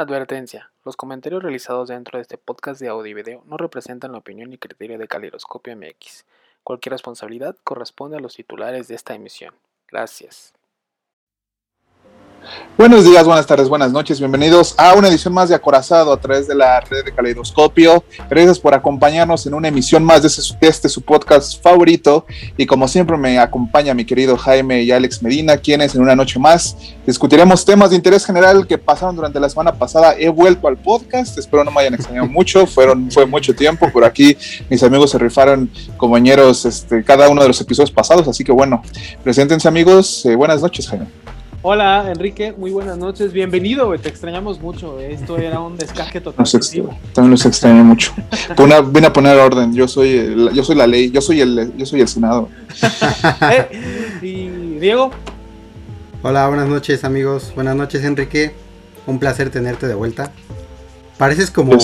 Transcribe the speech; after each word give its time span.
Advertencia. 0.00 0.70
Los 0.84 0.96
comentarios 0.96 1.42
realizados 1.42 1.88
dentro 1.88 2.18
de 2.18 2.22
este 2.22 2.38
podcast 2.38 2.80
de 2.80 2.86
audio 2.86 3.10
y 3.10 3.14
video 3.14 3.42
no 3.46 3.56
representan 3.56 4.12
la 4.12 4.18
opinión 4.18 4.48
ni 4.48 4.56
criterio 4.56 4.96
de 4.96 5.08
Calidoscopio 5.08 5.74
MX. 5.76 6.24
Cualquier 6.62 6.92
responsabilidad 6.92 7.56
corresponde 7.64 8.16
a 8.16 8.20
los 8.20 8.36
titulares 8.36 8.86
de 8.86 8.94
esta 8.94 9.16
emisión. 9.16 9.54
Gracias. 9.88 10.54
Buenos 12.78 13.04
días, 13.04 13.24
buenas 13.24 13.44
tardes, 13.44 13.68
buenas 13.68 13.90
noches, 13.90 14.20
bienvenidos 14.20 14.74
a 14.78 14.94
una 14.94 15.08
edición 15.08 15.34
más 15.34 15.48
de 15.48 15.54
Acorazado 15.56 16.12
a 16.12 16.20
través 16.20 16.46
de 16.46 16.54
la 16.54 16.78
red 16.80 17.04
de 17.04 17.12
Caleidoscopio. 17.12 18.04
Gracias 18.30 18.60
por 18.60 18.72
acompañarnos 18.72 19.44
en 19.46 19.54
una 19.54 19.66
emisión 19.66 20.04
más 20.04 20.22
de 20.22 20.28
este, 20.28 20.42
de 20.60 20.68
este, 20.68 20.88
su 20.88 21.02
podcast 21.02 21.60
favorito. 21.60 22.24
Y 22.56 22.66
como 22.66 22.86
siempre 22.86 23.16
me 23.16 23.38
acompaña 23.40 23.94
mi 23.94 24.04
querido 24.04 24.36
Jaime 24.36 24.82
y 24.82 24.92
Alex 24.92 25.22
Medina, 25.24 25.56
quienes 25.56 25.96
en 25.96 26.02
una 26.02 26.14
noche 26.14 26.38
más 26.38 26.76
discutiremos 27.04 27.64
temas 27.64 27.90
de 27.90 27.96
interés 27.96 28.24
general 28.24 28.64
que 28.64 28.78
pasaron 28.78 29.16
durante 29.16 29.40
la 29.40 29.48
semana 29.48 29.72
pasada. 29.72 30.14
He 30.16 30.28
vuelto 30.28 30.68
al 30.68 30.76
podcast, 30.76 31.36
espero 31.36 31.64
no 31.64 31.72
me 31.72 31.80
hayan 31.80 31.94
extrañado 31.94 32.26
mucho, 32.30 32.64
fueron, 32.64 33.10
fue 33.10 33.26
mucho 33.26 33.56
tiempo. 33.56 33.90
Por 33.90 34.04
aquí 34.04 34.36
mis 34.70 34.84
amigos 34.84 35.10
se 35.10 35.18
rifaron 35.18 35.68
compañeros 35.96 36.64
este, 36.64 37.02
cada 37.02 37.28
uno 37.28 37.42
de 37.42 37.48
los 37.48 37.60
episodios 37.60 37.90
pasados, 37.90 38.28
así 38.28 38.44
que 38.44 38.52
bueno, 38.52 38.82
preséntense 39.24 39.66
amigos. 39.66 40.24
Eh, 40.26 40.36
buenas 40.36 40.62
noches, 40.62 40.88
Jaime. 40.88 41.06
Hola 41.60 42.08
Enrique, 42.08 42.54
muy 42.56 42.70
buenas 42.70 42.96
noches, 42.98 43.32
bienvenido, 43.32 43.92
te 43.98 44.08
extrañamos 44.08 44.60
mucho, 44.60 45.00
esto 45.00 45.38
era 45.38 45.58
un 45.58 45.76
descargue 45.76 46.20
total. 46.20 46.46
también 47.12 47.32
los 47.32 47.44
extrañé 47.44 47.82
mucho. 47.82 48.12
vine 48.92 49.06
a 49.08 49.12
poner 49.12 49.36
orden, 49.36 49.74
yo 49.74 49.88
soy, 49.88 50.36
yo 50.54 50.62
soy 50.62 50.76
la 50.76 50.86
ley, 50.86 51.10
yo 51.10 51.20
soy 51.20 51.40
el, 51.40 51.76
yo 51.76 51.84
soy 51.84 52.00
el 52.00 52.08
Senado. 52.08 52.48
Eh, 53.50 54.20
y 54.22 54.78
Diego. 54.78 55.10
Hola, 56.22 56.46
buenas 56.46 56.68
noches 56.68 57.02
amigos, 57.02 57.52
buenas 57.56 57.74
noches 57.74 58.04
Enrique, 58.04 58.52
un 59.08 59.18
placer 59.18 59.50
tenerte 59.50 59.88
de 59.88 59.94
vuelta. 59.94 60.30
Pareces 61.16 61.50
como 61.50 61.76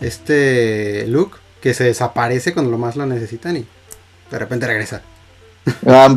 este 0.00 1.06
Luke 1.08 1.36
que 1.60 1.74
se 1.74 1.84
desaparece 1.84 2.54
cuando 2.54 2.70
lo 2.70 2.78
más 2.78 2.96
lo 2.96 3.04
necesitan 3.04 3.58
y 3.58 3.66
de 4.30 4.38
repente 4.38 4.66
regresa. 4.66 5.02
Ah, 5.86 6.08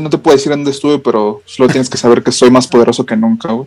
no 0.00 0.10
te 0.10 0.18
puedo 0.18 0.36
decir 0.36 0.50
dónde 0.50 0.70
estuve, 0.70 0.98
pero 0.98 1.42
solo 1.44 1.68
tienes 1.68 1.88
que 1.88 1.98
saber 1.98 2.22
que 2.22 2.32
soy 2.32 2.50
más 2.50 2.66
poderoso 2.66 3.04
que 3.04 3.16
nunca. 3.16 3.48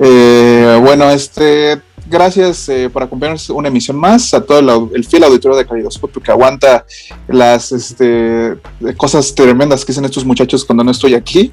Eh, 0.00 0.78
bueno, 0.82 1.10
este 1.10 1.80
gracias 2.08 2.68
eh, 2.68 2.88
por 2.90 3.02
acompañarnos 3.02 3.50
una 3.50 3.68
emisión 3.68 3.96
más, 3.96 4.32
a 4.34 4.40
todo 4.40 4.90
el, 4.94 5.04
fiel 5.04 5.24
auditorio 5.24 5.56
de 5.56 5.66
Calidoscopio 5.66 6.22
que 6.22 6.30
aguanta 6.30 6.84
las 7.28 7.72
este, 7.72 8.58
cosas 8.96 9.34
tremendas 9.34 9.84
que 9.84 9.92
hacen 9.92 10.04
estos 10.04 10.24
muchachos 10.24 10.64
cuando 10.64 10.84
no 10.84 10.90
estoy 10.90 11.14
aquí. 11.14 11.52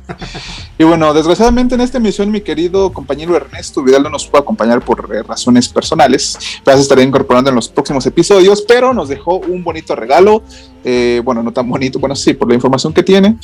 y 0.77 0.83
bueno, 0.83 1.13
desgraciadamente 1.13 1.75
en 1.75 1.81
esta 1.81 1.97
emisión 1.97 2.31
mi 2.31 2.41
querido 2.41 2.91
compañero 2.91 3.35
Ernesto 3.35 3.83
Vidal 3.83 4.03
no 4.03 4.09
nos 4.09 4.27
puede 4.27 4.43
acompañar 4.43 4.81
por 4.81 5.09
eh, 5.13 5.23
razones 5.23 5.67
personales, 5.67 6.37
pero 6.63 6.77
se 6.77 6.83
estará 6.83 7.01
incorporando 7.01 7.49
en 7.49 7.55
los 7.55 7.69
próximos 7.69 8.05
episodios, 8.05 8.63
pero 8.67 8.93
nos 8.93 9.09
dejó 9.09 9.37
un 9.37 9.63
bonito 9.63 9.95
regalo. 9.95 10.43
Eh, 10.87 11.19
bueno, 11.25 11.41
no 11.41 11.51
tan 11.51 11.67
bonito, 11.67 11.97
bueno, 11.97 12.15
sí, 12.15 12.35
por 12.35 12.47
la 12.47 12.53
información 12.53 12.93
que 12.93 13.01
tiene, 13.01 13.39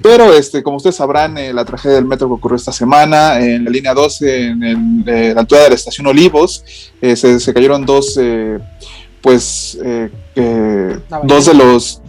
pero 0.00 0.32
este, 0.32 0.62
como 0.62 0.76
ustedes 0.76 0.94
sabrán, 0.94 1.34
la 1.52 1.64
tragedia 1.64 1.96
del 1.96 2.04
metro 2.04 2.28
que 2.28 2.34
ocurrió 2.34 2.54
esta 2.54 2.70
semana 2.70 3.40
en 3.40 3.64
la 3.64 3.70
línea 3.70 3.92
12, 3.92 4.46
en 4.46 5.04
la 5.04 5.40
altura 5.40 5.62
de 5.62 5.70
la 5.70 5.74
estación 5.74 6.06
Olivos, 6.06 6.64
eh, 7.02 7.16
se, 7.16 7.52
cayeron 7.52 7.84
dos, 7.84 8.16
eh, 8.20 8.58
pues, 9.20 9.76
eh, 9.84 10.08
dos 11.24 11.46
de 11.46 11.54
los, 11.54 12.00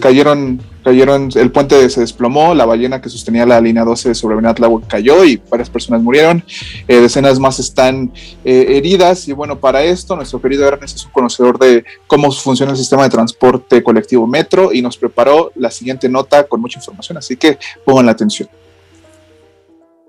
cayeron, 0.00 0.60
cayeron, 0.84 1.30
el 1.34 1.50
puente 1.50 1.88
se 1.90 2.00
desplomó, 2.00 2.54
la 2.54 2.66
ballena 2.66 3.00
que 3.00 3.08
sostenía 3.08 3.46
la 3.46 3.60
línea 3.60 3.84
12 3.84 4.14
sobre 4.14 4.34
Avenida 4.34 4.54
cayó 4.86 5.24
y 5.24 5.40
varias 5.50 5.70
personas 5.70 6.02
murieron, 6.02 6.44
decenas 6.86 7.38
más 7.40 7.58
están 7.58 8.12
heridas 8.44 9.26
y 9.26 9.32
bueno, 9.32 9.58
para 9.58 9.82
esto 9.82 10.14
nuestro 10.14 10.40
querido 10.40 10.68
Ernest 10.68 10.96
es 10.96 11.04
un 11.06 11.12
conocedor 11.12 11.58
de 11.58 11.84
cómo 12.06 12.30
funciona 12.30 12.72
el 12.72 12.78
sistema 12.78 13.04
de 13.04 13.10
transporte 13.10 13.82
colectivo 13.82 14.26
metro 14.26 14.72
y 14.72 14.82
nos 14.82 14.96
preparó 14.96 15.50
la 15.54 15.70
siguiente 15.70 16.08
nota 16.08 16.44
con 16.44 16.60
mucha 16.60 16.78
información, 16.78 17.18
así 17.18 17.36
que 17.36 17.58
pongan 17.84 18.06
la 18.06 18.12
atención. 18.12 18.48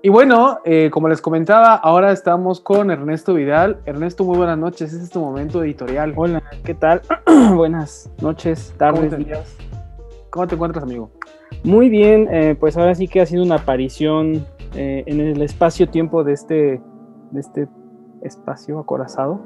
Y 0.02 0.08
bueno, 0.08 0.60
eh, 0.64 0.88
como 0.92 1.08
les 1.08 1.20
comentaba, 1.20 1.74
ahora 1.74 2.12
estamos 2.12 2.60
con 2.60 2.92
Ernesto 2.92 3.34
Vidal. 3.34 3.78
Ernesto, 3.86 4.22
muy 4.22 4.36
buenas 4.36 4.56
noches. 4.56 4.92
Este 4.92 5.04
es 5.04 5.10
tu 5.10 5.20
momento 5.20 5.64
editorial. 5.64 6.12
Hola, 6.14 6.42
¿qué 6.64 6.74
tal? 6.74 7.02
buenas 7.56 8.08
noches, 8.20 8.72
tardes, 8.78 9.18
días. 9.18 9.56
¿Cómo 10.36 10.48
te 10.48 10.54
encuentras, 10.54 10.84
amigo? 10.84 11.08
Muy 11.64 11.88
bien, 11.88 12.28
eh, 12.30 12.54
pues 12.60 12.76
ahora 12.76 12.94
sí 12.94 13.08
que 13.08 13.22
ha 13.22 13.26
sido 13.26 13.42
una 13.42 13.54
aparición 13.54 14.44
eh, 14.74 15.02
en 15.06 15.18
el 15.18 15.40
espacio-tiempo 15.40 16.24
de 16.24 16.34
este, 16.34 16.82
de 17.30 17.40
este 17.40 17.68
espacio 18.20 18.78
acorazado. 18.78 19.40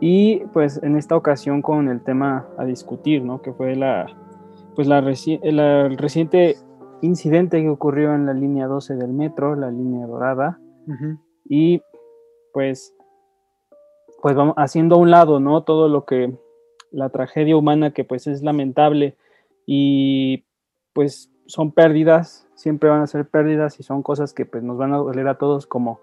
Y 0.00 0.40
pues 0.52 0.82
en 0.82 0.96
esta 0.96 1.14
ocasión 1.14 1.62
con 1.62 1.88
el 1.88 2.02
tema 2.02 2.48
a 2.58 2.64
discutir, 2.64 3.22
¿no? 3.22 3.42
Que 3.42 3.52
fue 3.52 3.76
la, 3.76 4.08
pues 4.74 4.88
la, 4.88 5.00
la 5.00 5.88
reciente 5.90 6.56
incidente 7.00 7.62
que 7.62 7.68
ocurrió 7.68 8.12
en 8.12 8.26
la 8.26 8.34
línea 8.34 8.66
12 8.66 8.96
del 8.96 9.12
metro, 9.12 9.54
la 9.54 9.70
línea 9.70 10.04
dorada, 10.08 10.58
y 11.48 11.80
pues, 12.52 12.92
pues 14.20 14.34
vamos 14.34 14.54
haciendo 14.56 14.96
a 14.96 14.98
un 14.98 15.12
lado, 15.12 15.38
¿no? 15.38 15.62
Todo 15.62 15.88
lo 15.88 16.06
que, 16.06 16.36
la 16.90 17.08
tragedia 17.08 17.56
humana 17.56 17.92
que 17.92 18.04
pues 18.04 18.26
es 18.26 18.42
lamentable 18.42 19.16
y 19.66 20.44
pues 20.92 21.30
son 21.46 21.72
pérdidas, 21.72 22.48
siempre 22.54 22.90
van 22.90 23.02
a 23.02 23.06
ser 23.06 23.28
pérdidas 23.28 23.78
y 23.80 23.82
son 23.82 24.02
cosas 24.02 24.32
que 24.32 24.46
pues 24.46 24.62
nos 24.62 24.78
van 24.78 24.92
a 24.94 24.98
doler 24.98 25.28
a 25.28 25.38
todos 25.38 25.66
como, 25.66 26.00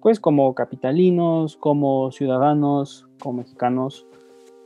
pues 0.00 0.20
como 0.20 0.54
capitalinos, 0.54 1.56
como 1.56 2.10
ciudadanos, 2.12 3.08
como 3.20 3.38
mexicanos, 3.38 4.06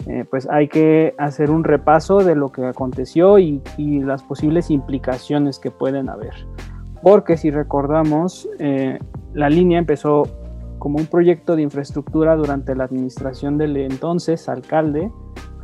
eh, 0.07 0.25
pues 0.29 0.49
hay 0.49 0.69
que 0.69 1.15
hacer 1.19 1.51
un 1.51 1.65
repaso 1.65 2.19
de 2.19 2.35
lo 2.35 2.51
que 2.53 2.65
aconteció 2.65 3.39
y, 3.39 3.61
las 3.79 4.23
posibles 4.23 4.71
implicaciones 4.71 5.59
que 5.59 5.71
pueden 5.71 6.09
haber. 6.09 6.35
Porque 7.03 7.37
si 7.37 7.51
recordamos, 7.51 8.49
eh, 8.59 8.99
la 9.35 9.51
línea 9.51 9.79
empezó 9.79 10.25
como 10.79 10.99
un 10.99 11.07
proyecto 11.07 11.57
de 11.57 11.63
infraestructura 11.63 12.37
durante 12.37 12.75
la 12.75 12.85
administración 12.85 13.59
del 13.59 13.77
entonces 13.77 14.49
alcalde, 14.49 15.11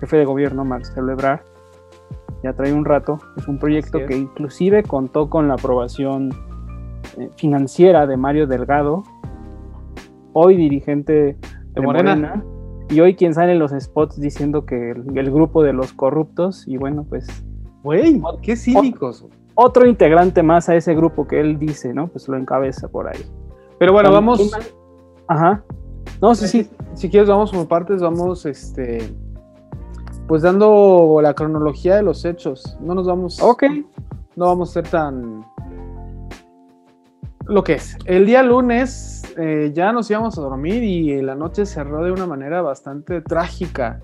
jefe 0.01 0.19
de 0.19 0.25
gobierno 0.25 0.65
Marcelo 0.65 1.13
Ebrard. 1.13 1.41
Ya 2.43 2.53
trae 2.53 2.73
un 2.73 2.85
rato. 2.85 3.19
Es 3.37 3.49
un 3.49 3.59
proyecto 3.59 3.99
que 4.07 4.17
inclusive 4.17 4.83
contó 4.83 5.29
con 5.29 5.49
la 5.49 5.55
aprobación 5.55 6.31
eh, 7.19 7.31
financiera 7.37 8.07
de 8.07 8.17
Mario 8.17 8.47
Delgado, 8.47 9.03
hoy 10.33 10.57
dirigente 10.57 11.37
de, 11.73 11.81
Morena 11.81 12.45
y 12.89 13.01
hoy 13.01 13.17
quien 13.17 13.35
sale 13.35 13.53
en 13.53 13.59
los 13.59 13.73
spots 13.73 14.21
diciendo 14.21 14.65
que 14.65 14.91
el, 14.91 15.31
grupo 15.31 15.63
de 15.63 15.73
los 15.73 15.93
corruptos, 15.93 16.67
y 16.69 16.77
bueno, 16.77 17.05
pues... 17.09 17.27
Güey, 17.83 18.21
qué 18.43 18.57
cínicos. 18.57 19.27
Otro 19.55 19.87
integrante 19.87 20.43
más 20.43 20.69
a 20.69 20.77
ese 20.77 20.95
grupo 20.95 21.27
que 21.27 21.41
él 21.41 21.59
dice, 21.59 21.95
¿no? 21.95 22.09
Pues 22.09 22.29
lo 22.29 22.37
encabeza 22.37 22.89
por 22.89 23.09
ahí. 23.09 23.21
Pero 23.79 23.93
bueno, 23.93 24.13
vamos... 24.13 24.53
Ajá. 25.29 25.65
No, 26.21 26.35
sí, 26.35 26.47
sí. 26.47 26.71
Si 26.95 27.09
quieres, 27.09 27.29
vamos 27.29 27.51
por 27.51 27.67
partes, 27.67 28.03
vamos, 28.03 28.47
este... 28.47 28.99
Pues 30.27 30.43
dando 30.43 31.21
la 31.23 31.35
cronología 31.35 31.97
de 31.97 32.03
los 32.03 32.25
hechos. 32.25 32.77
No 32.81 32.95
nos 32.95 33.07
vamos... 33.07 33.41
Ok. 33.41 33.65
No 34.35 34.47
vamos 34.47 34.71
a 34.71 34.73
ser 34.75 34.89
tan... 34.89 35.45
Lo 37.45 37.63
que 37.63 37.75
es. 37.75 37.97
El 38.07 38.27
día 38.27 38.43
lunes 38.43 39.23
eh, 39.39 39.71
ya 39.73 39.93
nos 39.93 40.11
íbamos 40.11 40.37
a 40.37 40.41
dormir 40.41 40.83
y 40.83 41.23
la 41.23 41.37
noche 41.37 41.65
cerró 41.65 42.03
de 42.03 42.11
una 42.11 42.27
manera 42.27 42.61
bastante 42.61 43.21
trágica. 43.21 44.01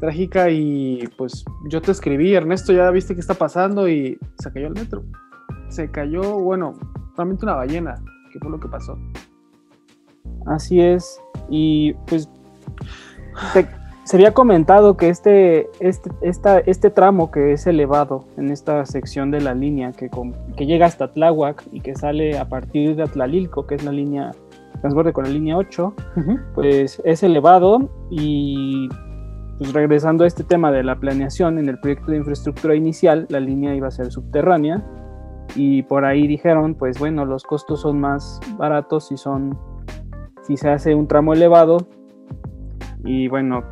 Trágica 0.00 0.50
y 0.50 1.06
pues 1.16 1.44
yo 1.68 1.80
te 1.80 1.92
escribí, 1.92 2.34
Ernesto, 2.34 2.72
ya 2.72 2.90
viste 2.90 3.14
qué 3.14 3.20
está 3.20 3.34
pasando 3.34 3.88
y 3.88 4.18
se 4.38 4.52
cayó 4.52 4.66
el 4.66 4.74
metro. 4.74 5.04
Se 5.68 5.88
cayó, 5.90 6.40
bueno, 6.40 6.74
realmente 7.16 7.44
una 7.44 7.54
ballena, 7.54 7.94
que 8.32 8.40
fue 8.40 8.50
lo 8.50 8.58
que 8.58 8.68
pasó. 8.68 8.98
Así 10.46 10.80
es. 10.80 11.20
Y 11.48 11.92
pues 12.06 12.28
se 14.04 14.16
había 14.16 14.32
comentado 14.32 14.96
que 14.96 15.08
este, 15.08 15.70
este, 15.80 16.10
este 16.20 16.90
tramo 16.90 17.30
que 17.30 17.52
es 17.52 17.66
elevado 17.66 18.26
en 18.36 18.50
esta 18.50 18.84
sección 18.84 19.30
de 19.30 19.40
la 19.40 19.54
línea 19.54 19.92
que, 19.92 20.10
que 20.56 20.66
llega 20.66 20.86
hasta 20.86 21.10
Tláhuac 21.12 21.64
y 21.72 21.80
que 21.80 21.96
sale 21.96 22.38
a 22.38 22.48
partir 22.48 22.96
de 22.96 23.02
Atlalilco, 23.02 23.66
que 23.66 23.76
es 23.76 23.84
la 23.84 23.92
línea 23.92 24.32
transborde 24.80 25.14
con 25.14 25.24
la 25.24 25.30
línea 25.30 25.56
8, 25.56 25.94
pues 26.54 27.00
es 27.06 27.22
elevado 27.22 27.88
y 28.10 28.88
pues 29.56 29.72
regresando 29.72 30.24
a 30.24 30.26
este 30.26 30.44
tema 30.44 30.70
de 30.70 30.82
la 30.82 30.96
planeación 30.96 31.58
en 31.58 31.70
el 31.70 31.80
proyecto 31.80 32.10
de 32.10 32.18
infraestructura 32.18 32.74
inicial, 32.74 33.26
la 33.30 33.40
línea 33.40 33.74
iba 33.74 33.88
a 33.88 33.90
ser 33.90 34.12
subterránea 34.12 34.84
y 35.56 35.82
por 35.84 36.04
ahí 36.04 36.26
dijeron, 36.26 36.74
pues 36.74 36.98
bueno, 36.98 37.24
los 37.24 37.44
costos 37.44 37.80
son 37.80 37.98
más 37.98 38.40
baratos 38.58 39.08
si 39.08 39.16
son 39.16 39.58
si 40.42 40.58
se 40.58 40.68
hace 40.68 40.94
un 40.94 41.08
tramo 41.08 41.32
elevado 41.32 41.78
y 43.02 43.28
bueno, 43.28 43.62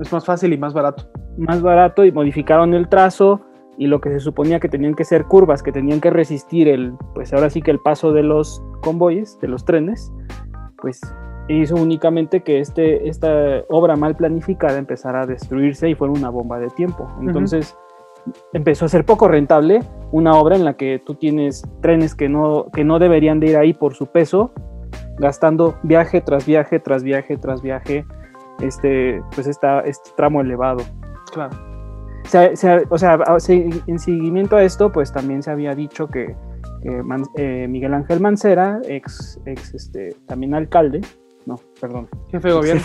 es 0.00 0.12
más 0.12 0.24
fácil 0.24 0.52
y 0.52 0.58
más 0.58 0.74
barato. 0.74 1.04
Más 1.36 1.62
barato 1.62 2.04
y 2.04 2.12
modificaron 2.12 2.74
el 2.74 2.88
trazo 2.88 3.40
y 3.78 3.86
lo 3.86 4.00
que 4.00 4.10
se 4.10 4.20
suponía 4.20 4.60
que 4.60 4.68
tenían 4.68 4.94
que 4.94 5.04
ser 5.04 5.24
curvas, 5.24 5.62
que 5.62 5.72
tenían 5.72 6.00
que 6.00 6.10
resistir 6.10 6.68
el, 6.68 6.92
pues 7.14 7.32
ahora 7.32 7.50
sí 7.50 7.62
que 7.62 7.70
el 7.70 7.78
paso 7.78 8.12
de 8.12 8.22
los 8.22 8.62
convoyes, 8.82 9.38
de 9.40 9.48
los 9.48 9.64
trenes, 9.64 10.12
pues 10.76 11.00
hizo 11.48 11.74
únicamente 11.76 12.42
que 12.42 12.60
este, 12.60 13.08
esta 13.08 13.62
obra 13.68 13.96
mal 13.96 14.16
planificada 14.16 14.78
empezara 14.78 15.22
a 15.22 15.26
destruirse 15.26 15.88
y 15.88 15.94
fuera 15.94 16.12
una 16.12 16.30
bomba 16.30 16.58
de 16.58 16.68
tiempo. 16.70 17.08
Entonces 17.20 17.76
empezó 18.52 18.84
a 18.84 18.88
ser 18.88 19.04
poco 19.04 19.26
rentable 19.26 19.80
una 20.12 20.32
obra 20.32 20.56
en 20.56 20.64
la 20.64 20.74
que 20.74 21.00
tú 21.04 21.14
tienes 21.14 21.62
trenes 21.80 22.14
que 22.14 22.28
no, 22.28 22.66
que 22.72 22.84
no 22.84 22.98
deberían 22.98 23.40
de 23.40 23.48
ir 23.48 23.56
ahí 23.56 23.72
por 23.72 23.94
su 23.94 24.06
peso, 24.06 24.52
gastando 25.18 25.74
viaje 25.82 26.20
tras 26.20 26.46
viaje, 26.46 26.78
tras 26.78 27.02
viaje, 27.02 27.36
tras 27.36 27.62
viaje, 27.62 28.04
este, 28.62 29.22
pues 29.34 29.46
esta, 29.46 29.80
este 29.80 30.10
tramo 30.16 30.40
elevado. 30.40 30.82
Claro. 31.32 31.56
o 32.90 32.98
sea, 32.98 33.18
en 33.86 33.98
seguimiento 33.98 34.56
a 34.56 34.62
esto, 34.62 34.92
pues 34.92 35.12
también 35.12 35.42
se 35.42 35.50
había 35.50 35.74
dicho 35.74 36.08
que 36.08 36.36
eh, 37.36 37.66
Miguel 37.68 37.94
Ángel 37.94 38.20
Mancera, 38.20 38.80
ex, 38.88 39.40
ex 39.46 39.74
este, 39.74 40.16
también 40.26 40.54
alcalde, 40.54 41.00
no, 41.46 41.56
perdón. 41.80 42.08
Jefe 42.30 42.48
de 42.48 42.54
gobierno. 42.54 42.82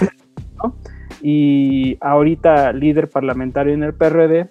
Y 1.21 1.97
ahorita 2.01 2.73
líder 2.73 3.09
parlamentario 3.09 3.73
en 3.73 3.83
el 3.83 3.93
PRD, 3.93 4.49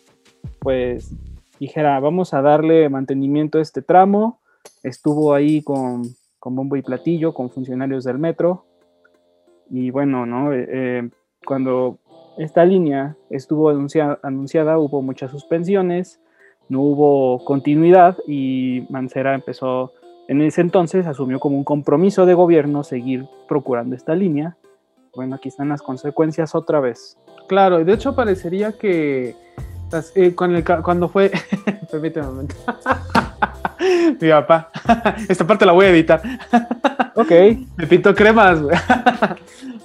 pues 0.58 1.14
dijera, 1.60 1.98
vamos 2.00 2.34
a 2.34 2.42
darle 2.42 2.88
mantenimiento 2.88 3.58
a 3.58 3.62
este 3.62 3.82
tramo. 3.82 4.40
Estuvo 4.82 5.34
ahí 5.34 5.62
con, 5.62 6.02
bombo 6.40 6.76
y 6.76 6.82
platillo, 6.82 7.34
con 7.34 7.50
funcionarios 7.50 8.04
del 8.04 8.18
metro. 8.18 8.64
Y 9.70 9.90
bueno, 9.90 10.26
¿no? 10.26 10.52
Eh, 10.52 10.66
eh, 10.68 11.10
cuando 11.44 11.98
esta 12.38 12.64
línea 12.64 13.16
estuvo 13.30 13.70
anunciada, 13.70 14.78
hubo 14.78 15.02
muchas 15.02 15.30
suspensiones, 15.30 16.20
no 16.68 16.80
hubo 16.82 17.44
continuidad 17.44 18.18
y 18.26 18.86
Mancera 18.90 19.34
empezó, 19.34 19.92
en 20.28 20.42
ese 20.42 20.60
entonces 20.60 21.06
asumió 21.06 21.40
como 21.40 21.56
un 21.56 21.64
compromiso 21.64 22.26
de 22.26 22.34
gobierno 22.34 22.84
seguir 22.84 23.26
procurando 23.48 23.96
esta 23.96 24.14
línea. 24.14 24.56
Bueno, 25.14 25.36
aquí 25.36 25.48
están 25.48 25.68
las 25.70 25.82
consecuencias 25.82 26.54
otra 26.54 26.80
vez. 26.80 27.16
Claro, 27.48 27.82
de 27.82 27.92
hecho 27.92 28.14
parecería 28.14 28.72
que 28.72 29.34
eh, 30.14 30.34
cuando 30.34 31.08
fue. 31.08 31.30
Permíteme 31.90 32.26
un 32.26 32.32
momento. 32.34 32.54
Mi 34.20 34.30
papá. 34.30 34.70
Esta 35.28 35.46
parte 35.46 35.64
la 35.64 35.72
voy 35.72 35.86
a 35.86 35.90
editar. 35.90 36.20
ok. 37.14 37.30
Me 37.76 37.86
pintó 37.86 38.14
cremas, 38.14 38.60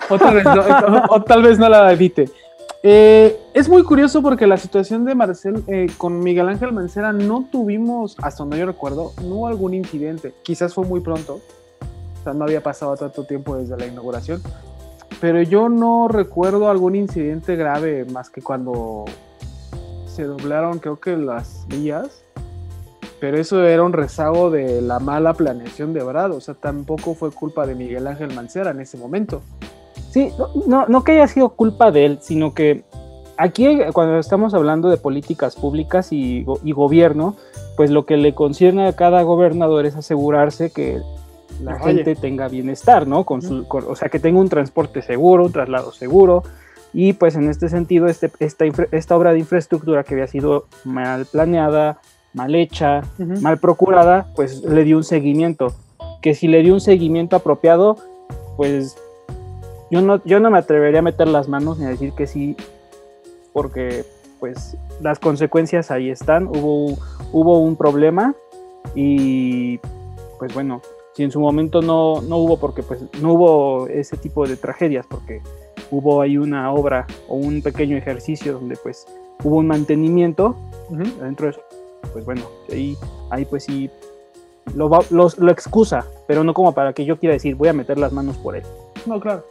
o, 0.10 1.22
tal 1.24 1.44
vez 1.44 1.60
no 1.60 1.70
la 1.70 1.92
edite. 1.92 2.30
Eh, 2.84 3.38
es 3.54 3.70
muy 3.70 3.84
curioso 3.84 4.22
porque 4.22 4.48
la 4.48 4.58
situación 4.58 5.06
de 5.06 5.14
Marcel 5.14 5.64
eh, 5.68 5.88
con 5.98 6.20
Miguel 6.20 6.50
Ángel 6.50 6.72
Mancera 6.72 7.14
no 7.14 7.48
tuvimos, 7.52 8.18
hasta 8.22 8.44
donde 8.44 8.60
yo 8.60 8.66
recuerdo, 8.66 9.14
no 9.24 9.48
algún 9.48 9.74
incidente. 9.74 10.34
Quizás 10.44 10.74
fue 10.74 10.86
muy 10.86 11.00
pronto. 11.02 11.40
O 12.20 12.24
sea, 12.24 12.34
no 12.34 12.44
había 12.44 12.62
pasado 12.62 12.96
tanto 12.98 13.24
tiempo 13.24 13.56
desde 13.56 13.78
la 13.78 13.86
inauguración. 13.86 14.42
Pero 15.20 15.42
yo 15.42 15.70
no 15.70 16.08
recuerdo 16.08 16.70
algún 16.70 16.96
incidente 16.96 17.56
grave 17.56 18.06
más 18.06 18.30
que 18.30 18.42
cuando 18.42 19.06
se 20.12 20.24
doblaron 20.24 20.80
creo 20.80 21.00
que 21.00 21.16
las 21.16 21.66
vías, 21.68 22.24
pero 23.20 23.38
eso 23.38 23.64
era 23.64 23.84
un 23.84 23.94
rezago 23.94 24.50
de 24.50 24.82
la 24.82 25.00
mala 25.00 25.34
planeación 25.34 25.94
de 25.94 26.04
Brad, 26.04 26.32
o 26.32 26.42
sea, 26.42 26.54
tampoco 26.54 27.14
fue 27.14 27.32
culpa 27.32 27.66
de 27.66 27.76
Miguel 27.76 28.08
Ángel 28.08 28.34
Mancera 28.34 28.72
en 28.72 28.82
ese 28.82 28.98
momento. 28.98 29.42
Sí, 30.12 30.32
no, 30.68 30.88
no 30.88 31.04
que 31.04 31.14
haya 31.14 31.28
sido 31.28 31.50
culpa 31.50 31.92
de 31.92 32.06
él, 32.06 32.20
sino 32.22 32.54
que 32.54 32.84
aquí 33.38 33.80
cuando 33.94 34.20
estamos 34.20 34.54
hablando 34.54 34.90
de 34.90 34.98
políticas 34.98 35.56
públicas 35.56 36.10
y, 36.12 36.44
gobierno, 36.44 37.36
pues 37.76 37.90
lo 37.90 38.06
que 38.06 38.18
le 38.18 38.36
concierne 38.36 38.88
a 38.88 38.96
cada 38.96 39.24
gobernador 39.24 39.86
es 39.86 39.96
asegurarse 39.96 40.72
que 40.72 41.02
la 41.64 41.80
gente 41.80 42.16
tenga 42.16 42.48
bienestar, 42.48 43.08
¿no? 43.08 43.24
Con 43.24 43.42
su, 43.42 43.66
o 43.70 43.96
sea, 43.96 44.10
que 44.10 44.20
tenga 44.20 44.40
un 44.40 44.50
transporte 44.50 45.02
seguro, 45.02 45.46
un 45.46 45.52
traslado 45.52 45.92
seguro, 45.92 46.44
y 46.94 47.14
pues 47.14 47.36
en 47.36 47.50
este 47.50 47.70
sentido, 47.70 48.08
este, 48.08 48.32
esta, 48.40 48.66
esta 48.92 49.18
obra 49.18 49.34
de 49.34 49.40
infraestructura 49.40 50.04
que 50.04 50.14
había 50.14 50.28
sido 50.28 50.66
mal 50.84 51.26
planeada, 51.26 52.00
mal 52.34 52.54
hecha, 52.56 53.02
mal 53.18 53.60
procurada, 53.60 54.28
pues 54.36 54.62
le 54.64 54.84
dio 54.84 54.98
un 54.98 55.04
seguimiento. 55.04 55.74
Que 56.22 56.36
si 56.36 56.48
le 56.48 56.62
dio 56.62 56.74
un 56.74 56.82
seguimiento 56.82 57.36
apropiado, 57.36 57.98
pues 58.58 58.98
yo 59.92 60.02
no, 60.02 60.24
yo 60.24 60.40
no 60.40 60.50
me 60.50 60.58
atrevería 60.58 61.00
a 61.00 61.04
meter 61.04 61.28
las 61.28 61.48
manos 61.50 61.78
ni 61.78 61.86
a 61.86 61.90
decir 61.90 62.14
que 62.14 62.26
sí, 62.26 62.56
porque 63.54 64.06
pues 64.40 64.78
las 65.02 65.20
consecuencias 65.20 65.92
ahí 65.92 66.10
están. 66.10 66.48
Hubo, 66.48 66.98
hubo 67.32 67.60
un 67.60 67.76
problema 67.76 68.34
y 68.96 69.78
pues 70.40 70.54
bueno, 70.54 70.82
si 71.14 71.24
en 71.24 71.32
su 71.32 71.40
momento 71.42 71.82
no, 71.82 72.22
no 72.22 72.38
hubo, 72.38 72.58
porque 72.58 72.84
pues 72.84 73.02
no 73.22 73.34
hubo 73.34 73.88
ese 73.88 74.16
tipo 74.16 74.48
de 74.48 74.56
tragedias, 74.56 75.06
porque 75.08 75.42
hubo 75.92 76.22
ahí 76.22 76.38
una 76.38 76.72
obra 76.72 77.06
o 77.28 77.36
un 77.36 77.62
pequeño 77.62 77.98
ejercicio 77.98 78.54
donde 78.54 78.78
pues 78.78 79.06
hubo 79.44 79.58
un 79.58 79.68
mantenimiento 79.68 80.56
dentro 80.90 81.48
de 81.48 81.52
eso, 81.52 81.62
pues 82.14 82.24
bueno, 82.26 82.44
ahí, 82.72 82.98
ahí 83.30 83.46
pues 83.46 83.66
sí 83.66 83.90
lo, 84.74 84.90
lo, 85.10 85.52
excusa, 85.52 86.06
pero 86.28 86.44
no 86.44 86.54
como 86.54 86.74
para 86.74 86.94
que 86.94 87.04
yo 87.06 87.20
quiera 87.20 87.34
decir 87.34 87.56
voy 87.56 87.68
a 87.68 87.74
meter 87.74 87.98
las 87.98 88.14
manos 88.14 88.38
por 88.38 88.56
él. 88.56 88.64
No, 89.06 89.20
claro. 89.20 89.44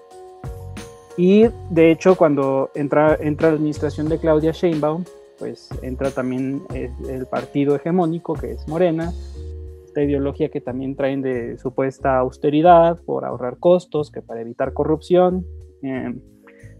Y 1.20 1.50
de 1.68 1.90
hecho 1.90 2.14
cuando 2.14 2.70
entra, 2.74 3.14
entra 3.20 3.48
la 3.48 3.56
administración 3.56 4.08
de 4.08 4.16
Claudia 4.16 4.52
Sheinbaum, 4.52 5.04
pues 5.38 5.68
entra 5.82 6.10
también 6.10 6.62
el, 6.72 7.26
partido 7.26 7.76
hegemónico 7.76 8.32
que 8.32 8.52
es 8.52 8.66
Morena, 8.66 9.12
esta 9.84 10.02
ideología 10.02 10.48
que 10.48 10.62
también 10.62 10.96
traen 10.96 11.20
de 11.20 11.58
supuesta 11.58 12.16
austeridad 12.16 13.02
por 13.04 13.26
ahorrar 13.26 13.58
costos, 13.58 14.10
que 14.10 14.22
para 14.22 14.40
evitar 14.40 14.72
corrupción. 14.72 15.44
Eh, 15.82 16.14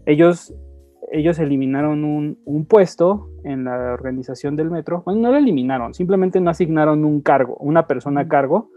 ellos, 0.07 0.55
ellos 1.11 1.37
eliminaron 1.37 2.03
un, 2.03 2.65
puesto 2.65 3.29
en 3.43 3.65
la 3.65 3.93
organización 3.93 4.55
del 4.55 4.71
metro. 4.71 5.03
Bueno, 5.05 5.21
no 5.21 5.29
lo 5.29 5.37
eliminaron, 5.37 5.93
simplemente 5.93 6.41
no 6.41 6.49
asignaron 6.49 7.05
un 7.05 7.21
cargo, 7.21 7.57
una 7.57 7.85
persona 7.85 8.21
a 8.21 8.27
cargo 8.27 8.71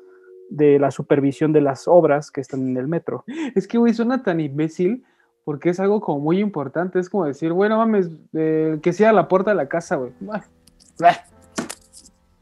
de 0.50 0.78
la 0.78 0.90
supervisión 0.90 1.54
de 1.54 1.62
las 1.62 1.88
obras 1.88 2.30
que 2.30 2.42
están 2.42 2.68
en 2.68 2.76
el 2.76 2.86
metro. 2.86 3.24
Es 3.54 3.66
que, 3.66 3.78
güey, 3.78 3.94
suena 3.94 4.22
tan 4.22 4.40
imbécil 4.40 5.04
porque 5.44 5.70
es 5.70 5.80
algo 5.80 6.00
como 6.00 6.20
muy 6.20 6.40
importante. 6.40 6.98
Es 6.98 7.08
como 7.08 7.26
decir, 7.26 7.52
bueno, 7.52 7.76
mames, 7.78 8.10
eh, 8.32 8.78
que 8.82 8.92
sea 8.92 9.12
la 9.12 9.28
puerta 9.28 9.50
de 9.50 9.56
la 9.56 9.66
casa, 9.68 9.96
güey. 9.96 10.12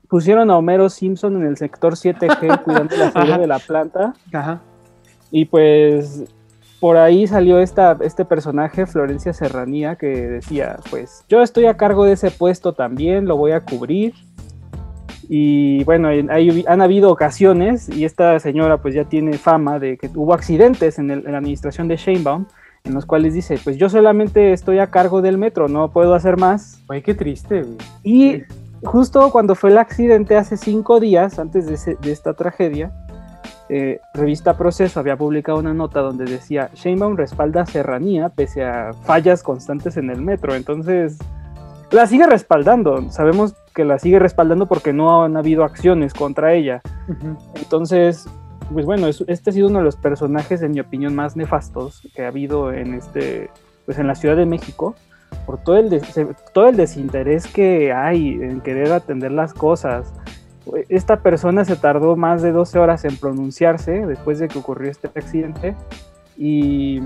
Pusieron 0.09 0.51
a 0.51 0.59
Homero 0.59 0.89
Simpson 0.89 1.37
en 1.37 1.47
el 1.47 1.57
sector 1.57 1.95
7G 1.95 2.63
cuidando 2.65 2.97
la 2.97 3.11
salud 3.11 3.39
de 3.39 3.47
la 3.47 3.59
planta. 3.59 4.15
Ajá. 4.33 4.61
Y 5.31 5.47
pues 5.47 6.25
por 6.83 6.97
ahí 6.97 7.29
salió 7.29 7.61
esta, 7.61 7.97
este 8.01 8.25
personaje, 8.25 8.87
Florencia 8.87 9.33
Serranía, 9.33 9.95
que 9.95 10.09
decía, 10.09 10.79
pues 10.91 11.25
yo 11.29 11.41
estoy 11.41 11.67
a 11.67 11.77
cargo 11.77 12.05
de 12.05 12.15
ese 12.15 12.33
puesto 12.33 12.73
también, 12.73 13.27
lo 13.27 13.37
voy 13.37 13.53
a 13.53 13.61
cubrir. 13.61 14.15
Y 15.29 15.85
bueno, 15.85 16.09
han 16.09 16.83
habido 16.83 17.11
ocasiones, 17.11 17.89
y 17.89 18.05
esta 18.05 18.39
señora 18.41 18.83
pues 18.83 18.95
ya 18.95 19.05
tiene 19.05 19.35
fama 19.35 19.79
de 19.79 19.97
que 19.97 20.11
hubo 20.15 20.35
accidentes 20.35 20.99
en, 20.99 21.07
la 21.09 21.39
administración 21.39 21.87
de 21.87 21.97
Sheinbaum, 21.97 22.47
en 22.85 22.95
los 22.95 23.07
cuales 23.07 23.35
dice, 23.35 23.59
pues 23.63 23.77
yo 23.77 23.89
solamente 23.89 24.53
estoy 24.53 24.79
a 24.79 24.91
cargo 24.91 25.23
del 25.23 25.39
metro, 25.39 25.69
no 25.69 25.91
puedo 25.91 26.15
hacer 26.15 26.37
más. 26.37 26.83
Ay, 26.89 27.03
qué 27.03 27.15
triste. 27.15 27.65
Y 28.03 28.43
justo 28.83 29.31
cuando 29.31 29.55
fue 29.55 29.71
el 29.71 29.79
accidente 29.79 30.37
hace 30.37 30.57
cinco 30.57 31.01
días, 31.01 31.39
antes 31.39 31.67
de, 31.67 31.97
de 31.97 32.13
esta 32.13 32.35
tragedia, 32.35 32.93
eh, 33.69 34.01
revista 34.13 34.59
Proceso 34.59 35.01
había 35.01 35.17
publicado 35.17 35.59
una 35.59 35.73
nota 35.73 36.01
donde 36.01 36.27
decía 36.27 36.69
Sheinbaum 36.75 37.17
respalda 37.17 37.65
Serranía 37.65 38.29
pese 38.29 38.65
a 38.65 38.93
fallas 39.05 39.43
constantes 39.43 39.97
en 39.97 40.11
el 40.11 40.21
metro. 40.21 40.55
Entonces, 40.55 41.17
la 41.91 42.07
sigue 42.07 42.27
respaldando. 42.27 43.11
Sabemos 43.11 43.55
que 43.75 43.85
la 43.85 43.99
sigue 43.99 44.19
respaldando 44.19 44.67
porque 44.67 44.93
no 44.93 45.25
han 45.25 45.37
habido 45.37 45.65
acciones 45.65 46.13
contra 46.13 46.53
ella. 46.53 46.83
Entonces, 47.55 48.29
pues 48.73 48.87
bueno, 48.87 49.09
este 49.09 49.51
ha 49.51 49.53
sido 49.53 49.69
uno 49.69 49.79
de 49.79 49.85
los 49.85 49.97
personajes, 49.97 50.63
en 50.63 50.73
mi 50.73 50.81
opinión, 50.81 51.15
más 51.15 51.37
nefastos 51.37 52.03
que 52.15 52.25
ha 52.25 52.29
habido 52.29 52.73
en 52.73 52.95
este, 52.95 53.51
pues 53.87 53.99
en 53.99 54.07
la 54.07 54.15
Ciudad 54.15 54.37
de 54.37 54.47
México, 54.47 54.95
por 55.47 55.59
todo 55.63 55.77
el, 55.77 56.01
todo 56.53 56.69
el 56.69 56.77
desinterés 56.77 57.47
que 57.47 57.93
hay 57.93 58.33
en 58.33 58.61
querer 58.61 58.93
atender 58.93 59.33
las 59.33 59.55
cosas, 59.55 60.13
esta 60.89 61.23
persona 61.23 61.65
se 61.65 61.77
tardó 61.77 62.17
más 62.17 62.43
de 62.43 62.53
12 62.53 62.79
horas 62.79 63.05
en 63.05 63.17
pronunciarse 63.17 64.07
después 64.07 64.39
de 64.39 64.49
que 64.49 64.59
ocurrió 64.59 64.91
este 64.91 65.09
accidente 65.09 65.77
y... 66.37 67.03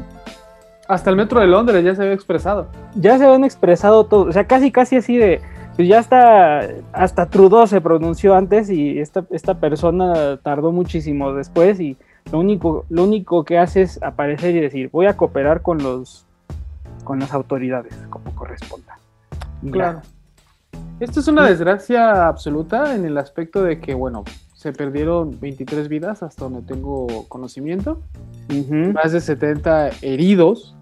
Hasta 0.89 1.11
el 1.11 1.17
metro 1.17 1.41
de 1.41 1.49
Londres 1.49 1.83
ya 1.83 1.97
se 1.97 2.03
había 2.03 2.15
expresado. 2.15 2.69
Ya 2.95 3.19
se 3.19 3.25
habían 3.25 3.43
expresado 3.43 4.07
todo, 4.07 4.27
o 4.27 4.33
sea, 4.33 4.47
casi 4.47 4.71
casi 4.71 4.95
así 4.95 5.17
de, 5.17 5.41
pues 5.77 5.89
ya 5.89 5.99
está, 5.99 6.69
hasta 6.93 7.27
Trudeau 7.27 7.67
se 7.67 7.81
pronunció 7.81 8.35
antes 8.35 8.71
y 8.71 8.99
esta, 8.99 9.27
esta 9.31 9.61
persona 9.61 10.39
tardó 10.39 10.73
muchísimo 10.73 11.35
después 11.35 11.79
y 11.81 11.97
lo 12.33 12.39
único, 12.41 12.87
lo 12.89 13.05
único 13.05 13.45
que 13.45 13.59
hace 13.59 13.83
es 13.83 14.03
aparecer 14.03 14.57
y 14.57 14.61
decir, 14.61 14.89
voy 14.91 15.07
a 15.07 15.17
cooperar 15.17 15.63
con 15.63 15.83
los 15.83 16.27
con 17.05 17.21
las 17.21 17.33
autoridades 17.33 17.95
como 18.11 18.35
corresponda. 18.35 18.99
Claro. 19.71 20.03
Esto 20.99 21.21
es 21.21 21.29
una 21.29 21.47
desgracia 21.47 22.27
absoluta 22.27 22.95
en 22.95 23.05
el 23.05 23.17
aspecto 23.17 23.63
de 23.63 23.81
que, 23.81 23.95
bueno, 23.95 24.25
se 24.55 24.73
perdieron 24.73 25.39
23 25.39 25.89
vidas 25.89 26.23
hasta 26.23 26.45
donde 26.45 26.63
tengo 26.63 27.07
conocimiento, 27.29 28.01
más 28.93 29.13
de 29.13 29.21
70 29.21 29.91
heridos. 30.03 30.75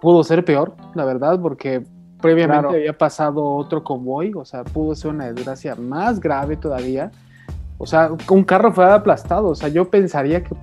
Pudo 0.00 0.24
ser 0.24 0.44
peor, 0.44 0.74
la 0.94 1.04
verdad, 1.04 1.40
porque 1.40 1.84
previamente 2.26 2.76
había 2.76 2.96
pasado 2.96 3.44
otro 3.44 3.84
convoy, 3.84 4.32
o 4.34 4.44
sea, 4.44 4.64
pudo 4.64 4.94
ser 4.94 5.12
una 5.12 5.26
desgracia 5.26 5.74
más 5.74 6.20
grave 6.20 6.56
todavía. 6.56 7.10
O 7.78 7.86
sea, 7.86 8.10
un 8.30 8.44
carro 8.44 8.72
fue 8.72 8.90
aplastado, 8.90 9.48
o 9.48 9.54
sea, 9.54 9.68
yo 9.68 9.88
pensaría 9.88 10.42
que 10.42 10.54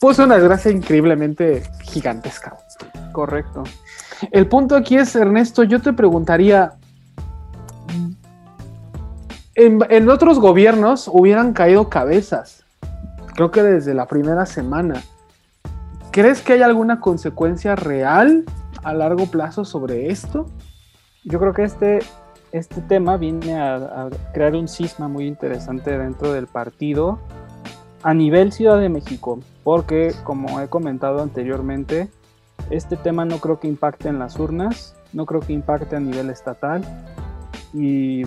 pudo 0.00 0.14
ser 0.14 0.24
una 0.24 0.36
desgracia 0.36 0.70
increíblemente 0.72 1.62
gigantesca. 1.82 2.56
Correcto. 3.12 3.62
El 4.30 4.48
punto 4.48 4.76
aquí 4.76 4.96
es, 4.96 5.14
Ernesto, 5.14 5.62
yo 5.62 5.80
te 5.80 5.92
preguntaría, 5.92 6.74
en, 9.54 10.08
otros 10.08 10.38
gobiernos 10.38 11.08
hubieran 11.12 11.52
caído 11.52 11.88
cabezas, 11.88 12.64
creo 13.34 13.50
que 13.50 13.62
desde 13.62 13.94
la 13.94 14.06
primera 14.06 14.46
semana. 14.46 15.02
¿Crees 16.10 16.40
que 16.40 16.54
hay 16.54 16.62
alguna 16.62 16.98
consecuencia 16.98 17.76
real 17.76 18.44
a 18.86 18.94
largo 18.94 19.26
plazo 19.26 19.64
sobre 19.64 20.10
esto? 20.10 20.46
Yo 21.24 21.40
creo 21.40 21.52
que 21.52 21.64
este, 21.64 21.98
este 22.52 22.80
tema 22.82 23.16
viene 23.16 23.60
a, 23.60 24.08
crear 24.32 24.54
un 24.54 24.68
cisma 24.68 25.08
muy 25.08 25.26
interesante 25.26 25.98
dentro 25.98 26.32
del 26.32 26.46
partido 26.46 27.18
a 28.04 28.14
nivel 28.14 28.52
Ciudad 28.52 28.78
de 28.78 28.88
México, 28.88 29.40
porque 29.64 30.14
como 30.22 30.60
he 30.60 30.68
comentado 30.68 31.20
anteriormente, 31.20 32.08
este 32.70 32.96
tema 32.96 33.24
no 33.24 33.38
creo 33.38 33.58
que 33.58 33.66
impacte 33.66 34.08
en 34.08 34.20
las 34.20 34.38
urnas, 34.38 34.94
no 35.12 35.26
creo 35.26 35.40
que 35.40 35.52
impacte 35.52 35.96
a 35.96 36.00
nivel 36.00 36.30
estatal 36.30 36.84
y 37.74 38.22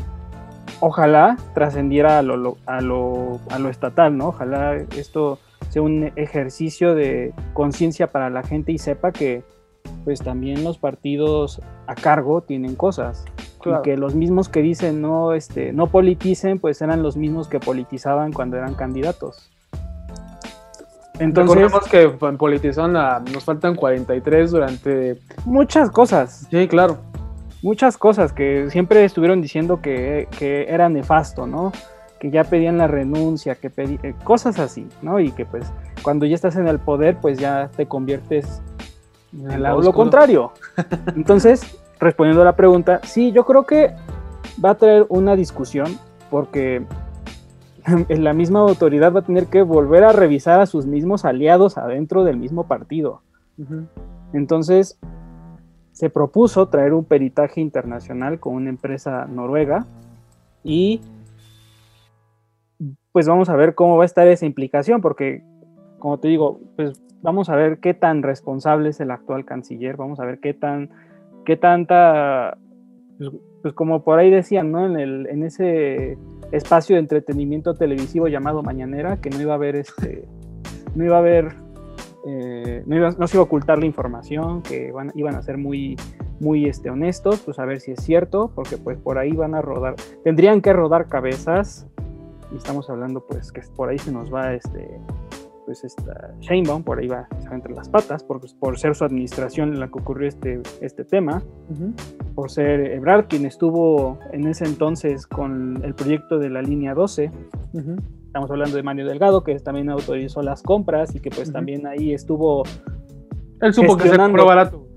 ojalá 0.82 1.38
trascendiera 1.54 2.20
a 2.20 2.22
lo, 2.22 2.58
a, 2.66 2.82
lo, 2.82 3.40
a 3.50 3.60
lo 3.60 3.70
estatal, 3.70 4.18
¿no? 4.18 4.30
Ojalá 4.30 4.76
esto 4.76 5.40
sea 5.70 5.82
un 5.84 6.12
ejercicio 6.18 6.96
de 6.96 7.34
conciencia 7.54 8.08
para 8.08 8.30
la 8.30 8.44
gente 8.44 8.74
y 8.74 8.78
sepa 8.78 9.14
que 9.14 9.44
pues 10.04 10.22
también 10.22 10.64
los 10.64 10.78
partidos 10.78 11.62
a 11.88 11.96
cargo 11.96 12.42
tienen 12.42 12.76
cosas. 12.76 13.26
Y 13.66 13.82
que 13.84 13.98
los 13.98 14.16
mismos 14.16 14.48
que 14.48 14.62
dicen 14.62 15.02
no 15.02 15.34
este 15.34 15.74
no 15.74 15.88
politicen 15.88 16.60
pues 16.60 16.82
eran 16.82 17.04
los 17.04 17.18
mismos 17.18 17.50
que 17.50 17.60
politizaban 17.60 18.32
cuando 18.32 18.58
eran 18.58 18.74
candidatos. 18.74 19.52
Entonces 21.20 21.56
Recordemos 21.56 21.90
que 21.90 22.28
en 22.28 22.38
politización 22.38 22.94
nos 22.94 23.44
faltan 23.44 23.76
43 23.76 24.52
durante 24.52 25.20
muchas 25.46 25.92
cosas. 25.92 26.48
Sí 26.50 26.68
claro. 26.70 26.98
Muchas 27.62 27.98
cosas 27.98 28.32
que 28.32 28.70
siempre 28.70 29.04
estuvieron 29.04 29.42
diciendo 29.42 29.82
que, 29.82 30.30
que 30.38 30.68
era 30.70 30.88
nefasto 30.88 31.46
no 31.46 31.74
que 32.20 32.30
ya 32.32 32.44
pedían 32.44 32.78
la 32.78 32.88
renuncia 32.88 33.56
que 33.56 33.70
pedí, 33.70 33.98
eh, 34.04 34.14
cosas 34.24 34.60
así 34.60 34.88
no 35.02 35.20
y 35.20 35.32
que 35.32 35.46
pues 35.46 35.72
cuando 36.04 36.26
ya 36.26 36.36
estás 36.36 36.58
en 36.58 36.68
el 36.68 36.80
poder 36.80 37.18
pues 37.18 37.40
ya 37.40 37.70
te 37.76 37.86
conviertes 37.86 38.62
lo 39.32 39.94
contrario. 39.94 40.52
Entonces, 41.16 41.80
respondiendo 42.00 42.42
a 42.42 42.46
la 42.46 42.56
pregunta, 42.56 43.02
sí, 43.04 43.32
yo 43.32 43.46
creo 43.46 43.66
que 43.66 43.94
va 44.64 44.72
a 44.72 44.76
traer 44.76 45.06
una 45.10 45.36
discusión 45.36 45.98
porque 46.30 46.86
la 48.10 48.34
misma 48.34 48.60
autoridad 48.60 49.14
va 49.14 49.20
a 49.20 49.26
tener 49.26 49.48
que 49.48 49.62
volver 49.62 50.04
a 50.04 50.12
revisar 50.12 50.60
a 50.60 50.66
sus 50.66 50.86
mismos 50.86 51.26
aliados 51.26 51.78
adentro 51.78 52.24
del 52.24 52.38
mismo 52.38 52.68
partido. 52.68 53.22
Entonces, 54.32 54.98
se 55.92 56.10
propuso 56.10 56.70
traer 56.70 56.94
un 56.94 57.04
peritaje 57.04 57.60
internacional 57.60 58.40
con 58.40 58.54
una 58.54 58.70
empresa 58.70 59.26
noruega 59.26 59.86
y 60.64 61.02
pues 63.12 63.28
vamos 63.28 63.50
a 63.50 63.56
ver 63.58 63.76
cómo 63.76 63.98
va 63.98 64.04
a 64.04 64.06
estar 64.06 64.28
esa 64.28 64.46
implicación, 64.46 65.02
porque 65.02 65.44
como 65.98 66.18
te 66.20 66.30
digo, 66.30 66.62
pues 66.78 67.02
vamos 67.22 67.50
a 67.50 67.56
ver 67.56 67.80
qué 67.80 67.94
tan 67.94 68.24
responsable 68.24 68.90
es 68.90 69.00
el 69.00 69.12
actual 69.12 69.46
canciller, 69.46 69.98
vamos 69.98 70.20
a 70.20 70.26
ver 70.26 70.40
qué 70.40 70.54
tan, 70.54 70.90
qué 71.46 71.58
tanta, 71.58 72.58
pues, 73.18 73.32
pues, 73.62 73.74
como 73.74 74.04
por 74.04 74.20
ahí 74.20 74.30
decían, 74.30 74.72
¿no? 74.72 74.86
En, 74.86 75.00
el, 75.00 75.28
en 75.28 75.44
ese 75.44 76.18
espacio 76.52 76.96
de 76.96 77.02
entretenimiento 77.02 77.74
televisivo 77.76 78.28
llamado 78.28 78.64
Mañanera, 78.64 79.18
que 79.18 79.30
no 79.30 79.42
iba 79.42 79.54
a 79.54 79.56
haber 79.56 79.76
este, 79.76 80.26
no 80.96 81.04
iba 81.04 81.18
a 81.18 81.20
haber, 81.20 81.56
eh, 82.26 82.84
no, 82.86 83.28
se 83.28 83.36
iba 83.36 83.42
a 83.42 83.46
ocultar 83.46 83.80
la 83.80 83.86
información, 83.86 84.62
que 84.62 84.92
iban 85.16 85.36
a 85.36 85.42
ser 85.42 85.58
muy, 85.58 85.98
muy 86.40 86.66
este, 86.66 86.90
honestos, 86.90 87.42
pues 87.42 87.60
a 87.60 87.66
ver 87.66 87.80
si 87.80 87.92
es 87.92 88.02
cierto, 88.02 88.52
porque 88.56 88.78
pues 88.78 88.98
por 88.98 89.18
ahí 89.18 89.32
van 89.34 89.56
a 89.56 89.62
rodar, 89.62 89.96
tendrían 90.24 90.62
que 90.62 90.74
rodar 90.74 91.08
cabezas, 91.08 91.88
y 92.52 92.58
estamos 92.58 92.90
hablando 92.90 93.26
pues 93.28 93.52
que 93.52 93.62
por 93.76 93.90
ahí 93.90 94.00
se 94.00 94.12
nos 94.12 94.34
va 94.34 94.54
este 94.54 95.00
pues 95.70 95.84
esta 95.84 96.34
Sheinbaum 96.40 96.82
por 96.82 96.98
ahí 96.98 97.08
va 97.08 97.28
entre 97.52 97.76
las 97.76 97.88
patas 97.88 98.24
por, 98.24 98.42
por 98.58 98.80
ser 98.80 98.96
su 98.96 99.06
administración 99.06 99.72
en 99.72 99.80
la 99.80 99.88
que 99.88 100.00
ocurrió 100.00 100.28
este, 100.28 100.64
este 100.82 101.06
tema, 101.06 101.44
por 102.34 102.50
ser 102.50 102.80
Ebrard 102.80 103.28
quien 103.28 103.46
estuvo 103.46 104.18
en 104.32 104.48
ese 104.48 104.66
entonces 104.66 105.28
con 105.28 105.80
el 105.84 105.94
proyecto 105.94 106.40
de 106.40 106.50
la 106.50 106.64
línea 106.64 106.96
12. 106.96 107.30
Estamos 108.26 108.50
hablando 108.50 108.78
de 108.78 108.82
Mario 108.82 109.06
Delgado, 109.06 109.44
que 109.44 109.60
también 109.60 109.92
autorizó 109.92 110.42
las 110.42 110.64
compras 110.64 111.14
y 111.14 111.20
que 111.20 111.30
pues 111.30 111.54
también 111.54 111.86
ahí 111.86 112.16
estuvo... 112.16 112.64
Él 113.62 113.72
supo 113.72 113.96
que 113.96 114.10
se 114.10 114.18
barato. 114.18 114.88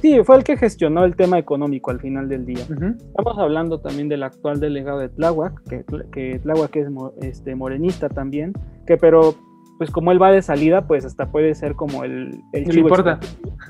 Sí, 0.00 0.18
fue 0.24 0.38
el 0.38 0.42
que 0.42 0.56
gestionó 0.56 1.04
el 1.04 1.14
tema 1.14 1.38
económico 1.38 1.92
al 1.92 2.00
final 2.00 2.28
del 2.28 2.44
día. 2.44 2.62
Estamos 2.62 3.38
hablando 3.38 3.78
también 3.78 4.08
del 4.08 4.24
actual 4.24 4.58
delegado 4.58 4.98
de 4.98 5.08
Tláhuac, 5.08 5.62
que, 5.68 5.84
que 6.10 6.40
Tláhuac 6.40 6.74
es 6.74 6.88
este, 7.20 7.54
morenista 7.54 8.08
también, 8.08 8.52
que 8.88 8.96
pero 8.96 9.36
pues 9.78 9.90
como 9.90 10.12
él 10.12 10.20
va 10.20 10.30
de 10.30 10.42
salida, 10.42 10.86
pues 10.86 11.04
hasta 11.04 11.30
puede 11.30 11.54
ser 11.54 11.74
como 11.74 12.04
el, 12.04 12.42
el 12.52 12.64
chivo 12.64 12.88
importa. 12.88 13.20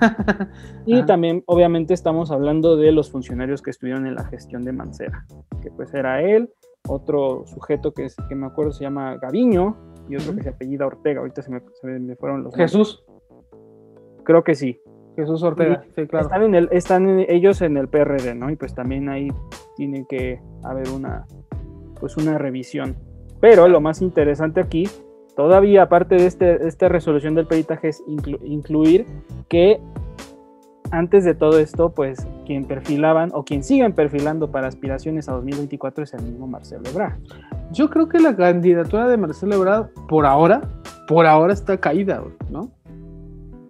y 0.87 1.05
también, 1.05 1.43
obviamente, 1.47 1.95
estamos 1.95 2.31
hablando 2.31 2.77
de 2.77 2.93
los 2.93 3.11
funcionarios 3.11 3.63
que 3.63 3.71
estuvieron 3.71 4.07
en 4.07 4.15
la 4.15 4.25
gestión 4.25 4.63
de 4.63 4.73
Mancera, 4.73 5.27
que 5.63 5.71
pues 5.71 5.93
era 5.95 6.23
él, 6.23 6.53
otro 6.89 7.45
sujeto 7.47 7.93
que, 7.93 8.05
es, 8.05 8.17
que 8.29 8.35
me 8.35 8.47
acuerdo 8.47 8.73
se 8.73 8.85
llama 8.85 9.17
Gaviño 9.17 9.77
y 10.09 10.17
otro 10.17 10.37
que 10.37 10.43
se 10.43 10.51
apellida 10.51 10.87
Ortega. 10.87 11.21
Ahorita 11.21 11.43
se 11.43 11.51
me, 11.51 12.17
fueron 12.17 12.45
los. 12.45 12.55
Jesús. 12.55 13.05
Creo 14.25 14.45
que 14.45 14.55
sí. 14.55 14.81
Jesús 15.17 15.43
Ortega, 15.43 15.83
sí, 15.95 16.07
claro. 16.07 16.27
Están, 16.27 16.43
en 16.43 16.55
el, 16.55 16.69
están 16.73 17.21
ellos 17.29 17.63
en 17.63 17.79
el 17.79 17.89
PRD, 17.89 18.35
¿no? 18.35 18.51
Y 18.51 18.57
pues 18.57 18.75
también 18.75 19.09
ahí 19.09 19.29
tiene 19.75 20.05
que 20.07 20.41
haber 20.63 20.91
una, 20.91 21.27
pues 21.99 22.17
una 22.19 22.37
revisión. 22.37 22.97
Pero 23.41 23.67
lo 23.67 23.81
más 23.81 24.03
interesante 24.03 24.61
aquí 24.61 24.87
Todavía, 25.37 25.83
aparte 25.83 26.15
de 26.15 26.27
este, 26.27 26.67
esta 26.67 26.89
resolución 26.89 27.35
del 27.35 27.47
peritaje, 27.47 27.89
es 27.89 28.03
incluir 28.07 29.07
que 29.49 29.79
antes 30.91 31.25
de 31.25 31.35
todo 31.35 31.59
esto, 31.59 31.91
pues 31.91 32.27
quien 32.47 32.65
perfilaban 32.65 33.31
o 33.35 33.45
quien 33.45 33.63
siguen 33.63 33.93
perfilando 33.93 34.51
para 34.51 34.69
aspiraciones 34.69 35.29
a 35.29 35.33
2024 35.33 36.05
es 36.05 36.15
el 36.15 36.23
mismo 36.23 36.47
Marcelo 36.47 36.89
Ebrard. 36.89 37.19
Yo 37.71 37.91
creo 37.91 38.09
que 38.09 38.19
la 38.19 38.35
candidatura 38.35 39.07
de 39.09 39.19
Marcelo 39.19 39.57
Ebrard, 39.57 39.91
por 40.09 40.25
ahora, 40.25 40.63
por 41.07 41.27
ahora 41.27 41.53
está 41.53 41.77
caída, 41.77 42.23
¿no? 42.51 42.71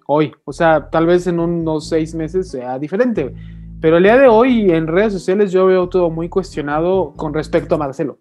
Hoy, 0.07 0.33
o 0.45 0.53
sea, 0.53 0.89
tal 0.89 1.07
vez 1.07 1.27
en 1.27 1.41
unos 1.41 1.89
seis 1.89 2.15
meses 2.15 2.49
sea 2.49 2.79
diferente, 2.79 3.35
pero 3.81 3.97
el 3.97 4.05
día 4.05 4.17
de 4.17 4.29
hoy 4.29 4.71
en 4.71 4.87
redes 4.87 5.13
sociales 5.13 5.51
yo 5.51 5.67
veo 5.67 5.89
todo 5.89 6.11
muy 6.11 6.29
cuestionado 6.29 7.13
con 7.17 7.35
respecto 7.35 7.75
a 7.75 7.79
Marcelo. 7.79 8.19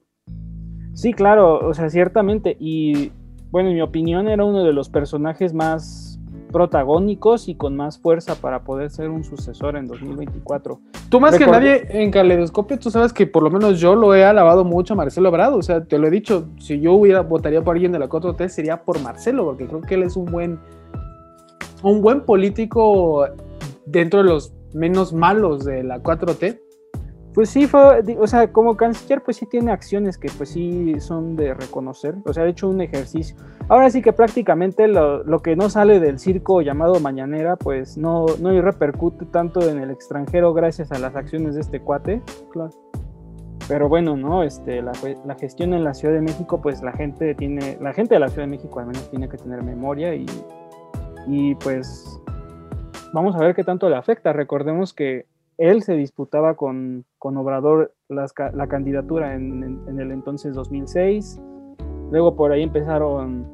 Sí, 0.94 1.14
claro, 1.14 1.60
o 1.60 1.74
sea, 1.76 1.90
ciertamente, 1.90 2.58
y 2.60 3.12
bueno, 3.56 3.70
en 3.70 3.76
mi 3.76 3.82
opinión 3.82 4.28
era 4.28 4.44
uno 4.44 4.66
de 4.66 4.74
los 4.74 4.90
personajes 4.90 5.54
más 5.54 6.20
protagónicos 6.52 7.48
y 7.48 7.56
con 7.56 7.74
más 7.74 7.98
fuerza 7.98 8.36
para 8.36 8.66
poder 8.66 8.90
ser 8.90 9.10
un 9.10 9.24
sucesor 9.24 9.78
en 9.78 9.88
2024. 9.88 10.78
Tú 11.08 11.22
más 11.22 11.38
que 11.38 11.48
nadie 11.48 11.88
en 11.88 12.12
Caleidoscopio, 12.12 12.78
tú 12.78 12.92
sabes 12.92 13.14
que 13.14 13.26
por 13.26 13.44
lo 13.44 13.50
menos 13.50 13.80
yo 13.80 13.96
lo 13.96 14.14
he 14.14 14.26
alabado 14.26 14.66
mucho 14.66 14.94
a 14.94 14.98
Marcelo 14.98 15.32
Brado, 15.32 15.56
o 15.56 15.62
sea, 15.62 15.86
te 15.86 15.98
lo 15.98 16.08
he 16.08 16.12
dicho, 16.12 16.50
si 16.60 16.82
yo 16.82 16.92
hubiera 16.96 17.22
votaría 17.22 17.64
por 17.64 17.78
alguien 17.78 17.94
de 17.94 18.00
la 18.00 18.10
4T 18.10 18.50
sería 18.50 18.84
por 18.84 19.00
Marcelo, 19.02 19.46
porque 19.46 19.68
creo 19.68 19.80
que 19.80 19.96
él 19.96 20.04
es 20.04 20.18
un 20.18 20.26
buen 20.26 20.60
un 21.82 22.02
buen 22.02 22.26
político 22.26 23.26
dentro 23.86 24.22
de 24.22 24.32
los 24.32 24.54
menos 24.74 25.14
malos 25.14 25.64
de 25.64 25.82
la 25.82 26.04
4T 26.04 26.60
pues 27.36 27.50
sí, 27.50 27.68
fue, 27.68 28.02
o 28.18 28.28
sea, 28.28 28.54
como 28.54 28.78
canciller, 28.78 29.22
pues 29.22 29.36
sí 29.36 29.46
tiene 29.46 29.74
acciones 29.74 30.18
que 30.18 30.30
pues 30.38 30.50
sí 30.50 31.02
son 31.02 31.36
de 31.36 31.54
reconocer, 31.54 32.16
o 32.24 32.32
sea, 32.32 32.44
ha 32.44 32.48
hecho 32.48 32.70
un 32.70 32.80
ejercicio. 32.80 33.36
Ahora 33.68 33.90
sí 33.90 34.02
que 34.02 34.14
prácticamente 34.14 34.88
lo, 34.88 35.40
que 35.44 35.58
no 35.58 35.70
sale 35.70 36.00
del 36.00 36.18
circo 36.18 36.62
llamado 36.62 37.02
Mañanera, 37.02 37.58
pues 37.58 37.98
no, 37.98 38.26
no 38.40 38.62
repercute 38.62 39.26
tanto 39.26 39.60
en 39.70 39.80
el 39.80 39.92
extranjero 39.92 40.54
gracias 40.54 40.94
a 40.94 40.98
las 40.98 41.14
acciones 41.18 41.56
de 41.56 41.62
este 41.62 41.82
cuate. 41.82 42.22
Claro. 42.52 42.72
Pero 43.68 43.90
bueno, 43.90 44.16
¿no? 44.16 44.44
Este, 44.44 44.82
la, 44.82 44.94
la, 45.26 45.36
gestión 45.36 45.74
en 45.74 45.84
la 45.84 45.94
Ciudad 45.94 46.14
de 46.14 46.22
México, 46.22 46.62
pues 46.62 46.82
la 46.84 46.94
gente 46.94 47.36
tiene, 47.36 47.78
la 47.82 47.92
gente 47.92 48.14
de 48.14 48.22
la 48.22 48.30
Ciudad 48.30 48.44
de 48.44 48.52
México 48.52 48.80
al 48.80 48.86
menos 48.86 49.10
tiene 49.10 49.28
que 49.28 49.38
tener 49.38 49.62
memoria 49.62 50.16
y, 50.16 50.26
y 51.28 51.56
pues 51.56 52.18
vamos 53.12 53.36
a 53.36 53.40
ver 53.40 53.54
qué 53.56 53.66
tanto 53.66 53.90
le 53.90 53.98
afecta. 53.98 54.32
Recordemos 54.32 54.94
que 54.94 55.26
él 55.58 55.84
se 55.84 55.94
disputaba 55.94 56.56
con, 56.56 57.06
con 57.26 57.38
Obrador 57.38 57.92
la 58.08 58.68
candidatura 58.68 59.34
en, 59.34 59.80
el 59.88 60.12
entonces 60.12 60.54
2006. 60.54 61.42
Luego 62.12 62.36
por 62.36 62.52
ahí 62.52 62.62
empezaron, 62.62 63.48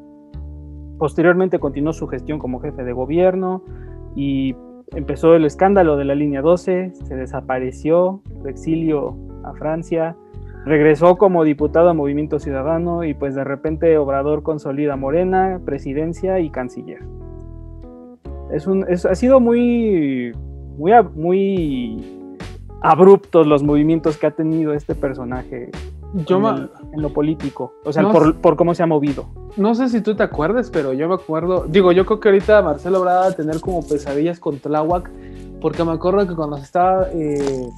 posteriormente 1.00 1.58
continuó 1.58 1.94
su 1.94 2.06
gestión 2.10 2.38
como 2.38 2.60
jefe 2.60 2.84
de 2.84 2.92
gobierno 2.92 3.64
y 4.14 4.58
empezó 4.88 5.36
el 5.36 5.46
escándalo 5.46 5.96
de 5.96 6.04
la 6.04 6.16
línea 6.16 6.42
12, 6.42 6.92
se 6.96 7.16
desapareció, 7.16 8.22
su 8.42 8.50
exilio 8.50 9.16
a 9.46 9.54
Francia, 9.54 10.18
regresó 10.66 11.18
como 11.18 11.46
diputado 11.46 11.88
a 11.88 11.94
Movimiento 11.94 12.40
Ciudadano 12.40 13.06
y 13.06 13.14
pues 13.14 13.36
de 13.36 13.46
repente 13.46 13.98
Obrador 13.98 14.44
consolida 14.44 14.98
Morena, 14.98 15.62
presidencia 15.64 16.42
y 16.42 16.50
canciller. 16.50 17.00
Es 18.52 18.68
un, 18.68 18.84
ha 18.84 19.16
sido 19.16 19.40
muy, 19.40 20.34
muy, 20.78 20.92
muy 21.16 22.21
abruptos 22.82 23.46
los 23.48 23.64
movimientos 23.64 24.18
que 24.18 24.28
ha 24.28 24.32
tenido 24.32 24.74
este 24.74 24.96
personaje 24.96 25.70
yo 26.14 26.38
en, 26.50 26.70
en, 26.94 27.02
lo 27.02 27.14
político, 27.14 27.74
o 27.86 27.94
sea, 27.94 28.12
por, 28.12 28.36
por, 28.42 28.58
cómo 28.58 28.76
se 28.76 28.84
ha 28.84 28.86
movido. 28.86 29.28
No 29.56 29.76
sé 29.76 29.88
si 29.88 30.02
tú 30.02 30.16
te 30.16 30.24
acuerdas, 30.24 30.70
pero 30.70 30.92
yo 30.92 31.08
me 31.08 31.16
acuerdo, 31.16 31.66
digo, 31.70 31.92
yo 31.94 32.06
creo 32.06 32.20
que 32.20 32.30
ahorita 32.30 32.62
Marcelo 32.62 33.06
va 33.06 33.28
a 33.28 33.32
tener 33.32 33.62
como 33.62 33.82
pesadillas 33.88 34.40
con 34.40 34.60
Tláhuac, 34.60 35.10
porque 35.62 35.84
me 35.84 35.94
acuerdo 35.94 36.28
que 36.28 36.36
cuando 36.36 36.58
se 36.58 36.64
estaba 36.64 37.08
eh, 37.14 37.70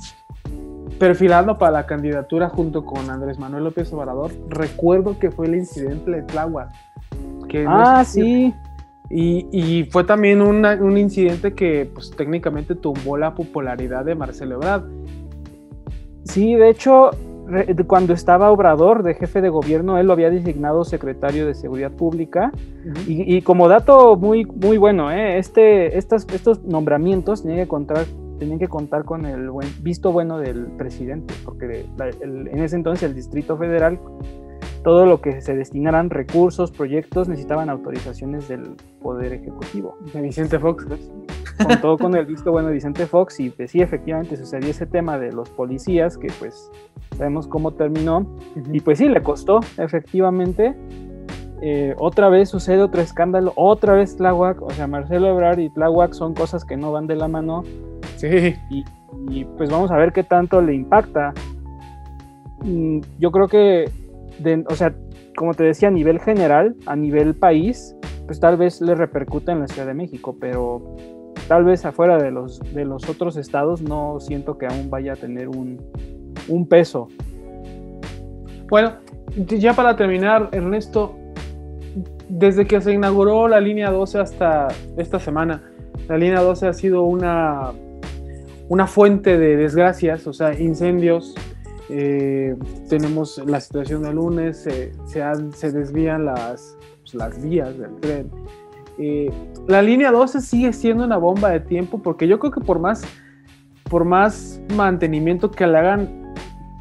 perfilando 0.98 1.57
para 1.57 1.72
la 1.72 1.86
candidatura 1.86 2.50
junto 2.50 2.86
con 2.86 3.10
Andrés 3.10 3.38
Manuel 3.38 3.65
López 3.65 3.93
Obrador, 3.93 4.31
recuerdo 4.50 5.19
que 5.19 5.29
fue 5.29 5.45
el 5.48 5.55
incidente 5.55 6.10
de 6.10 6.22
Tláhuac. 6.24 6.69
Que 7.50 7.65
ah, 7.67 8.03
sí. 8.03 8.53
Y, 9.15 9.48
y, 9.51 9.84
fue 9.86 10.03
también 10.05 10.41
una, 10.41 10.74
un 10.74 10.98
incidente 10.98 11.53
que 11.53 11.88
pues 11.93 12.10
técnicamente 12.12 12.74
tumbó 12.74 13.15
la 13.15 13.36
popularidad 13.36 14.03
de 14.03 14.15
Marcelo 14.15 14.55
Ebrard. 14.55 14.86
Sí, 16.24 16.55
de 16.55 16.70
hecho, 16.70 17.12
cuando 17.86 18.13
estaba 18.13 18.50
Obrador 18.50 19.03
de 19.03 19.13
jefe 19.13 19.41
de 19.41 19.50
gobierno, 19.50 20.00
él 20.00 20.08
lo 20.08 20.13
había 20.13 20.32
designado 20.32 20.84
secretario 20.84 21.46
de 21.46 21.53
Seguridad 21.53 21.91
Pública. 21.91 22.51
y, 23.08 23.36
y, 23.36 23.41
como 23.43 23.67
dato 23.67 24.15
muy, 24.15 24.46
muy 24.46 24.77
bueno, 24.77 25.12
¿eh? 25.12 25.38
este, 25.38 25.98
estas, 25.98 26.25
estos 26.34 26.63
nombramientos 26.63 27.43
tenían 27.43 27.60
que 27.60 27.67
contar 27.67 28.05
tenían 28.39 28.60
que 28.60 28.67
contar 28.67 29.05
con 29.05 29.25
el 29.25 29.50
buen, 29.50 29.70
visto 29.82 30.12
bueno 30.12 30.38
del 30.38 30.65
presidente, 30.77 31.34
porque 31.46 31.86
en 32.00 32.60
ese 32.60 32.75
entonces 32.75 33.03
el 33.03 33.15
Distrito 33.15 33.58
Federal, 33.58 34.00
todo 34.84 35.06
lo 35.06 35.22
que 35.22 35.42
se 35.42 35.56
destinaran 35.56 36.10
recursos, 36.10 36.72
proyectos, 36.72 37.30
necesitaban 37.30 37.70
autorizaciones 37.70 38.48
del 38.48 38.75
Poder 39.02 39.34
Ejecutivo. 39.34 39.98
De 40.13 40.22
Vicente 40.22 40.60
Fox. 40.60 40.86
Con 40.86 41.82
todo 41.82 41.98
con 41.98 42.16
el 42.16 42.25
visto 42.25 42.52
bueno 42.52 42.68
de 42.70 42.74
Vicente 42.74 43.06
Fox, 43.06 43.40
y 43.40 43.50
pues 43.50 43.72
sí, 43.72 43.82
efectivamente 43.82 44.36
sucedió 44.38 44.70
ese 44.70 44.86
tema 44.86 45.20
de 45.20 45.32
los 45.32 45.50
policías, 45.50 46.18
que 46.18 46.28
pues 46.40 46.72
sabemos 47.16 47.48
cómo 47.48 47.72
terminó, 47.72 48.28
y 48.72 48.80
pues 48.80 48.98
sí, 48.98 49.08
le 49.08 49.22
costó, 49.22 49.60
efectivamente. 49.78 50.75
Eh, 51.62 51.96
otra 51.98 52.28
vez 52.28 52.50
sucede 52.50 52.82
otro 52.82 53.02
escándalo, 53.02 53.54
otra 53.56 53.94
vez 53.94 54.18
Tláhuac, 54.18 54.62
o 54.62 54.70
sea, 54.72 54.88
Marcelo 54.88 55.28
Ebrard 55.28 55.60
y 55.60 55.70
Tláhuac 55.70 56.13
son 56.13 56.34
cosas 56.34 56.66
que 56.66 56.75
no 56.75 56.92
van 56.92 57.08
de 57.08 57.16
la 57.16 57.28
mano, 57.28 57.63
y, 59.30 59.46
pues 59.58 59.70
vamos 59.70 59.92
a 59.92 59.98
ver 59.98 60.12
qué 60.12 60.24
tanto 60.24 60.62
le 60.62 60.74
impacta. 60.74 61.34
Mm, 62.63 63.00
yo 63.20 63.32
creo 63.32 63.48
que, 63.48 63.90
o 64.68 64.75
sea, 64.75 64.94
como 65.36 65.54
te 65.54 65.63
decía, 65.63 65.88
a 65.88 65.92
nivel 65.92 66.20
general, 66.20 66.75
a 66.86 66.96
nivel 66.96 67.36
país, 67.36 67.96
pues 68.25 68.40
tal 68.40 68.58
vez 68.58 68.82
le 68.82 68.96
repercute 68.96 69.52
en 69.52 69.60
la 69.62 69.68
Ciudad 69.68 69.88
de 69.88 69.94
México, 69.94 70.36
pero 70.40 70.96
tal 71.48 71.63
vez 71.63 71.86
afuera 71.86 72.18
de 72.18 72.32
los, 72.32 72.60
de 72.74 72.86
los 72.86 73.10
otros 73.10 73.36
estados 73.38 73.82
no 73.82 74.20
siento 74.20 74.58
que 74.58 74.66
aún 74.66 74.90
vaya 74.90 75.13
a 75.13 75.16
tener 75.16 75.50
un, 75.50 75.82
un 76.48 76.68
peso. 76.68 77.08
Bueno, 78.70 78.94
ya 79.36 79.74
para 79.74 79.96
terminar, 79.96 80.50
Ernesto, 80.52 81.16
desde 82.30 82.66
que 82.66 82.80
se 82.82 82.94
inauguró 82.94 83.48
la 83.48 83.60
línea 83.60 83.92
12 83.92 84.20
hasta 84.20 84.68
esta 84.98 85.20
semana, 85.20 85.63
la 86.08 86.18
línea 86.18 86.42
12 86.42 86.68
ha 86.68 86.74
sido 86.74 87.04
una 87.04 87.74
una 88.69 88.88
fuente 88.88 89.38
de 89.38 89.56
desgracias, 89.56 90.26
o 90.28 90.34
sea, 90.34 90.60
incendios. 90.60 91.36
Eh, 91.89 92.56
tenemos 92.89 93.41
la 93.46 93.60
situación 93.60 94.04
del 94.04 94.15
lunes, 94.15 94.63
se, 94.63 95.72
desvían 95.72 96.26
las, 96.26 96.78
vías 97.41 97.78
del 97.78 97.96
tren. 98.00 98.32
Eh, 98.98 99.32
la 99.67 99.82
línea 99.82 100.12
12 100.12 100.41
sigue 100.41 100.72
siendo 100.72 101.04
una 101.04 101.17
bomba 101.17 101.50
de 101.50 101.60
tiempo 101.60 102.00
porque 102.02 102.28
yo 102.28 102.39
creo 102.39 102.52
que 102.52 102.62
por 102.62 102.80
más, 102.80 103.04
por 103.89 104.06
más 104.06 104.62
mantenimiento 104.76 105.52
que 105.52 105.65
le 105.67 105.78
hagan, 105.78 106.34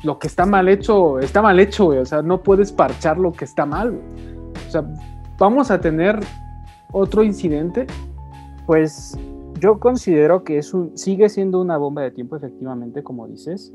lo 0.05 0.19
que 0.19 0.27
está 0.27 0.47
mal 0.47 0.69
hecho, 0.69 1.19
está 1.21 1.43
mal 1.43 1.59
hecho, 1.61 1.88
O 1.88 2.05
sea, 2.05 2.23
no 2.23 2.43
puedes 2.43 2.73
parchar 2.73 3.19
lo 3.19 3.33
que 3.33 3.45
está 3.45 3.67
mal, 3.67 4.01
O 4.67 4.71
sea, 4.71 4.85
vamos 5.38 5.71
a 5.71 5.81
tener 5.81 6.21
otro 6.93 7.23
incidente. 7.23 7.87
Pues 8.67 9.19
yo 9.59 9.79
considero 9.79 10.45
que 10.45 10.59
es 10.59 10.73
sigue 10.95 11.29
siendo 11.29 11.61
una 11.61 11.77
bomba 11.77 12.03
de 12.03 12.11
tiempo, 12.11 12.37
efectivamente, 12.37 13.03
como 13.03 13.27
dices, 13.29 13.73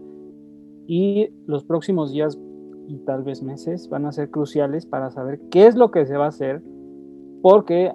y 0.88 1.30
los 1.46 1.66
próximos 1.66 2.12
días 2.12 2.40
y 2.88 2.98
tal 3.00 3.24
vez 3.24 3.44
meses 3.44 3.90
van 3.90 4.06
a 4.06 4.14
ser 4.14 4.32
cruciales 4.32 4.86
para 4.86 5.12
saber 5.12 5.42
qué 5.52 5.68
es 5.68 5.76
lo 5.76 5.92
que 5.92 6.06
se 6.06 6.16
va 6.16 6.26
a 6.26 6.30
hacer, 6.30 6.64
porque 7.42 7.94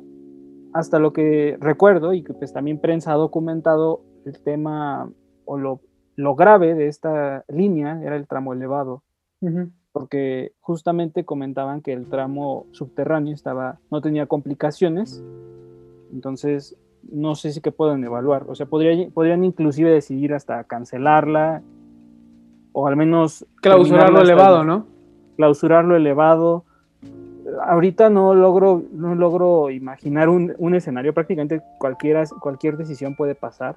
hasta 0.75 0.99
lo 0.99 1.13
que 1.13 1.57
recuerdo 1.59 2.13
y 2.13 2.23
que 2.23 2.35
pues 2.35 2.53
también 2.53 2.79
prensa 2.79 3.13
ha 3.13 3.17
documentado 3.17 4.03
el 4.27 4.39
tema 4.41 5.11
o 5.47 5.59
lo, 5.59 5.81
lo 6.17 6.35
grave 6.35 6.75
de 6.75 6.89
esta 6.89 7.45
línea 7.49 8.01
era 8.03 8.17
el 8.17 8.27
tramo 8.27 8.53
elevado, 8.53 9.03
porque 9.93 10.53
justamente 10.61 11.25
comentaban 11.25 11.81
que 11.81 11.93
el 11.93 12.09
tramo 12.09 12.67
subterráneo 12.71 13.35
estaba 13.35 13.81
no 13.91 14.01
tenía 14.03 14.27
complicaciones, 14.27 15.25
entonces 16.13 16.77
no 17.11 17.35
sé 17.35 17.53
si 17.53 17.61
que 17.61 17.73
pueden 17.73 18.05
evaluar. 18.05 18.45
O 18.49 18.55
sea, 18.55 18.67
podría, 18.67 19.09
podrían 19.11 19.43
inclusive 19.43 19.91
decidir 19.91 20.35
hasta 20.35 20.63
cancelarla 20.65 21.63
o 22.73 22.87
al 22.87 22.97
menos... 22.97 23.47
Clausurarlo 23.61 24.21
elevado, 24.21 24.65
¿no? 24.65 24.87
Clausurarlo 25.37 25.97
elevado. 25.97 26.65
Ahorita 27.67 28.11
no 28.11 28.35
logro, 28.35 28.83
no 28.93 29.15
logro 29.15 29.71
imaginar 29.71 30.29
un, 30.29 30.75
escenario, 30.75 31.13
prácticamente 31.13 31.61
cualquiera, 31.79 32.25
cualquier 32.41 32.77
decisión 32.77 33.15
puede 33.17 33.35
pasar. 33.35 33.77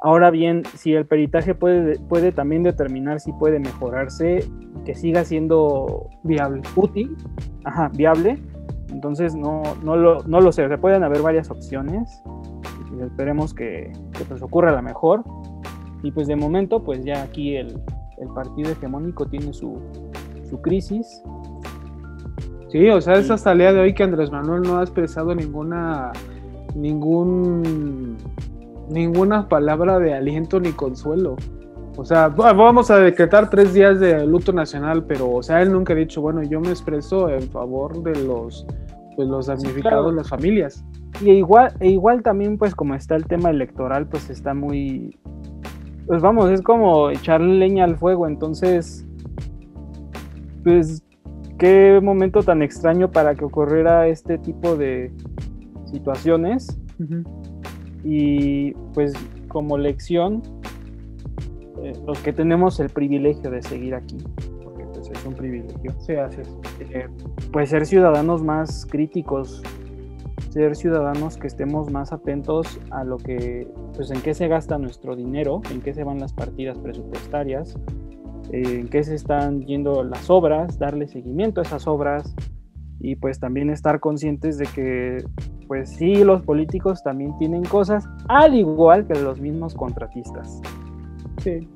Ahora 0.00 0.30
bien, 0.30 0.62
si 0.76 0.94
el 0.94 1.06
peritaje 1.06 1.54
puede, 1.54 1.98
puede 1.98 2.32
también 2.32 2.62
determinar 2.62 3.20
si 3.20 3.32
puede 3.32 3.58
mejorarse, 3.58 4.48
que 4.84 4.94
siga 4.94 5.24
siendo 5.24 6.08
viable, 6.22 6.62
útil, 6.76 7.16
ajá, 7.64 7.90
viable, 7.94 8.38
entonces 8.90 9.34
no, 9.34 9.62
no, 9.82 9.96
lo, 9.96 10.22
no 10.24 10.40
lo 10.40 10.52
sé, 10.52 10.64
o 10.64 10.68
sea, 10.68 10.78
pueden 10.78 11.02
haber 11.02 11.22
varias 11.22 11.50
opciones 11.50 12.22
esperemos 13.06 13.54
que, 13.54 13.92
pues 14.28 14.42
ocurra 14.42 14.72
la 14.72 14.82
mejor. 14.82 15.24
Y 16.02 16.12
pues 16.12 16.26
de 16.28 16.36
momento, 16.36 16.82
pues 16.82 17.04
ya 17.04 17.22
aquí 17.22 17.56
el, 17.56 17.80
partido 18.28 18.70
hegemónico 18.70 19.26
tiene 19.26 19.52
su, 19.52 19.78
su 20.48 20.60
crisis. 20.60 21.22
Sí, 22.70 22.88
o 22.90 23.00
sea, 23.00 23.14
es 23.14 23.30
hasta 23.30 23.52
el 23.52 23.58
día 23.58 23.72
de 23.72 23.80
hoy 23.80 23.94
que 23.94 24.02
Andrés 24.02 24.30
Manuel 24.30 24.62
no 24.62 24.78
ha 24.78 24.82
expresado 24.82 25.34
ninguna 25.34 26.12
ningún 26.74 28.16
ninguna 28.90 29.48
palabra 29.48 29.98
de 29.98 30.14
aliento 30.14 30.60
ni 30.60 30.72
consuelo. 30.72 31.36
O 31.96 32.04
sea, 32.04 32.28
vamos 32.28 32.92
a 32.92 32.98
decretar 32.98 33.50
tres 33.50 33.74
días 33.74 33.98
de 33.98 34.24
luto 34.24 34.52
nacional, 34.52 35.04
pero, 35.04 35.30
o 35.30 35.42
sea, 35.42 35.62
él 35.62 35.72
nunca 35.72 35.94
ha 35.94 35.96
dicho, 35.96 36.20
bueno, 36.20 36.44
yo 36.44 36.60
me 36.60 36.68
expreso 36.68 37.28
en 37.28 37.42
favor 37.50 38.04
de 38.04 38.14
los, 38.24 38.64
pues, 39.16 39.26
los 39.26 39.46
damnificados, 39.46 40.14
las 40.14 40.28
familias. 40.28 40.84
Y 41.20 41.30
igual, 41.30 41.74
e 41.80 41.88
igual 41.90 42.22
también, 42.22 42.56
pues, 42.56 42.72
como 42.76 42.94
está 42.94 43.16
el 43.16 43.26
tema 43.26 43.50
electoral, 43.50 44.06
pues 44.06 44.30
está 44.30 44.54
muy. 44.54 45.18
Pues 46.08 46.22
vamos, 46.22 46.50
es 46.50 46.62
como 46.62 47.10
echarle 47.10 47.58
leña 47.58 47.84
al 47.84 47.98
fuego, 47.98 48.26
entonces. 48.26 49.06
Pues, 50.64 51.04
qué 51.58 52.00
momento 52.02 52.42
tan 52.42 52.62
extraño 52.62 53.10
para 53.10 53.34
que 53.34 53.44
ocurriera 53.44 54.08
este 54.08 54.38
tipo 54.38 54.74
de 54.74 55.12
situaciones. 55.84 56.80
Y 58.02 58.72
pues, 58.94 59.12
como 59.48 59.76
lección, 59.76 60.42
eh, 61.82 61.92
los 62.06 62.18
que 62.20 62.32
tenemos 62.32 62.80
el 62.80 62.88
privilegio 62.88 63.50
de 63.50 63.60
seguir 63.60 63.94
aquí, 63.94 64.16
porque 64.64 64.84
pues, 64.84 65.10
es 65.10 65.26
un 65.26 65.34
privilegio. 65.34 65.92
Sí, 66.00 66.14
así 66.14 66.40
eh, 66.80 67.06
pues 67.52 67.68
ser 67.68 67.84
ciudadanos 67.84 68.42
más 68.42 68.86
críticos, 68.86 69.62
ser 70.50 70.76
ciudadanos 70.76 71.36
que 71.36 71.46
estemos 71.46 71.90
más 71.90 72.12
atentos 72.12 72.80
a 72.90 73.04
lo 73.04 73.18
que, 73.18 73.68
pues 73.94 74.10
en 74.10 74.20
qué 74.22 74.34
se 74.34 74.48
gasta 74.48 74.78
nuestro 74.78 75.16
dinero, 75.16 75.60
en 75.70 75.80
qué 75.80 75.94
se 75.94 76.04
van 76.04 76.18
las 76.18 76.32
partidas 76.32 76.78
presupuestarias, 76.78 77.76
en 78.50 78.88
qué 78.88 79.04
se 79.04 79.14
están 79.14 79.64
yendo 79.66 80.02
las 80.04 80.30
obras, 80.30 80.78
darle 80.78 81.06
seguimiento 81.06 81.60
a 81.60 81.64
esas 81.64 81.86
obras 81.86 82.34
y 83.00 83.16
pues 83.16 83.38
también 83.38 83.70
estar 83.70 84.00
conscientes 84.00 84.58
de 84.58 84.66
que 84.66 85.24
pues 85.68 85.90
sí, 85.90 86.24
los 86.24 86.42
políticos 86.42 87.02
también 87.02 87.36
tienen 87.38 87.62
cosas, 87.62 88.08
al 88.28 88.54
igual 88.54 89.06
que 89.06 89.20
los 89.20 89.38
mismos 89.38 89.74
contratistas. 89.74 90.60
Sí. 91.42 91.68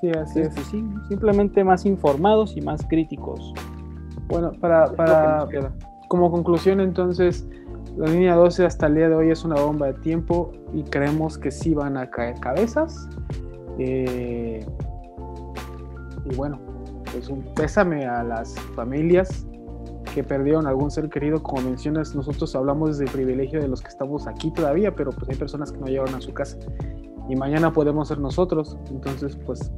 Sí, 0.00 0.10
así 0.10 0.40
es. 0.40 0.54
Sí, 0.70 0.84
simplemente 1.08 1.64
más 1.64 1.84
informados 1.84 2.56
y 2.56 2.60
más 2.60 2.86
críticos. 2.86 3.52
Bueno, 4.28 4.52
para, 4.60 4.86
para 4.92 5.46
como 6.10 6.28
conclusión 6.32 6.80
entonces, 6.80 7.46
la 7.96 8.08
línea 8.08 8.34
12 8.34 8.66
hasta 8.66 8.88
el 8.88 8.96
día 8.96 9.08
de 9.08 9.14
hoy 9.14 9.30
es 9.30 9.44
una 9.44 9.54
bomba 9.60 9.86
de 9.86 9.94
tiempo 10.00 10.50
y 10.74 10.82
creemos 10.82 11.38
que 11.38 11.52
sí 11.52 11.72
van 11.72 11.96
a 11.96 12.10
caer 12.10 12.34
cabezas. 12.40 13.08
Eh, 13.78 14.66
y 16.24 16.34
bueno, 16.34 16.58
pues 17.12 17.28
un 17.28 17.44
pésame 17.54 18.06
a 18.06 18.24
las 18.24 18.58
familias 18.74 19.46
que 20.12 20.24
perdieron 20.24 20.66
algún 20.66 20.90
ser 20.90 21.08
querido. 21.10 21.40
Como 21.44 21.62
mencionas, 21.62 22.12
nosotros 22.16 22.56
hablamos 22.56 22.98
del 22.98 23.08
privilegio 23.08 23.60
de 23.60 23.68
los 23.68 23.80
que 23.80 23.88
estamos 23.88 24.26
aquí 24.26 24.50
todavía, 24.50 24.92
pero 24.92 25.12
pues 25.12 25.28
hay 25.30 25.36
personas 25.36 25.70
que 25.70 25.78
no 25.78 25.86
llegaron 25.86 26.16
a 26.16 26.20
su 26.20 26.34
casa. 26.34 26.58
Y 27.28 27.36
mañana 27.36 27.72
podemos 27.72 28.08
ser 28.08 28.18
nosotros. 28.18 28.76
Entonces, 28.90 29.36
pues 29.46 29.70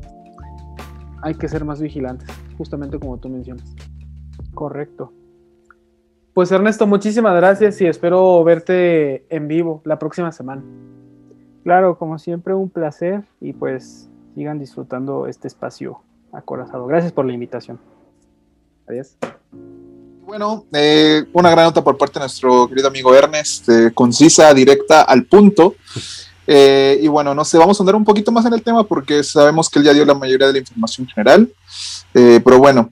hay 1.20 1.34
que 1.34 1.46
ser 1.46 1.66
más 1.66 1.82
vigilantes, 1.82 2.26
justamente 2.56 2.98
como 2.98 3.18
tú 3.18 3.28
mencionas. 3.28 3.74
Correcto. 4.54 5.12
Pues 6.34 6.50
Ernesto, 6.50 6.86
muchísimas 6.86 7.34
gracias 7.36 7.78
y 7.82 7.86
espero 7.86 8.42
verte 8.42 9.26
en 9.28 9.48
vivo 9.48 9.82
la 9.84 9.98
próxima 9.98 10.32
semana. 10.32 10.62
Claro, 11.62 11.98
como 11.98 12.18
siempre, 12.18 12.54
un 12.54 12.70
placer 12.70 13.22
y 13.38 13.52
pues 13.52 14.08
sigan 14.34 14.58
disfrutando 14.58 15.26
este 15.26 15.46
espacio 15.46 16.00
acorazado. 16.32 16.86
Gracias 16.86 17.12
por 17.12 17.26
la 17.26 17.34
invitación. 17.34 17.78
Adiós. 18.88 19.18
Bueno, 20.24 20.64
eh, 20.72 21.24
una 21.34 21.50
gran 21.50 21.66
nota 21.66 21.84
por 21.84 21.98
parte 21.98 22.14
de 22.14 22.20
nuestro 22.20 22.66
querido 22.66 22.88
amigo 22.88 23.14
Ernest, 23.14 23.68
eh, 23.68 23.90
concisa, 23.92 24.54
directa, 24.54 25.02
al 25.02 25.26
punto. 25.26 25.74
Eh, 26.46 26.98
y 27.02 27.08
bueno, 27.08 27.34
no 27.34 27.44
sé, 27.44 27.58
vamos 27.58 27.78
a 27.78 27.82
andar 27.82 27.94
un 27.94 28.04
poquito 28.04 28.32
más 28.32 28.46
en 28.46 28.54
el 28.54 28.62
tema 28.62 28.84
porque 28.84 29.22
sabemos 29.22 29.68
que 29.68 29.80
él 29.80 29.84
ya 29.84 29.92
dio 29.92 30.06
la 30.06 30.14
mayoría 30.14 30.46
de 30.46 30.54
la 30.54 30.58
información 30.60 31.06
general. 31.08 31.52
pero 32.12 32.58
bueno, 32.58 32.90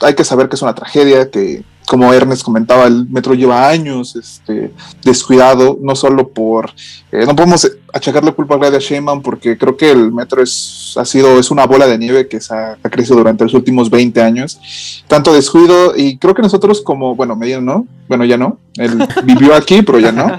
hay 0.00 0.14
que 0.14 0.24
saber 0.24 0.48
que 0.48 0.56
es 0.56 0.62
una 0.62 0.74
tragedia, 0.74 1.30
que 1.30 1.62
como 1.88 2.12
Ernest 2.12 2.42
comentaba, 2.42 2.86
el 2.86 3.08
metro 3.08 3.34
lleva 3.34 3.68
años 3.68 4.14
este, 4.14 4.70
descuidado, 5.02 5.78
no 5.80 5.96
solo 5.96 6.28
por, 6.28 6.70
eh, 7.10 7.24
no 7.26 7.34
podemos 7.34 7.70
achacarle 7.92 8.32
culpa 8.32 8.54
a 8.56 8.58
Claudia 8.58 8.78
Sheinbaum 8.78 9.22
porque 9.22 9.56
creo 9.56 9.76
que 9.76 9.90
el 9.90 10.12
metro 10.12 10.42
es, 10.42 10.94
ha 10.96 11.04
sido, 11.04 11.38
es 11.38 11.50
una 11.50 11.66
bola 11.66 11.86
de 11.86 11.98
nieve 11.98 12.28
que 12.28 12.40
se 12.40 12.54
ha, 12.54 12.76
crecido 12.82 13.16
durante 13.16 13.44
los 13.44 13.54
últimos 13.54 13.90
20 13.90 14.20
años, 14.20 15.02
tanto 15.06 15.32
descuido 15.32 15.96
y 15.96 16.18
creo 16.18 16.34
que 16.34 16.42
nosotros 16.42 16.82
como, 16.82 17.16
bueno, 17.16 17.34
medio 17.34 17.60
no, 17.60 17.86
bueno, 18.06 18.24
ya 18.24 18.36
no, 18.36 18.58
él 18.76 19.06
vivió 19.24 19.54
aquí, 19.54 19.82
pero 19.82 19.98
ya 19.98 20.12
no, 20.12 20.30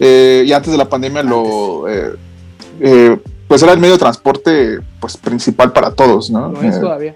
eh, 0.00 0.44
y 0.46 0.52
antes 0.52 0.72
de 0.72 0.78
la 0.78 0.88
pandemia 0.88 1.22
lo... 1.22 1.84
Eh, 1.88 3.16
pues 3.46 3.62
era 3.62 3.72
el 3.72 3.78
medio 3.78 3.92
de 3.92 3.98
transporte 3.98 4.80
pues 4.98 5.18
principal 5.18 5.72
para 5.72 5.90
todos, 5.94 6.30
¿no? 6.30 6.48
Lo 6.48 6.62
es 6.62 6.80
todavía. 6.80 7.14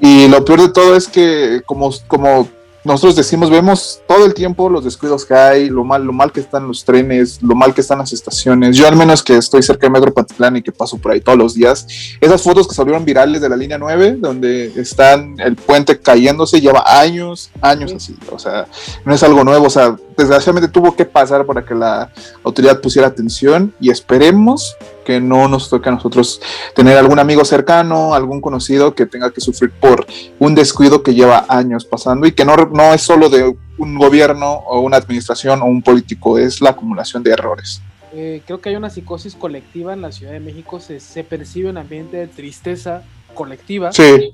Y 0.00 0.28
lo 0.28 0.44
peor 0.44 0.62
de 0.62 0.68
todo 0.70 0.96
es 0.96 1.08
que 1.08 1.62
como, 1.66 1.90
como 2.06 2.48
nosotros 2.82 3.14
decimos, 3.14 3.50
vemos 3.50 4.00
todo 4.08 4.24
el 4.24 4.32
tiempo 4.32 4.70
los 4.70 4.84
descuidos 4.84 5.26
que 5.26 5.34
hay, 5.34 5.68
lo 5.68 5.84
mal, 5.84 6.02
lo 6.02 6.14
mal 6.14 6.32
que 6.32 6.40
están 6.40 6.66
los 6.66 6.82
trenes, 6.82 7.42
lo 7.42 7.54
mal 7.54 7.74
que 7.74 7.82
están 7.82 7.98
las 7.98 8.12
estaciones. 8.14 8.74
Yo 8.74 8.88
al 8.88 8.96
menos 8.96 9.22
que 9.22 9.36
estoy 9.36 9.62
cerca 9.62 9.86
de 9.86 9.90
Metro 9.90 10.14
Pantitlán 10.14 10.56
y 10.56 10.62
que 10.62 10.72
paso 10.72 10.96
por 10.96 11.12
ahí 11.12 11.20
todos 11.20 11.36
los 11.36 11.54
días, 11.54 11.86
esas 12.20 12.40
fotos 12.40 12.66
que 12.66 12.74
salieron 12.74 13.04
virales 13.04 13.42
de 13.42 13.50
la 13.50 13.56
línea 13.56 13.76
9, 13.76 14.16
donde 14.18 14.72
están 14.80 15.38
el 15.40 15.56
puente 15.56 15.98
cayéndose, 15.98 16.60
lleva 16.60 16.82
años, 16.86 17.50
años 17.60 17.92
así. 17.92 18.16
O 18.32 18.38
sea, 18.38 18.66
no 19.04 19.14
es 19.14 19.22
algo 19.22 19.44
nuevo. 19.44 19.66
O 19.66 19.70
sea, 19.70 19.94
desgraciadamente 20.16 20.72
tuvo 20.72 20.96
que 20.96 21.04
pasar 21.04 21.44
para 21.44 21.62
que 21.62 21.74
la 21.74 22.10
autoridad 22.42 22.80
pusiera 22.80 23.08
atención 23.08 23.74
y 23.78 23.90
esperemos 23.90 24.74
que 25.04 25.20
no 25.20 25.48
nos 25.48 25.68
toque 25.70 25.88
a 25.88 25.92
nosotros 25.92 26.40
tener 26.74 26.96
algún 26.98 27.18
amigo 27.18 27.44
cercano, 27.44 28.14
algún 28.14 28.40
conocido 28.40 28.94
que 28.94 29.06
tenga 29.06 29.30
que 29.30 29.40
sufrir 29.40 29.70
por 29.70 30.06
un 30.38 30.54
descuido 30.54 31.02
que 31.02 31.14
lleva 31.14 31.46
años 31.48 31.84
pasando 31.84 32.26
y 32.26 32.32
que 32.32 32.44
no, 32.44 32.54
no 32.56 32.92
es 32.94 33.02
solo 33.02 33.28
de 33.28 33.54
un 33.78 33.98
gobierno 33.98 34.52
o 34.52 34.80
una 34.80 34.96
administración 34.98 35.62
o 35.62 35.64
un 35.66 35.82
político, 35.82 36.38
es 36.38 36.60
la 36.60 36.70
acumulación 36.70 37.22
de 37.22 37.30
errores. 37.32 37.80
Eh, 38.12 38.42
creo 38.44 38.60
que 38.60 38.68
hay 38.70 38.76
una 38.76 38.90
psicosis 38.90 39.34
colectiva 39.34 39.92
en 39.92 40.02
la 40.02 40.10
Ciudad 40.12 40.32
de 40.32 40.40
México, 40.40 40.80
se, 40.80 41.00
se 41.00 41.22
percibe 41.24 41.70
un 41.70 41.78
ambiente 41.78 42.16
de 42.16 42.26
tristeza 42.26 43.02
colectiva. 43.34 43.92
Sí, 43.92 44.32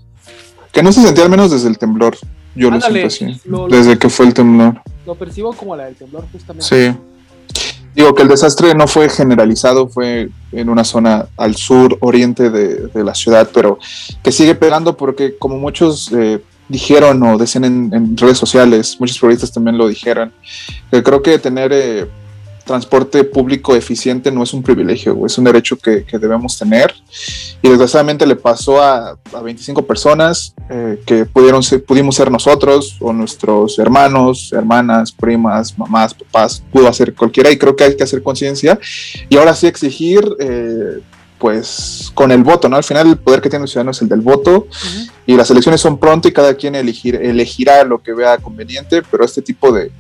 que 0.73 0.83
no 0.83 0.93
se 0.93 1.03
sentía 1.03 1.25
al 1.25 1.31
menos 1.31 1.51
desde 1.51 1.69
el 1.69 1.79
temblor, 1.79 2.17
yo 2.55 2.69
Ándale, 2.73 3.05
lo 3.05 3.11
siento 3.11 3.37
así, 3.37 3.49
lo- 3.49 3.69
desde 3.69 3.99
que 3.99 4.09
fue 4.09 4.27
el 4.27 4.35
temblor. 4.35 4.81
Lo 5.07 5.15
percibo 5.15 5.53
como 5.53 5.77
la 5.77 5.85
del 5.85 5.95
temblor 5.95 6.25
justamente. 6.33 6.67
Sí. 6.67 6.99
Digo 7.97 8.15
que 8.15 8.23
el 8.23 8.29
desastre 8.29 8.75
no 8.75 8.87
fue 8.87 9.09
generalizado, 9.09 9.89
fue 9.89 10.29
en 10.53 10.69
una 10.69 10.85
zona 10.85 11.29
al 11.39 11.57
sur, 11.57 11.97
oriente 12.01 12.51
de, 12.51 12.89
de 12.89 13.03
la 13.03 13.15
ciudad, 13.15 13.49
pero 13.55 13.79
que 14.23 14.31
sigue 14.31 14.55
pegando 14.55 14.99
porque 14.99 15.39
como 15.39 15.57
muchos 15.57 16.13
eh, 16.13 16.43
dijeron 16.69 17.23
o 17.23 17.39
decían 17.39 17.65
en, 17.65 18.17
redes 18.19 18.37
sociales, 18.37 18.99
muchos 19.01 19.19
periodistas 19.19 19.51
también 19.51 19.79
lo 19.79 19.89
dijeron, 19.89 20.31
creo 20.91 21.23
que 21.23 21.39
tener 21.39 21.73
eh, 21.73 22.07
transporte 22.67 23.23
público 23.23 23.77
eficiente 23.77 24.31
no 24.33 24.43
es 24.43 24.53
un 24.53 24.63
privilegio, 24.63 25.15
güey, 25.15 25.27
es 25.27 25.39
un 25.39 25.45
derecho 25.45 25.79
que, 25.79 26.05
que 26.05 26.19
debemos 26.19 26.59
tener. 26.59 26.93
Y 27.63 27.69
desgraciadamente 27.69 28.27
le 28.27 28.37
pasó 28.37 28.83
a, 28.83 29.17
a 29.33 29.41
25 29.41 29.87
personas 29.87 30.55
eh, 30.69 31.01
que 31.07 31.25
pudieron 31.25 31.63
ser, 31.63 31.85
pudimos 31.85 32.17
ser 32.17 32.31
nosotros 32.31 32.97
o 33.01 33.13
nuestros 33.13 33.79
hermanos, 33.79 34.53
hermanas, 34.53 35.13
primas, 35.13 35.79
mamás, 35.79 36.13
papás, 36.13 36.63
pudo 36.73 36.89
hacer 36.89 37.15
cualquiera 37.15 37.51
y 37.51 37.57
creo 37.57 37.77
que 37.77 37.85
hay 37.85 37.97
que 37.97 38.03
hacer 38.03 38.23
conciencia 38.23 38.79
y 39.29 39.37
ahora 39.37 39.55
sí 39.55 39.69
exigir, 39.69 40.25
eh, 40.41 41.01
pues 41.39 42.11
con 42.15 42.33
el 42.33 42.43
voto, 42.43 42.69
¿no? 42.69 42.77
Al 42.77 42.85
final 42.85 43.07
el 43.07 43.17
poder 43.19 43.41
que 43.41 43.51
tiene 43.51 43.65
el 43.65 43.69
ciudadano 43.69 43.91
es 43.93 44.03
el 44.03 44.09
del 44.09 44.23
voto 44.23 44.51
Ujú. 44.51 45.11
y 45.27 45.37
las 45.37 45.51
elecciones 45.51 45.81
son 45.81 45.99
pronto 45.99 46.27
y 46.27 46.33
cada 46.33 46.55
quien 46.55 46.75
elegir, 46.75 47.15
elegirá 47.15 47.85
lo 47.85 48.03
que 48.03 48.13
vea 48.13 48.39
conveniente, 48.39 49.03
pero 49.09 49.25
este 49.25 49.43
tipo 49.43 49.71
de, 49.71 49.93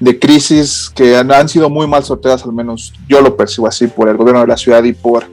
de 0.00 0.18
crisis 0.18 0.90
que 0.94 1.16
han, 1.16 1.32
han 1.32 1.48
sido 1.48 1.68
muy 1.68 1.86
mal 1.86 2.04
sorteadas, 2.04 2.44
al 2.44 2.52
menos 2.52 2.92
yo 3.08 3.20
lo 3.20 3.36
percibo 3.36 3.66
así 3.66 3.86
por 3.86 4.08
el 4.08 4.16
gobierno 4.16 4.40
de 4.40 4.46
la 4.46 4.56
ciudad 4.56 4.82
y 4.84 4.92
por 4.92 5.24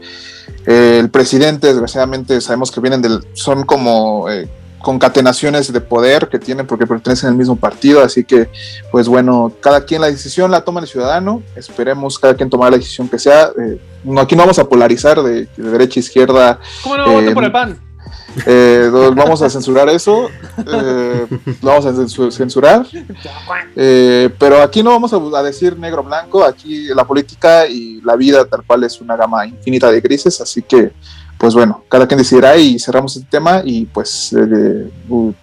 eh, 0.65 0.97
el 0.99 1.09
presidente, 1.09 1.67
desgraciadamente 1.67 2.41
sabemos 2.41 2.71
que 2.71 2.81
vienen 2.81 3.01
del, 3.01 3.19
son 3.33 3.63
como 3.63 4.29
eh, 4.29 4.49
concatenaciones 4.81 5.71
de 5.71 5.81
poder 5.81 6.29
que 6.29 6.39
tienen 6.39 6.67
porque 6.67 6.85
pertenecen 6.85 7.29
al 7.29 7.35
mismo 7.35 7.55
partido, 7.55 8.03
así 8.03 8.23
que 8.23 8.49
pues 8.91 9.07
bueno, 9.07 9.51
cada 9.59 9.85
quien 9.85 10.01
la 10.01 10.07
decisión 10.07 10.51
la 10.51 10.61
toma 10.61 10.79
el 10.79 10.87
ciudadano, 10.87 11.43
esperemos 11.55 12.17
cada 12.19 12.35
quien 12.35 12.49
tomar 12.49 12.71
la 12.71 12.77
decisión 12.77 13.07
que 13.07 13.19
sea, 13.19 13.51
eh, 13.59 13.79
no, 14.03 14.21
aquí 14.21 14.35
no 14.35 14.43
vamos 14.43 14.59
a 14.59 14.67
polarizar 14.67 15.21
de, 15.21 15.47
de 15.57 15.71
derecha 15.71 15.99
a 15.99 16.01
izquierda, 16.01 16.59
¿Cómo 16.83 16.97
no 16.97 17.11
voten 17.11 17.29
Eh, 17.29 17.33
por 17.33 17.43
el 17.43 17.51
pan? 17.51 17.84
Eh, 18.45 18.89
vamos 19.15 19.41
a 19.41 19.49
censurar 19.49 19.87
eso, 19.89 20.29
eh, 20.57 21.27
lo 21.61 21.69
vamos 21.69 21.85
a 21.85 21.91
censu- 21.93 22.31
censurar, 22.31 22.85
eh, 23.75 24.29
pero 24.37 24.61
aquí 24.61 24.83
no 24.83 24.91
vamos 24.91 25.13
a, 25.13 25.43
decir 25.43 25.77
negro 25.77 26.03
blanco, 26.03 26.43
aquí 26.43 26.87
la 26.87 27.05
política 27.05 27.67
y 27.67 28.01
la 28.01 28.15
vida 28.15 28.45
tal 28.45 28.63
cual 28.63 28.83
es 28.83 28.99
una 29.01 29.15
gama 29.15 29.45
infinita 29.45 29.91
de 29.91 30.01
grises, 30.01 30.41
así 30.41 30.61
que 30.61 30.91
pues 31.37 31.53
bueno, 31.53 31.83
cada 31.89 32.07
quien 32.07 32.17
decidirá 32.17 32.55
y 32.55 32.79
cerramos 32.79 33.15
este 33.17 33.27
tema 33.29 33.61
y 33.63 33.85
pues 33.85 34.31
eh, 34.33 34.89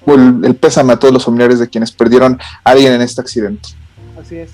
el, 0.07 0.45
el 0.45 0.55
pésame 0.55 0.95
a 0.95 0.99
todos 0.99 1.13
los 1.13 1.25
familiares 1.25 1.59
de 1.59 1.69
quienes 1.69 1.93
perdieron 1.93 2.39
a 2.65 2.71
alguien 2.71 2.95
en 2.95 3.03
este 3.03 3.21
accidente. 3.21 3.69
Así 4.21 4.37
es. 4.37 4.53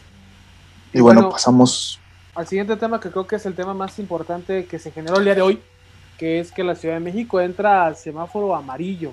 Y 0.92 1.00
bueno, 1.00 1.20
Bueno. 1.20 1.32
pasamos... 1.32 2.00
Al 2.34 2.46
siguiente 2.46 2.76
tema 2.76 2.98
que 3.00 3.10
creo 3.10 3.26
que 3.26 3.36
es 3.36 3.46
el 3.46 3.54
tema 3.54 3.74
más 3.74 3.98
importante 3.98 4.66
que 4.66 4.78
se 4.78 4.90
generó 4.90 5.18
el 5.18 5.24
día 5.24 5.34
de 5.36 5.42
hoy, 5.42 5.60
que 6.18 6.40
es 6.40 6.50
que 6.52 6.64
la 6.64 6.74
Ciudad 6.74 6.94
de 6.96 7.00
México 7.00 7.40
entra 7.40 7.86
al 7.86 7.96
semáforo 7.96 8.54
amarillo. 8.54 9.12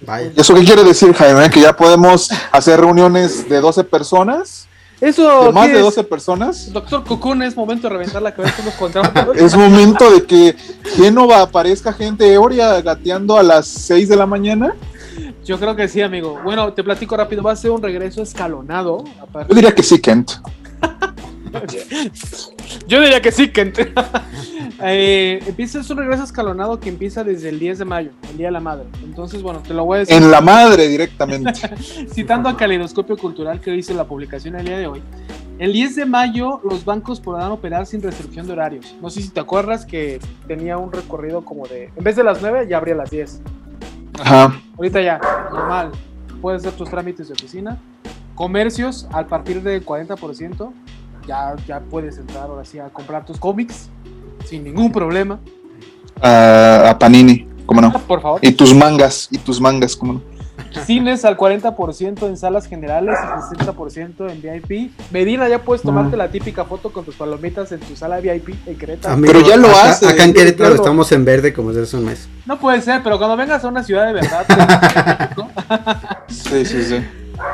Vaya. 0.00 0.30
¿Y 0.34 0.40
¿Eso 0.40 0.54
qué 0.54 0.64
quiere 0.64 0.84
decir, 0.84 1.12
Jaime? 1.12 1.50
¿Que 1.50 1.60
ya 1.60 1.74
podemos 1.76 2.30
hacer 2.52 2.80
reuniones 2.80 3.48
de 3.48 3.60
12 3.60 3.84
personas? 3.84 4.68
Eso 5.00 5.46
¿De 5.46 5.52
más 5.52 5.66
¿qué 5.66 5.72
de 5.72 5.78
es? 5.78 5.84
12 5.84 6.04
personas? 6.04 6.72
Doctor 6.72 7.04
Cocoon, 7.04 7.42
es 7.42 7.56
momento 7.56 7.88
de 7.88 7.94
reventar 7.94 8.22
la 8.22 8.32
cabeza 8.32 8.62
los 8.64 8.74
contratos. 8.74 9.36
Es 9.36 9.56
momento 9.56 10.10
de 10.10 10.24
que 10.24 10.56
Génova 10.96 11.42
aparezca 11.42 11.92
gente 11.92 12.32
ebria 12.32 12.80
gateando 12.80 13.36
a 13.36 13.42
las 13.42 13.66
6 13.66 14.08
de 14.08 14.16
la 14.16 14.26
mañana. 14.26 14.74
Yo 15.44 15.58
creo 15.58 15.76
que 15.76 15.88
sí, 15.88 16.00
amigo. 16.00 16.40
Bueno, 16.42 16.72
te 16.72 16.82
platico 16.82 17.16
rápido. 17.16 17.42
Va 17.42 17.52
a 17.52 17.56
ser 17.56 17.72
un 17.72 17.82
regreso 17.82 18.22
escalonado. 18.22 19.04
a 19.34 19.42
Yo 19.42 19.54
diría 19.54 19.74
que 19.74 19.82
sí, 19.82 20.00
Kent. 20.00 20.32
Yo 22.86 23.00
diría 23.00 23.20
que 23.20 23.32
sí, 23.32 23.48
Kent. 23.48 23.78
eh, 24.82 25.40
empieza 25.46 25.80
es 25.80 25.90
un 25.90 25.98
regreso 25.98 26.24
escalonado 26.24 26.80
que 26.80 26.88
empieza 26.88 27.24
desde 27.24 27.48
el 27.48 27.58
10 27.58 27.78
de 27.80 27.84
mayo, 27.84 28.10
el 28.30 28.36
Día 28.36 28.48
de 28.48 28.52
la 28.52 28.60
Madre. 28.60 28.86
Entonces, 29.02 29.42
bueno, 29.42 29.60
te 29.60 29.74
lo 29.74 29.84
voy 29.84 29.96
a 29.96 29.98
decir 30.00 30.16
En 30.16 30.30
la 30.30 30.40
madre 30.40 30.88
directamente. 30.88 31.52
citando 32.12 32.48
a 32.48 32.56
Caleidoscopio 32.56 33.16
Cultural 33.16 33.60
que 33.60 33.70
dice 33.70 33.94
la 33.94 34.04
publicación 34.04 34.56
el 34.56 34.66
día 34.66 34.78
de 34.78 34.86
hoy. 34.86 35.02
El 35.58 35.72
10 35.72 35.96
de 35.96 36.04
mayo 36.04 36.60
los 36.64 36.84
bancos 36.84 37.20
podrán 37.20 37.52
operar 37.52 37.86
sin 37.86 38.02
restricción 38.02 38.46
de 38.46 38.54
horarios. 38.54 38.96
No 39.00 39.08
sé 39.08 39.22
si 39.22 39.28
te 39.28 39.38
acuerdas 39.38 39.86
que 39.86 40.18
tenía 40.48 40.78
un 40.78 40.90
recorrido 40.90 41.44
como 41.44 41.66
de... 41.68 41.90
En 41.94 42.02
vez 42.02 42.16
de 42.16 42.24
las 42.24 42.42
9 42.42 42.66
ya 42.68 42.78
abría 42.78 42.94
a 42.94 42.98
las 42.98 43.10
10. 43.10 43.40
Ajá. 44.20 44.60
Ahorita 44.76 45.00
ya, 45.00 45.20
normal. 45.52 45.92
Puedes 46.40 46.62
hacer 46.62 46.76
tus 46.76 46.90
trámites 46.90 47.28
de 47.28 47.34
oficina. 47.34 47.78
Comercios, 48.34 49.06
a 49.12 49.24
partir 49.26 49.62
del 49.62 49.86
40%, 49.86 50.72
ya, 51.26 51.54
ya 51.66 51.80
puedes 51.80 52.18
entrar 52.18 52.44
ahora 52.44 52.64
sí 52.64 52.78
a 52.78 52.88
comprar 52.88 53.24
tus 53.24 53.38
cómics 53.38 53.88
sin 54.46 54.64
ningún 54.64 54.92
problema. 54.92 55.38
A, 56.20 56.90
a 56.90 56.98
Panini, 56.98 57.48
cómo 57.66 57.80
no. 57.80 57.92
Por 57.92 58.20
favor. 58.22 58.40
Y 58.42 58.52
tus 58.52 58.74
mangas, 58.74 59.28
y 59.30 59.38
tus 59.38 59.60
mangas, 59.60 59.96
cómo 59.96 60.14
no. 60.14 60.22
Cines 60.86 61.24
al 61.24 61.36
40% 61.36 62.26
en 62.26 62.36
salas 62.36 62.66
generales 62.66 63.16
y 63.52 63.56
60% 63.56 64.28
en 64.30 64.42
VIP. 64.42 64.90
Medina, 65.12 65.48
ya 65.48 65.60
puedes 65.62 65.82
tomarte 65.82 66.16
la 66.16 66.28
típica 66.28 66.64
foto 66.64 66.92
con 66.92 67.04
tus 67.04 67.14
palomitas 67.14 67.70
en 67.72 67.78
tu 67.80 67.94
sala 67.94 68.18
VIP 68.18 68.50
en 68.66 68.76
Querétaro. 68.76 69.14
Amigo, 69.14 69.32
Pero 69.32 69.46
ya 69.46 69.56
lo 69.56 69.68
acá- 69.68 69.90
hace, 69.90 70.08
Acá 70.08 70.24
en 70.24 70.32
Querétaro 70.32 70.56
claro. 70.70 70.74
estamos 70.76 71.12
en 71.12 71.24
verde 71.24 71.52
como 71.52 71.68
desde 71.70 71.82
hace 71.84 71.96
un 71.96 72.04
mes. 72.06 72.28
No 72.46 72.58
puede 72.58 72.80
ser, 72.82 73.02
pero 73.04 73.18
cuando 73.18 73.36
vengas 73.36 73.64
a 73.64 73.68
una 73.68 73.82
ciudad 73.84 74.06
de 74.06 74.12
verdad. 74.14 75.30
¿no? 75.36 75.48
Sí, 76.28 76.64
sí, 76.64 76.82
sí. 76.82 76.96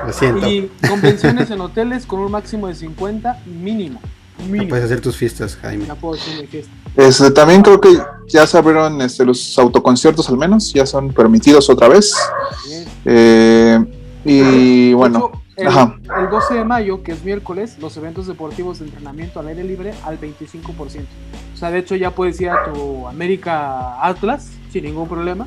Lo 0.06 0.12
siento. 0.12 0.48
y 0.48 0.70
convenciones 0.88 1.50
en 1.50 1.60
hoteles 1.60 2.06
con 2.06 2.20
un 2.20 2.30
máximo 2.32 2.66
de 2.68 2.74
50 2.74 3.40
mínimo. 3.46 4.00
No 4.38 4.46
Mínimo. 4.46 4.70
puedes 4.70 4.86
hacer 4.86 5.00
tus 5.02 5.16
fiestas, 5.16 5.56
Jaime. 5.56 5.84
Ya 5.86 5.94
puedo 5.94 6.14
decir 6.14 6.40
mi 6.40 6.46
fiesta. 6.46 6.72
Este, 6.96 7.30
también 7.30 7.60
creo 7.62 7.78
que 7.80 7.90
ya 8.28 8.46
se 8.46 8.56
abrieron 8.56 9.00
este, 9.02 9.24
los 9.24 9.58
autoconciertos 9.58 10.28
al 10.30 10.38
menos, 10.38 10.72
ya 10.72 10.86
son 10.86 11.12
permitidos 11.12 11.68
otra 11.68 11.88
vez. 11.88 12.14
Eh, 13.04 13.78
y 14.24 14.88
De 14.90 14.94
bueno, 14.94 15.30
hecho, 15.30 15.42
el, 15.56 15.66
ajá. 15.68 15.96
el 16.20 16.30
12 16.30 16.54
de 16.54 16.64
mayo, 16.64 17.02
que 17.02 17.12
es 17.12 17.22
miércoles, 17.24 17.76
los 17.80 17.96
eventos 17.96 18.26
deportivos 18.26 18.78
de 18.78 18.86
entrenamiento 18.86 19.40
al 19.40 19.48
aire 19.48 19.62
libre 19.64 19.92
al 20.04 20.18
25%. 20.18 21.04
O 21.54 21.56
sea, 21.56 21.70
de 21.70 21.78
hecho 21.78 21.94
ya 21.96 22.10
puedes 22.10 22.40
ir 22.40 22.48
a 22.50 22.64
tu 22.72 23.06
América 23.08 24.02
Atlas 24.04 24.48
sin 24.72 24.84
ningún 24.84 25.08
problema. 25.08 25.46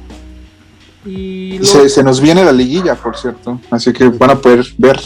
Y 1.05 1.59
se, 1.63 1.89
se 1.89 2.03
nos 2.03 2.19
viene 2.21 2.43
la 2.45 2.51
liguilla, 2.51 2.95
por 2.95 3.17
cierto, 3.17 3.59
así 3.71 3.91
que 3.93 4.07
van 4.09 4.29
a 4.31 4.35
poder 4.35 4.65
ver 4.77 4.99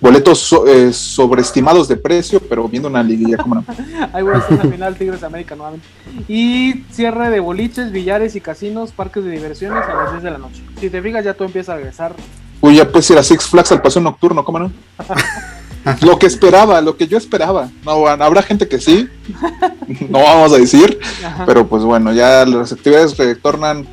boletos 0.00 0.38
so- 0.38 0.66
eh, 0.66 0.92
sobreestimados 0.92 1.88
de 1.88 1.96
precio, 1.96 2.40
pero 2.40 2.68
viendo 2.68 2.88
una 2.88 3.02
liguilla, 3.02 3.38
como 3.38 3.56
no. 3.56 3.64
ahí 4.12 4.22
voy 4.22 4.34
a 4.34 4.38
estar 4.38 4.52
en 4.52 4.58
la 4.58 4.64
final 4.72 4.96
Tigres 4.96 5.20
de 5.20 5.26
América 5.26 5.54
nuevamente. 5.56 5.86
Y 6.28 6.84
cierre 6.90 7.30
de 7.30 7.40
boliches, 7.40 7.90
billares 7.92 8.36
y 8.36 8.40
casinos, 8.40 8.92
parques 8.92 9.24
de 9.24 9.30
diversiones 9.30 9.84
a 9.88 9.94
las 9.94 10.10
10 10.12 10.22
de 10.22 10.30
la 10.30 10.38
noche. 10.38 10.62
Si 10.80 10.90
te 10.90 11.00
fijas, 11.00 11.24
ya 11.24 11.34
todo 11.34 11.46
empieza 11.46 11.72
a 11.72 11.76
regresar. 11.76 12.14
Uy, 12.60 12.76
ya 12.76 12.88
puedes 12.90 13.08
ir 13.10 13.18
a 13.18 13.22
Six 13.22 13.46
Flags 13.46 13.72
al 13.72 13.82
paseo 13.82 14.02
nocturno, 14.02 14.44
¿cómo 14.44 14.58
no? 14.58 14.72
Lo 16.02 16.18
que 16.18 16.26
esperaba, 16.26 16.80
lo 16.80 16.96
que 16.96 17.06
yo 17.06 17.16
esperaba. 17.16 17.70
No, 17.84 18.06
habrá 18.08 18.42
gente 18.42 18.66
que 18.66 18.80
sí, 18.80 19.08
no 20.08 20.18
vamos 20.18 20.52
a 20.52 20.56
decir, 20.58 20.98
Ajá. 21.24 21.44
pero 21.46 21.68
pues 21.68 21.84
bueno, 21.84 22.12
ya 22.12 22.44
las 22.44 22.72
actividades 22.72 23.16
retornan 23.16 23.86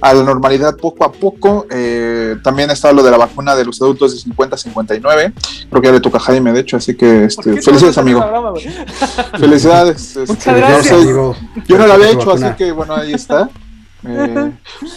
a 0.00 0.14
la 0.14 0.22
normalidad 0.22 0.76
poco 0.76 1.04
a 1.04 1.12
poco. 1.12 1.66
Eh, 1.70 2.36
también 2.42 2.70
está 2.70 2.92
lo 2.92 3.02
de 3.02 3.10
la 3.10 3.16
vacuna 3.18 3.54
de 3.56 3.64
los 3.64 3.80
adultos 3.82 4.12
de 4.12 4.18
50 4.20 4.54
a 4.54 4.58
59. 4.58 5.32
Creo 5.68 5.82
que 5.82 5.88
ya 5.88 5.92
le 5.92 6.00
toca 6.00 6.18
a 6.18 6.20
Jaime, 6.20 6.52
de 6.52 6.60
hecho, 6.60 6.76
así 6.76 6.94
que 6.96 7.06
¿Por 7.06 7.22
este, 7.24 7.62
felicidades, 7.62 7.98
amigo. 7.98 8.24
güey? 8.52 8.64
Felicidades. 9.38 10.16
este, 10.16 10.32
Muchas 10.32 10.46
no 10.46 10.52
gracias. 10.56 10.86
sé, 10.86 10.94
amigo. 10.94 11.36
yo 11.66 11.78
no 11.78 11.86
la 11.86 11.94
había 11.94 12.10
hecho, 12.10 12.26
vacuna. 12.26 12.48
así 12.48 12.56
que 12.56 12.72
bueno, 12.72 12.94
ahí 12.94 13.12
está. 13.12 13.48
Eh, 14.02 14.50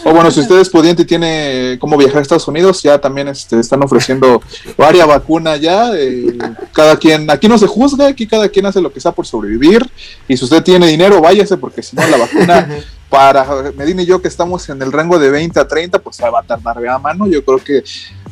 o 0.06 0.12
bueno, 0.14 0.30
si 0.30 0.40
usted 0.40 0.58
es 0.60 0.70
pudiente 0.70 1.02
y 1.02 1.04
tiene 1.04 1.76
cómo 1.78 1.98
viajar 1.98 2.20
a 2.20 2.22
Estados 2.22 2.48
Unidos, 2.48 2.82
ya 2.82 2.98
también 2.98 3.28
este, 3.28 3.60
están 3.60 3.82
ofreciendo 3.82 4.40
varias 4.78 5.06
vacunas 5.06 5.60
ya. 5.60 5.90
eh, 5.94 6.38
cada 6.72 6.96
quien, 6.96 7.30
aquí 7.30 7.46
no 7.46 7.58
se 7.58 7.66
juzga, 7.66 8.06
aquí 8.06 8.26
cada 8.26 8.48
quien 8.48 8.64
hace 8.64 8.80
lo 8.80 8.90
que 8.90 9.00
sea 9.00 9.12
por 9.12 9.26
sobrevivir. 9.26 9.86
Y 10.26 10.38
si 10.38 10.44
usted 10.44 10.62
tiene 10.62 10.86
dinero, 10.86 11.20
váyase, 11.20 11.58
porque 11.58 11.82
si 11.82 11.94
no, 11.94 12.06
la 12.06 12.16
vacuna 12.16 12.66
para 13.14 13.70
Medina 13.76 14.02
y 14.02 14.06
yo, 14.06 14.20
que 14.20 14.26
estamos 14.26 14.68
en 14.68 14.82
el 14.82 14.90
rango 14.90 15.20
de 15.20 15.30
20 15.30 15.60
a 15.60 15.68
30, 15.68 16.00
pues 16.00 16.20
va 16.20 16.40
a 16.40 16.42
tardar 16.42 16.84
a 16.88 16.98
mano. 16.98 17.28
Yo 17.28 17.44
creo 17.44 17.58
que 17.62 17.84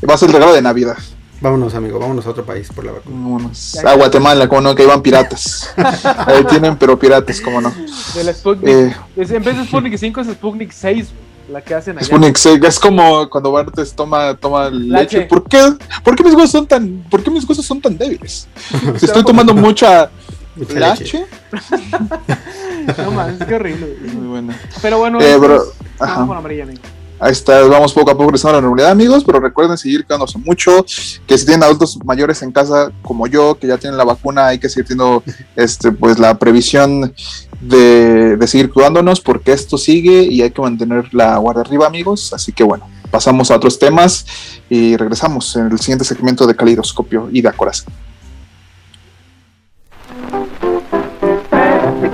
va 0.08 0.14
a 0.14 0.18
ser 0.18 0.28
el 0.28 0.34
regalo 0.34 0.52
de 0.52 0.60
Navidad. 0.60 0.96
Vámonos, 1.40 1.74
amigo, 1.74 2.00
vámonos 2.00 2.26
a 2.26 2.30
otro 2.30 2.44
país 2.44 2.68
por 2.74 2.84
la 2.84 2.92
vacuna. 2.92 3.14
Vámonos 3.16 3.76
a. 3.76 3.94
Guatemala, 3.94 4.48
como 4.48 4.60
no, 4.62 4.74
que 4.74 4.82
iban 4.82 5.00
piratas. 5.02 5.70
Ahí 6.26 6.44
tienen, 6.44 6.76
pero 6.76 6.98
piratas, 6.98 7.40
como 7.40 7.60
no. 7.60 7.72
De 8.14 8.24
la 8.24 8.34
Sputnik. 8.34 8.68
Eh, 8.68 8.96
Es- 9.16 9.30
en 9.30 9.42
vez 9.44 9.56
de 9.56 9.64
Sputnik 9.64 9.96
5 9.96 10.20
es 10.20 10.26
Sputnik 10.28 10.72
6, 10.72 11.08
la 11.48 11.60
que 11.60 11.74
hacen 11.74 11.98
allá. 11.98 12.06
Sputnik 12.06 12.36
sí, 12.36 12.58
es 12.60 12.78
como 12.80 13.28
cuando 13.30 13.52
Bartes 13.52 13.92
toma, 13.94 14.34
toma 14.34 14.68
leche. 14.68 15.18
Leche. 15.18 15.20
¿Por 15.28 15.44
qué, 15.48 15.74
¿Por 16.02 16.16
qué 16.16 16.24
mis 16.24 16.34
huesos 16.34 16.50
son 16.50 16.66
tan, 16.66 17.04
por 17.08 17.22
qué 17.22 17.30
mis 17.30 17.48
huesos 17.48 17.64
son 17.64 17.80
tan 17.80 17.96
débiles? 17.96 18.48
Si 18.98 19.06
estoy 19.06 19.22
tomando 19.24 19.54
mucha 19.54 20.10
Mucha 20.56 20.74
leche. 20.74 21.04
leche. 21.04 21.26
No 23.04 23.10
mames, 23.10 23.44
qué 23.46 23.54
horrible. 23.54 23.96
Muy. 24.14 24.54
Pero 24.80 24.98
bueno, 24.98 25.20
Eh, 25.20 25.26
esto 25.30 25.40
bro, 25.40 25.56
es- 25.56 25.62
ajá. 26.00 26.12
vamos 26.14 26.28
con 26.28 26.36
amarilla, 26.38 26.62
amigo. 26.64 26.80
Ahí 27.20 27.30
está, 27.30 27.62
vamos 27.68 27.92
poco 27.92 28.10
a 28.10 28.14
poco 28.14 28.24
regresando 28.24 28.58
a 28.58 28.60
la 28.60 28.62
normalidad, 28.62 28.90
amigos, 28.90 29.22
pero 29.24 29.38
recuerden 29.38 29.78
seguir 29.78 30.04
cuidándose 30.04 30.38
mucho, 30.38 30.84
que 31.24 31.38
si 31.38 31.46
tienen 31.46 31.62
adultos 31.62 31.96
mayores 32.04 32.42
en 32.42 32.50
casa 32.50 32.90
como 33.02 33.28
yo, 33.28 33.56
que 33.60 33.68
ya 33.68 33.78
tienen 33.78 33.96
la 33.96 34.02
vacuna, 34.02 34.48
hay 34.48 34.58
que 34.58 34.68
seguir 34.68 34.88
teniendo 34.88 35.22
este, 35.54 35.92
pues, 35.92 36.18
la 36.18 36.36
previsión 36.36 37.14
de, 37.60 38.36
de 38.36 38.46
seguir 38.48 38.72
cuidándonos, 38.72 39.20
porque 39.20 39.52
esto 39.52 39.78
sigue 39.78 40.24
y 40.24 40.42
hay 40.42 40.50
que 40.50 40.60
mantener 40.62 41.14
la 41.14 41.36
guardia 41.38 41.60
arriba, 41.62 41.86
amigos. 41.86 42.32
Así 42.32 42.50
que 42.50 42.64
bueno, 42.64 42.88
pasamos 43.12 43.52
a 43.52 43.56
otros 43.56 43.78
temas 43.78 44.26
y 44.68 44.96
regresamos 44.96 45.54
en 45.54 45.66
el 45.70 45.78
siguiente 45.78 46.04
segmento 46.04 46.44
de 46.44 46.56
Calidoscopio 46.56 47.28
y 47.32 47.40
de 47.40 47.48
Acorazón. 47.48 47.92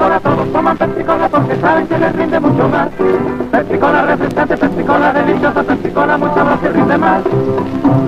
Pepsi 0.08 0.20
Cola, 0.20 0.20
todos 0.20 0.52
toman 0.52 0.76
Pepsi 0.78 1.04
Cola 1.04 1.28
porque 1.28 1.56
saben 1.56 1.86
que 1.86 1.98
les 1.98 2.16
rinde 2.16 2.40
mucho 2.40 2.68
más. 2.70 2.88
Pepsi 3.52 3.78
Cola 3.78 4.02
refrescante, 4.02 4.56
Pepsi 4.56 4.82
Cola 4.82 5.12
deliciosa, 5.12 5.62
Pepsi 5.62 5.90
Cola 5.90 6.16
muy 6.16 6.30
sabrosa 6.30 6.64
y 6.64 6.68
rinde 6.68 6.96
más. 6.98 7.22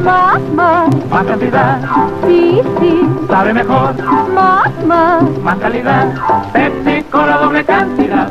Más, 0.03 0.41
más, 0.55 0.89
Más 1.11 1.27
cantidad, 1.27 1.79
sí, 2.27 2.63
sí, 2.81 3.09
sabe 3.29 3.53
mejor, 3.53 3.95
más, 4.35 4.85
más. 4.87 5.23
más 5.43 5.59
calidad. 5.59 6.07
Pepsi 6.55 7.03
Cola 7.11 7.37
doble 7.37 7.65
cantidad. 7.65 8.31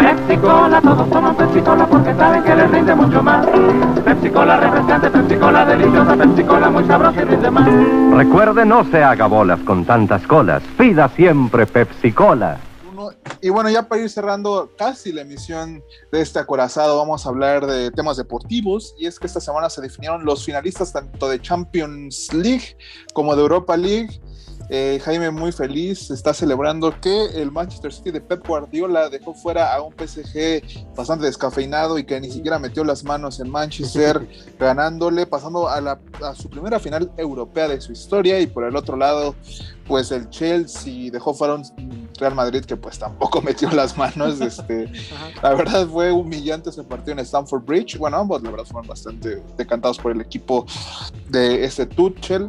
Pepsi 0.00 0.36
Cola, 0.38 0.80
todos 0.80 1.10
toman 1.10 1.34
Pepsi 1.34 1.60
Cola 1.60 1.86
porque 1.86 2.14
saben 2.14 2.42
que 2.42 2.56
les 2.56 2.70
rinde 2.70 2.94
mucho 2.94 3.22
más. 3.22 3.46
Pepsi 4.02 4.30
Cola 4.30 4.56
refrescante, 4.56 5.10
Pepsi 5.10 5.36
Cola 5.36 5.66
deliciosa, 5.66 6.16
Pepsi 6.16 6.42
Cola 6.44 6.70
muy 6.70 6.84
sabrosa 6.86 7.20
y 7.20 7.24
rinde 7.26 7.50
más. 7.50 7.68
Recuerde, 8.16 8.64
no 8.64 8.84
se 8.84 9.04
haga 9.04 9.26
bolas 9.26 9.60
con 9.60 9.84
tantas 9.84 10.26
colas. 10.26 10.62
Pida 10.78 11.08
siempre 11.08 11.66
Pepsi 11.66 12.12
Y 13.40 13.48
bueno, 13.48 13.70
ya 13.70 13.88
para 13.88 14.02
ir 14.02 14.10
cerrando 14.10 14.70
casi 14.76 15.12
la 15.12 15.22
emisión 15.22 15.82
de 16.12 16.20
este 16.20 16.38
acorazado, 16.38 16.96
vamos 16.98 17.24
a 17.24 17.28
hablar 17.28 17.66
de 17.66 17.90
temas 17.90 18.16
deportivos. 18.16 18.94
Y 18.98 19.06
es 19.06 19.18
que 19.18 19.26
esta 19.26 19.40
semana 19.40 19.70
se 19.70 19.80
definieron 19.80 20.24
los 20.24 20.44
finalistas 20.44 20.92
tanto 20.92 21.28
de 21.28 21.40
Champions 21.40 22.32
League 22.32 22.76
como 23.12 23.34
de 23.34 23.42
Europa 23.42 23.76
League. 23.76 24.20
Eh, 24.72 25.00
Jaime 25.04 25.32
muy 25.32 25.50
feliz, 25.50 26.12
está 26.12 26.32
celebrando 26.32 26.94
que 27.00 27.24
el 27.34 27.50
Manchester 27.50 27.92
City 27.92 28.12
de 28.12 28.20
Pep 28.20 28.46
Guardiola 28.46 29.08
dejó 29.08 29.34
fuera 29.34 29.74
a 29.74 29.82
un 29.82 29.92
PSG 29.92 30.94
bastante 30.94 31.26
descafeinado 31.26 31.98
y 31.98 32.04
que 32.04 32.20
ni 32.20 32.30
siquiera 32.30 32.56
metió 32.60 32.84
las 32.84 33.02
manos 33.02 33.40
en 33.40 33.50
Manchester, 33.50 34.28
ganándole, 34.60 35.26
pasando 35.26 35.68
a, 35.68 35.80
la- 35.80 35.98
a 36.22 36.36
su 36.36 36.48
primera 36.48 36.78
final 36.78 37.10
europea 37.16 37.66
de 37.66 37.80
su 37.80 37.90
historia. 37.90 38.38
Y 38.38 38.46
por 38.46 38.62
el 38.62 38.76
otro 38.76 38.96
lado, 38.96 39.34
pues 39.88 40.12
el 40.12 40.30
Chelsea 40.30 41.10
dejó 41.10 41.34
fuera 41.34 41.54
un 41.56 42.08
Real 42.20 42.36
Madrid 42.36 42.64
que 42.64 42.76
pues 42.76 42.96
tampoco 42.96 43.40
metió 43.42 43.68
las 43.72 43.96
manos. 43.98 44.40
Este, 44.40 44.88
la 45.42 45.52
verdad 45.54 45.84
fue 45.88 46.12
humillante 46.12 46.70
ese 46.70 46.84
partido 46.84 47.14
en 47.14 47.18
Stamford 47.18 47.64
Bridge. 47.64 47.98
Bueno, 47.98 48.18
ambos 48.18 48.40
la 48.40 48.50
verdad 48.52 48.66
fueron 48.66 48.86
bastante 48.86 49.42
decantados 49.56 49.98
por 49.98 50.12
el 50.12 50.20
equipo 50.20 50.64
de 51.28 51.64
este 51.64 51.86
Tuchel. 51.86 52.48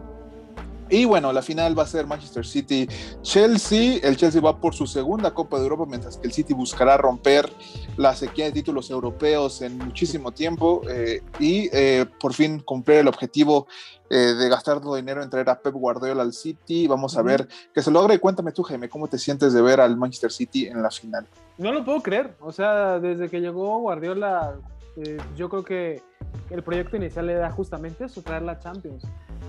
Y 0.92 1.06
bueno, 1.06 1.32
la 1.32 1.42
final 1.42 1.78
va 1.78 1.84
a 1.84 1.88
ser 1.88 2.06
Manchester 2.06 2.46
City 2.46 2.86
Chelsea. 3.22 4.00
El 4.04 4.18
Chelsea 4.18 4.42
va 4.42 4.60
por 4.60 4.76
su 4.76 4.86
segunda 4.86 5.34
Copa 5.34 5.56
de 5.58 5.64
Europa, 5.64 5.86
mientras 5.88 6.18
que 6.18 6.28
el 6.28 6.34
City 6.34 6.54
buscará 6.54 6.98
romper 6.98 7.50
la 7.96 8.14
sequía 8.14 8.46
de 8.46 8.52
títulos 8.52 8.92
europeos 8.92 9.62
en 9.62 9.78
muchísimo 9.78 10.34
tiempo 10.34 10.82
eh, 10.90 11.22
y 11.40 11.70
eh, 11.72 12.06
por 12.20 12.34
fin 12.34 12.60
cumplir 12.60 12.98
el 12.98 13.08
objetivo 13.08 13.68
eh, 14.10 14.18
de 14.18 14.50
gastar 14.50 14.82
todo 14.82 14.98
dinero 14.98 15.24
en 15.24 15.30
traer 15.30 15.50
a 15.50 15.62
Pep 15.62 15.74
Guardiola 15.74 16.24
al 16.24 16.34
City. 16.34 16.88
Vamos 16.88 17.18
a 17.18 17.22
ver 17.22 17.48
que 17.74 17.82
se 17.82 17.90
logre. 17.90 18.20
Cuéntame 18.20 18.52
tú, 18.52 18.62
Jaime, 18.64 18.90
¿cómo 18.90 19.08
te 19.08 19.18
sientes 19.18 19.54
de 19.54 19.62
ver 19.62 19.80
al 19.80 19.96
Manchester 19.96 20.34
City 20.34 20.68
en 20.68 20.84
la 20.84 20.92
final? 20.92 21.26
No 21.58 21.72
lo 21.72 21.86
puedo 21.86 22.02
creer. 22.02 22.36
O 22.42 22.52
sea, 22.52 23.00
desde 23.00 23.30
que 23.30 23.40
llegó 23.40 23.80
Guardiola, 23.80 24.56
eh, 24.98 25.18
yo 25.36 25.50
creo 25.50 25.64
que 25.64 26.02
el 26.50 26.64
proyecto 26.64 26.98
inicial 26.98 27.30
era 27.30 27.52
justamente 27.52 28.06
eso, 28.06 28.22
traer 28.22 28.44
la 28.44 28.60
Champions. 28.60 29.04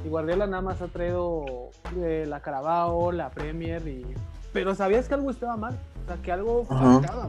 Y 0.05 0.09
Guardiola 0.09 0.47
nada 0.47 0.63
más 0.63 0.83
ha 0.83 0.89
traído 0.89 1.71
eh, 1.97 2.25
la 2.29 2.41
Carabao, 2.41 3.13
la 3.13 3.31
Premier, 3.31 3.87
y... 3.87 4.05
pero 4.53 4.75
sabías 4.75 5.09
que 5.09 5.15
algo 5.15 5.31
estaba 5.31 5.57
mal, 5.57 5.79
o 6.05 6.07
sea, 6.07 6.23
que 6.23 6.33
algo 6.33 6.65
faltaba. 6.65 7.29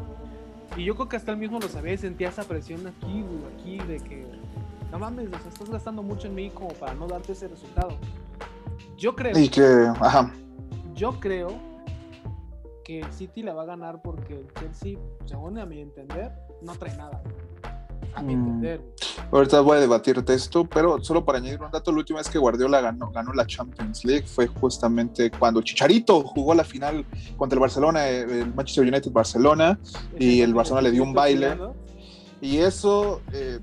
Y 0.76 0.86
yo 0.86 0.96
creo 0.96 1.08
que 1.08 1.18
hasta 1.18 1.32
él 1.32 1.38
mismo 1.38 1.60
lo 1.60 1.68
sabía 1.68 1.94
y 1.94 1.98
sentía 1.98 2.30
esa 2.30 2.44
presión 2.44 2.88
aquí, 2.88 3.24
güey, 3.24 3.54
aquí, 3.54 3.78
de 3.88 4.00
que 4.00 4.26
no 4.92 5.00
mames, 5.00 5.28
o 5.28 5.40
sea, 5.40 5.50
estás 5.50 5.70
gastando 5.70 6.02
mucho 6.02 6.28
en 6.28 6.36
mí 6.36 6.50
como 6.50 6.70
para 6.70 6.94
no 6.94 7.08
darte 7.08 7.34
ese 7.34 7.48
resultado. 7.48 7.92
Yo 8.98 9.16
creo, 9.16 9.38
Y 9.38 9.50
que, 9.50 9.64
ajá, 10.00 10.32
yo 10.96 11.20
creo 11.20 11.50
que 12.84 13.00
el 13.00 13.12
City 13.12 13.44
la 13.44 13.54
va 13.54 13.64
a 13.64 13.66
ganar 13.66 14.02
porque 14.02 14.34
el 14.34 14.54
Chelsea, 14.54 14.98
según 15.26 15.58
a 15.58 15.66
mi 15.66 15.80
entender, 15.80 16.32
no 16.62 16.76
trae 16.76 16.96
nada. 16.98 17.22
A 18.16 18.22
mi 18.22 18.36
Mm. 18.36 18.46
entender. 18.46 18.82
ahorita 19.32 19.62
voy 19.62 19.78
a 19.78 19.82
debatirte 19.82 20.34
esto, 20.34 20.66
pero 20.66 21.04
solo 21.04 21.26
para 21.26 21.40
añadir 21.40 21.62
un 21.62 21.72
dato, 21.72 21.92
la 21.92 21.98
última 21.98 22.20
vez 22.20 22.30
que 22.30 22.38
Guardiola 22.38 22.82
ganó, 22.82 23.10
ganó 23.12 23.34
la 23.34 23.46
Champions 23.48 24.06
League 24.06 24.26
fue 24.28 24.48
justamente 24.48 25.32
cuando 25.32 25.62
Chicharito 25.62 26.22
jugó 26.22 26.54
la 26.54 26.64
final 26.64 27.06
contra 27.38 27.56
el 27.56 27.60
Barcelona, 27.62 28.08
eh, 28.10 28.22
el 28.42 28.54
Manchester 28.54 28.84
United 28.88 29.12
Barcelona, 29.12 29.80
Y 30.20 30.42
el 30.42 30.54
Barcelona 30.54 30.84
le 30.84 30.92
dio 30.92 31.04
un 31.04 31.14
baile. 31.14 31.58
y 32.42 32.58
eso, 32.58 33.22
eh, 33.32 33.60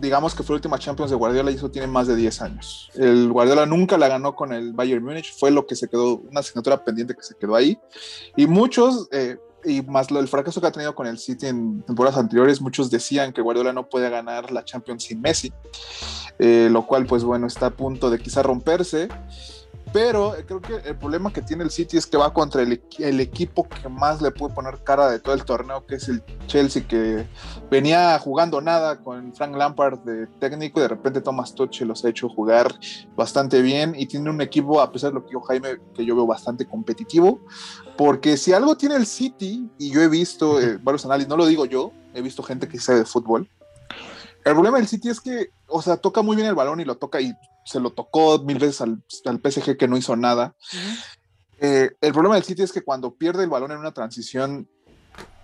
digamos 0.00 0.34
que 0.34 0.42
fue 0.42 0.54
la 0.54 0.58
última 0.58 0.78
Champions 0.78 1.10
de 1.10 1.16
Guardiola 1.16 1.50
y 1.50 1.54
eso 1.54 1.70
tiene 1.70 1.86
más 1.88 2.06
de 2.06 2.14
10 2.16 2.40
años. 2.42 2.90
El 2.94 3.30
Guardiola 3.32 3.66
nunca 3.66 3.96
la 3.98 4.08
ganó 4.08 4.34
con 4.34 4.52
el 4.52 4.72
Bayern 4.72 5.04
Múnich, 5.04 5.34
fue 5.36 5.50
lo 5.50 5.66
que 5.66 5.74
se 5.76 5.88
quedó, 5.88 6.16
una 6.18 6.40
asignatura 6.40 6.82
pendiente 6.84 7.14
que 7.14 7.22
se 7.22 7.34
quedó 7.36 7.54
ahí. 7.56 7.78
Y 8.36 8.46
muchos, 8.46 9.08
eh, 9.12 9.36
y 9.64 9.82
más 9.82 10.10
lo, 10.10 10.20
el 10.20 10.28
fracaso 10.28 10.60
que 10.60 10.66
ha 10.66 10.72
tenido 10.72 10.94
con 10.94 11.06
el 11.06 11.18
City 11.18 11.46
en 11.46 11.82
temporadas 11.82 12.18
anteriores, 12.18 12.60
muchos 12.60 12.90
decían 12.90 13.32
que 13.32 13.42
Guardiola 13.42 13.72
no 13.72 13.88
puede 13.88 14.10
ganar 14.10 14.52
la 14.52 14.64
Champions 14.64 15.04
sin 15.04 15.20
Messi, 15.20 15.52
eh, 16.38 16.68
lo 16.70 16.86
cual 16.86 17.06
pues 17.06 17.24
bueno, 17.24 17.46
está 17.46 17.66
a 17.66 17.70
punto 17.70 18.10
de 18.10 18.18
quizá 18.18 18.42
romperse. 18.42 19.08
Pero 19.94 20.34
eh, 20.34 20.44
creo 20.44 20.60
que 20.60 20.74
el 20.88 20.96
problema 20.98 21.32
que 21.32 21.40
tiene 21.40 21.62
el 21.62 21.70
City 21.70 21.96
es 21.96 22.04
que 22.04 22.16
va 22.16 22.34
contra 22.34 22.62
el, 22.62 22.82
el 22.98 23.20
equipo 23.20 23.68
que 23.68 23.88
más 23.88 24.20
le 24.20 24.32
puede 24.32 24.52
poner 24.52 24.82
cara 24.82 25.08
de 25.08 25.20
todo 25.20 25.36
el 25.36 25.44
torneo, 25.44 25.86
que 25.86 25.94
es 25.94 26.08
el 26.08 26.20
Chelsea, 26.48 26.84
que 26.88 27.28
venía 27.70 28.18
jugando 28.18 28.60
nada 28.60 29.00
con 29.00 29.32
Frank 29.32 29.54
Lampard 29.54 30.00
de 30.00 30.26
técnico 30.40 30.80
y 30.80 30.82
de 30.82 30.88
repente 30.88 31.20
Thomas 31.20 31.54
Tuchel 31.54 31.86
los 31.86 32.04
ha 32.04 32.08
hecho 32.08 32.28
jugar 32.28 32.74
bastante 33.14 33.62
bien 33.62 33.94
y 33.96 34.06
tiene 34.06 34.30
un 34.30 34.40
equipo, 34.40 34.80
a 34.80 34.90
pesar 34.90 35.10
de 35.10 35.14
lo 35.14 35.22
que 35.22 35.28
dijo 35.28 35.42
Jaime, 35.42 35.78
que 35.94 36.04
yo 36.04 36.16
veo 36.16 36.26
bastante 36.26 36.66
competitivo, 36.66 37.38
porque 37.96 38.36
si 38.36 38.52
algo 38.52 38.76
tiene 38.76 38.96
el 38.96 39.06
City, 39.06 39.70
y 39.78 39.92
yo 39.92 40.02
he 40.02 40.08
visto 40.08 40.60
eh, 40.60 40.76
varios 40.82 41.04
análisis, 41.04 41.28
no 41.28 41.36
lo 41.36 41.46
digo 41.46 41.66
yo, 41.66 41.92
he 42.14 42.20
visto 42.20 42.42
gente 42.42 42.66
que 42.66 42.80
sabe 42.80 42.98
de 42.98 43.04
fútbol, 43.04 43.48
el 44.44 44.52
problema 44.52 44.78
del 44.78 44.86
City 44.88 45.08
es 45.08 45.20
que, 45.20 45.50
o 45.68 45.80
sea, 45.82 45.96
toca 45.96 46.22
muy 46.22 46.36
bien 46.36 46.48
el 46.48 46.54
balón 46.54 46.80
y 46.80 46.84
lo 46.84 46.96
toca 46.96 47.20
y 47.20 47.32
se 47.64 47.80
lo 47.80 47.90
tocó 47.90 48.38
mil 48.40 48.58
veces 48.58 48.80
al, 48.82 49.02
al 49.24 49.40
PSG 49.40 49.76
que 49.76 49.88
no 49.88 49.96
hizo 49.96 50.16
nada. 50.16 50.54
Eh, 51.60 51.90
el 52.00 52.12
problema 52.12 52.34
del 52.34 52.44
City 52.44 52.62
es 52.62 52.72
que 52.72 52.82
cuando 52.82 53.14
pierde 53.14 53.44
el 53.44 53.50
balón 53.50 53.72
en 53.72 53.78
una 53.78 53.92
transición 53.92 54.68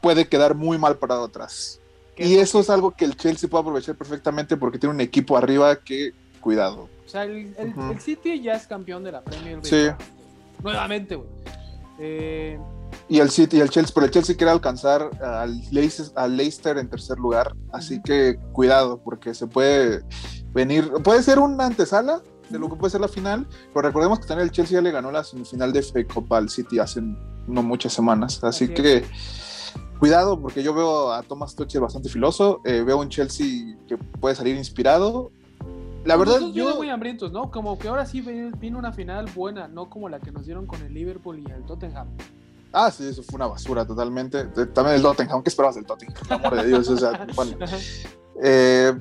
puede 0.02 0.28
quedar 0.28 0.54
muy 0.54 0.76
mal 0.78 0.98
parado 0.98 1.24
atrás. 1.24 1.80
¿Qué 2.16 2.26
Y 2.26 2.34
es 2.36 2.48
eso 2.50 2.60
es 2.60 2.68
algo 2.70 2.90
que 2.90 3.04
el 3.04 3.16
Chelsea 3.16 3.48
puede 3.48 3.62
aprovechar 3.62 3.96
perfectamente 3.96 4.56
porque 4.56 4.78
tiene 4.78 4.94
un 4.94 5.00
equipo 5.00 5.36
arriba 5.36 5.76
que, 5.76 6.12
cuidado. 6.40 6.88
O 7.06 7.08
sea, 7.08 7.24
el, 7.24 7.54
el- 7.58 7.74
el 7.92 8.00
City 8.00 8.40
ya 8.42 8.52
es 8.54 8.66
campeón 8.66 9.02
de 9.04 9.12
la 9.12 9.22
Premier 9.22 9.62
League. 9.62 9.66
Sí. 9.96 10.04
Nuevamente, 10.62 11.14
güey. 11.16 11.28
Eh, 11.98 12.58
Y 13.08 13.18
el 13.18 13.30
City 13.30 13.58
y 13.58 13.60
el 13.60 13.70
Chelsea, 13.70 13.92
pero 13.94 14.06
el 14.06 14.12
Chelsea 14.12 14.36
quiere 14.36 14.52
alcanzar 14.52 15.10
al 15.22 15.60
Leicester, 15.70 16.12
al 16.16 16.36
Leicester 16.36 16.78
en 16.78 16.88
tercer 16.88 17.18
lugar, 17.18 17.54
así 17.72 18.00
que 18.02 18.38
cuidado 18.52 19.00
porque 19.02 19.34
se 19.34 19.46
puede 19.46 20.02
venir, 20.52 20.90
puede 21.02 21.22
ser 21.22 21.38
una 21.38 21.66
antesala 21.66 22.22
de 22.48 22.58
lo 22.58 22.68
que 22.68 22.76
puede 22.76 22.90
ser 22.90 23.00
la 23.00 23.08
final, 23.08 23.46
pero 23.72 23.88
recordemos 23.88 24.20
que 24.20 24.26
también 24.26 24.48
el 24.48 24.52
Chelsea 24.52 24.78
ya 24.78 24.82
le 24.82 24.90
ganó 24.90 25.10
la 25.10 25.24
semifinal 25.24 25.72
de 25.72 25.82
FA 25.82 26.04
Cup 26.04 26.32
al 26.34 26.48
City 26.48 26.78
hace 26.78 27.00
no 27.46 27.62
muchas 27.62 27.92
semanas, 27.92 28.42
así, 28.44 28.64
Así 28.64 28.74
que 28.74 29.04
cuidado 29.98 30.40
porque 30.40 30.62
yo 30.62 30.74
veo 30.74 31.12
a 31.12 31.22
Thomas 31.22 31.54
Tuchel 31.54 31.80
bastante 31.80 32.08
filoso, 32.08 32.60
eh, 32.64 32.82
veo 32.82 32.98
un 32.98 33.08
Chelsea 33.08 33.76
que 33.86 33.96
puede 33.96 34.34
salir 34.34 34.56
inspirado. 34.56 35.30
La 36.04 36.16
los 36.16 36.26
verdad, 36.26 36.46
yo 36.52 36.76
muy 36.76 36.88
hambrientos, 36.88 37.30
¿no? 37.30 37.50
Como 37.50 37.78
que 37.78 37.88
ahora 37.88 38.06
sí 38.06 38.22
viene 38.22 38.78
una 38.78 38.92
final 38.92 39.26
buena, 39.34 39.68
no 39.68 39.90
como 39.90 40.08
la 40.08 40.18
que 40.18 40.32
nos 40.32 40.46
dieron 40.46 40.66
con 40.66 40.80
el 40.82 40.94
Liverpool 40.94 41.38
y 41.38 41.50
el 41.50 41.64
Tottenham. 41.64 42.08
Ah, 42.72 42.90
sí, 42.90 43.08
eso 43.08 43.22
fue 43.22 43.36
una 43.36 43.46
basura 43.46 43.84
totalmente. 43.86 44.44
También 44.66 44.96
el 44.96 45.02
Tottenham, 45.02 45.42
¿qué 45.42 45.48
esperabas 45.48 45.74
del 45.76 45.86
Tottenham? 45.86 46.14
Por 46.14 46.28
el 46.28 46.44
amor 46.44 46.62
de 46.62 46.68
Dios, 46.68 46.88
o 46.88 46.96
sea, 46.96 47.26
bueno. 47.34 47.56
Eh, 48.42 48.92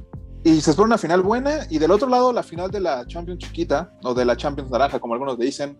y 0.43 0.61
se 0.61 0.71
espera 0.71 0.85
una 0.85 0.97
final 0.97 1.21
buena. 1.21 1.67
Y 1.69 1.77
del 1.77 1.91
otro 1.91 2.07
lado, 2.07 2.31
la 2.31 2.43
final 2.43 2.71
de 2.71 2.79
la 2.79 3.05
Champions 3.05 3.39
chiquita, 3.39 3.93
o 4.03 4.13
de 4.13 4.25
la 4.25 4.37
Champions 4.37 4.71
naranja, 4.71 4.99
como 4.99 5.13
algunos 5.13 5.37
le 5.37 5.45
dicen. 5.45 5.77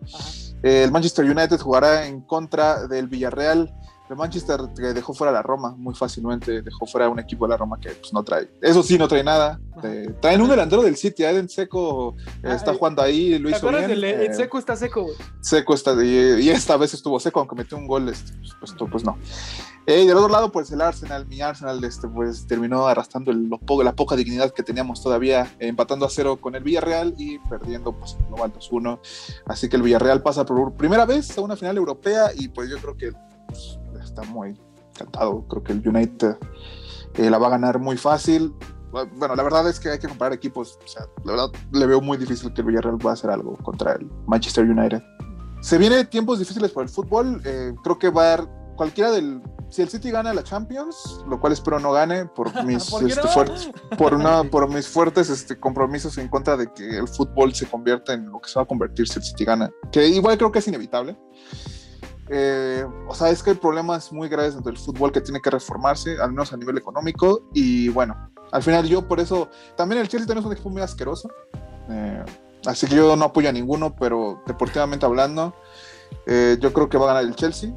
Eh, 0.62 0.84
el 0.84 0.90
Manchester 0.90 1.24
United 1.24 1.58
jugará 1.58 2.06
en 2.06 2.20
contra 2.20 2.86
del 2.86 3.08
Villarreal. 3.08 3.74
El 4.10 4.16
Manchester 4.16 4.60
que 4.76 4.92
dejó 4.92 5.14
fuera 5.14 5.30
a 5.30 5.34
la 5.34 5.42
Roma 5.42 5.74
muy 5.78 5.94
fácilmente, 5.94 6.62
dejó 6.62 6.84
fuera 6.84 7.06
a 7.06 7.08
un 7.08 7.20
equipo 7.20 7.46
de 7.46 7.50
la 7.50 7.56
Roma 7.56 7.78
que 7.80 7.90
pues, 7.90 8.12
no 8.12 8.22
trae. 8.24 8.50
Eso 8.60 8.82
sí, 8.82 8.98
no 8.98 9.06
trae 9.06 9.22
nada. 9.22 9.60
Eh, 9.84 10.12
traen 10.20 10.40
un 10.42 10.48
delantero 10.48 10.82
del 10.82 10.96
City, 10.96 11.22
Eden 11.22 11.48
Seco 11.48 12.16
eh, 12.42 12.48
Ah, 12.48 12.54
está 12.56 12.72
eh, 12.72 12.76
jugando 12.76 13.02
ahí, 13.02 13.38
lo 13.38 13.48
¿Te 13.50 13.56
hizo 13.56 13.68
bien. 13.70 13.86
del 13.86 14.02
el 14.04 14.20
eh, 14.30 14.34
seco 14.34 14.58
está 14.58 14.74
seco, 14.76 15.06
seco 15.40 15.74
está 15.74 15.92
y, 16.04 16.40
y 16.42 16.50
esta 16.50 16.76
vez 16.76 16.92
estuvo 16.92 17.18
seco 17.20 17.38
aunque 17.40 17.54
metió 17.54 17.78
un 17.78 17.86
gol 17.86 18.08
este, 18.08 18.32
pues, 18.58 18.74
pues, 18.76 18.90
pues 18.90 19.04
no 19.04 19.16
Eh, 19.86 20.02
y 20.02 20.06
del 20.06 20.16
otro 20.16 20.28
lado 20.28 20.52
pues 20.52 20.70
el 20.72 20.80
Arsenal 20.82 21.26
mi 21.26 21.40
Arsenal 21.40 21.82
este 21.84 22.06
pues 22.08 22.46
terminó 22.46 22.86
arrastrando 22.86 23.30
el- 23.30 23.48
poco- 23.48 23.82
la 23.82 23.92
poca 23.94 24.16
dignidad 24.16 24.50
que 24.52 24.62
teníamos 24.62 25.02
todavía 25.02 25.50
empatando 25.58 26.04
a 26.04 26.10
cero 26.10 26.36
con 26.38 26.54
el 26.54 26.62
Villarreal 26.62 27.14
y 27.16 27.38
perdiendo 27.38 27.92
pues 27.92 28.16
global 28.28 28.52
2-1 28.52 28.98
así 29.46 29.68
que 29.70 29.76
el 29.76 29.82
Villarreal 29.82 30.20
pasa 30.22 30.44
por 30.44 30.74
primera 30.74 31.06
vez 31.06 31.36
a 31.38 31.40
una 31.40 31.56
final 31.56 31.76
europea 31.78 32.30
y 32.36 32.48
pues 32.48 32.68
yo 32.68 32.76
creo 32.78 32.96
que 32.96 33.12
pues, 33.46 33.78
está 34.10 34.22
muy 34.24 34.60
encantado 34.90 35.46
creo 35.48 35.62
que 35.62 35.72
el 35.72 35.86
United 35.86 36.36
eh, 37.14 37.30
la 37.30 37.38
va 37.38 37.48
a 37.48 37.50
ganar 37.50 37.78
muy 37.78 37.96
fácil 37.96 38.54
bueno, 38.92 39.36
la 39.36 39.42
verdad 39.42 39.68
es 39.68 39.78
que 39.78 39.90
hay 39.90 39.98
que 39.98 40.08
comparar 40.08 40.32
equipos. 40.32 40.78
O 40.84 40.88
sea, 40.88 41.06
la 41.24 41.32
verdad, 41.32 41.50
le 41.72 41.86
veo 41.86 42.00
muy 42.00 42.18
difícil 42.18 42.52
que 42.52 42.60
el 42.60 42.66
Villarreal 42.66 42.98
pueda 42.98 43.14
hacer 43.14 43.30
algo 43.30 43.56
contra 43.58 43.92
el 43.92 44.06
Manchester 44.26 44.68
United. 44.68 45.02
Se 45.60 45.78
vienen 45.78 46.08
tiempos 46.08 46.38
difíciles 46.38 46.72
para 46.72 46.84
el 46.84 46.90
fútbol. 46.90 47.40
eh, 47.44 47.72
creo 47.82 47.98
que 47.98 48.10
va 48.10 48.22
a 48.22 48.34
haber 48.34 48.48
cualquiera 48.76 49.10
del. 49.10 49.42
Si 49.68 49.82
el 49.82 49.88
City 49.88 50.10
gana 50.10 50.34
la 50.34 50.42
Champions, 50.42 51.24
lo 51.28 51.38
cual 51.38 51.52
espero 51.52 51.78
no 51.78 51.92
gane 51.92 52.26
por 52.26 52.52
mis, 52.64 52.90
¿Por 52.90 53.08
este, 53.08 53.22
no? 53.22 53.28
fuertes, 53.28 53.70
por, 53.96 54.50
por 54.50 54.68
mis 54.68 54.88
fuertes 54.88 55.30
este, 55.30 55.60
compromisos 55.60 56.18
en 56.18 56.28
contra 56.28 56.56
de 56.56 56.72
que 56.72 56.98
el 56.98 57.06
fútbol 57.06 57.54
se 57.54 57.66
convierta 57.66 58.14
en 58.14 58.28
lo 58.28 58.40
que 58.40 58.48
se 58.48 58.58
va 58.58 58.64
a 58.64 58.66
convertir 58.66 59.06
si 59.06 59.20
el 59.20 59.24
City 59.24 59.44
gana. 59.44 59.70
Que 59.92 60.08
igual 60.08 60.36
creo 60.36 60.50
que 60.50 60.58
es 60.58 60.66
inevitable. 60.66 61.16
Eh, 62.32 62.86
o 63.08 63.14
sea, 63.14 63.30
es 63.30 63.42
que 63.42 63.50
hay 63.50 63.56
problemas 63.56 64.12
muy 64.12 64.28
graves 64.28 64.54
dentro 64.54 64.70
del 64.70 64.80
fútbol 64.80 65.10
que 65.10 65.20
tiene 65.20 65.40
que 65.40 65.50
reformarse, 65.50 66.16
al 66.20 66.30
menos 66.30 66.52
a 66.52 66.56
nivel 66.56 66.78
económico. 66.78 67.42
Y 67.52 67.88
bueno, 67.88 68.16
al 68.52 68.62
final 68.62 68.86
yo 68.86 69.06
por 69.06 69.18
eso, 69.18 69.48
también 69.76 70.00
el 70.00 70.08
Chelsea 70.08 70.26
también 70.26 70.44
es 70.44 70.46
un 70.46 70.52
equipo 70.52 70.70
muy 70.70 70.82
asqueroso. 70.82 71.28
Eh, 71.88 72.24
así 72.66 72.86
que 72.86 72.94
yo 72.94 73.16
no 73.16 73.26
apoyo 73.26 73.48
a 73.48 73.52
ninguno, 73.52 73.96
pero 73.96 74.42
deportivamente 74.46 75.04
hablando, 75.04 75.54
eh, 76.26 76.56
yo 76.60 76.72
creo 76.72 76.88
que 76.88 76.98
va 76.98 77.06
a 77.06 77.08
ganar 77.08 77.24
el 77.24 77.34
Chelsea. 77.34 77.74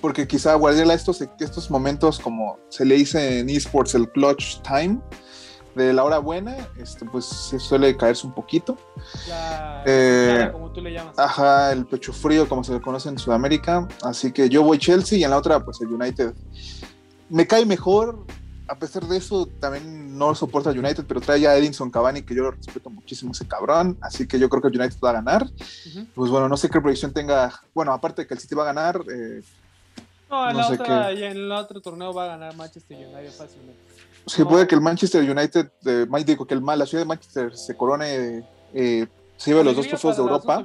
Porque 0.00 0.26
quizá 0.26 0.54
Guardiola 0.54 0.94
estos, 0.94 1.22
estos 1.40 1.70
momentos, 1.70 2.18
como 2.18 2.58
se 2.68 2.84
le 2.84 2.94
dice 2.94 3.40
en 3.40 3.50
esports, 3.50 3.94
el 3.94 4.10
clutch 4.10 4.60
time, 4.62 5.00
de 5.74 5.92
la 5.92 6.04
hora 6.04 6.18
buena, 6.18 6.56
este, 6.76 7.04
pues 7.04 7.24
se 7.24 7.58
suele 7.58 7.96
caerse 7.96 8.26
un 8.26 8.32
poquito. 8.32 8.76
La, 9.28 9.82
Eh, 9.86 10.36
la- 10.38 10.52
como 10.52 10.70
tú 10.70 10.80
le 10.80 10.92
llamas. 10.92 11.18
Ajá, 11.18 11.72
el 11.72 11.86
pecho 11.86 12.12
frío, 12.12 12.48
como 12.48 12.62
se 12.64 12.72
le 12.72 12.80
conoce 12.80 13.08
en 13.08 13.18
Sudamérica. 13.18 13.86
Así 14.02 14.32
que 14.32 14.48
yo 14.48 14.62
voy 14.62 14.78
Chelsea 14.78 15.18
y 15.18 15.24
en 15.24 15.30
la 15.30 15.38
otra, 15.38 15.60
pues 15.64 15.80
el 15.80 15.88
United. 15.88 16.34
Me 17.28 17.46
cae 17.46 17.64
mejor. 17.66 18.24
A 18.66 18.76
pesar 18.78 19.04
de 19.06 19.18
eso, 19.18 19.46
también 19.60 20.16
no 20.16 20.34
soporta 20.34 20.70
al 20.70 20.78
United, 20.78 21.04
pero 21.06 21.20
trae 21.20 21.38
ya 21.40 21.50
a 21.50 21.56
Edinson 21.58 21.90
Cavani, 21.90 22.22
que 22.22 22.34
yo 22.34 22.44
lo 22.44 22.50
respeto 22.52 22.88
muchísimo 22.88 23.32
ese 23.32 23.46
cabrón. 23.46 23.98
Así 24.00 24.26
que 24.26 24.38
yo 24.38 24.48
creo 24.48 24.62
que 24.62 24.68
el 24.68 24.80
United 24.80 24.96
va 25.04 25.10
a 25.10 25.14
ganar. 25.14 25.46
Pues 26.14 26.30
bueno, 26.30 26.48
no 26.48 26.56
sé 26.56 26.70
qué 26.70 26.80
proyección 26.80 27.12
tenga. 27.12 27.52
Bueno, 27.74 27.92
aparte 27.92 28.22
de 28.22 28.28
que 28.28 28.32
el 28.34 28.40
City 28.40 28.54
va 28.54 28.62
a 28.62 28.66
ganar, 28.66 29.02
eh, 29.12 29.42
No, 30.30 30.48
en, 30.48 30.52
no 30.56 30.58
la 30.62 30.66
sé 30.68 30.74
otra, 30.74 31.10
en 31.10 31.22
el 31.24 31.52
otro 31.52 31.80
torneo 31.82 32.14
va 32.14 32.24
a 32.24 32.28
ganar 32.28 32.56
Manchester 32.56 32.96
United 32.96 33.32
fácilmente. 33.32 33.80
Sí 34.26 34.42
No. 34.42 34.48
puede 34.48 34.66
que 34.66 34.74
el 34.74 34.80
Manchester 34.80 35.28
United, 35.28 35.70
eh, 35.86 36.06
digo 36.24 36.46
que 36.46 36.54
el, 36.54 36.64
la 36.64 36.86
ciudad 36.86 37.02
de 37.02 37.08
Manchester 37.08 37.56
se 37.56 37.76
corone, 37.76 38.46
eh, 38.72 39.06
se 39.36 39.50
lleve 39.50 39.64
los 39.64 39.76
dos 39.76 39.88
trofeos 39.88 40.16
de 40.16 40.22
Europa. 40.22 40.64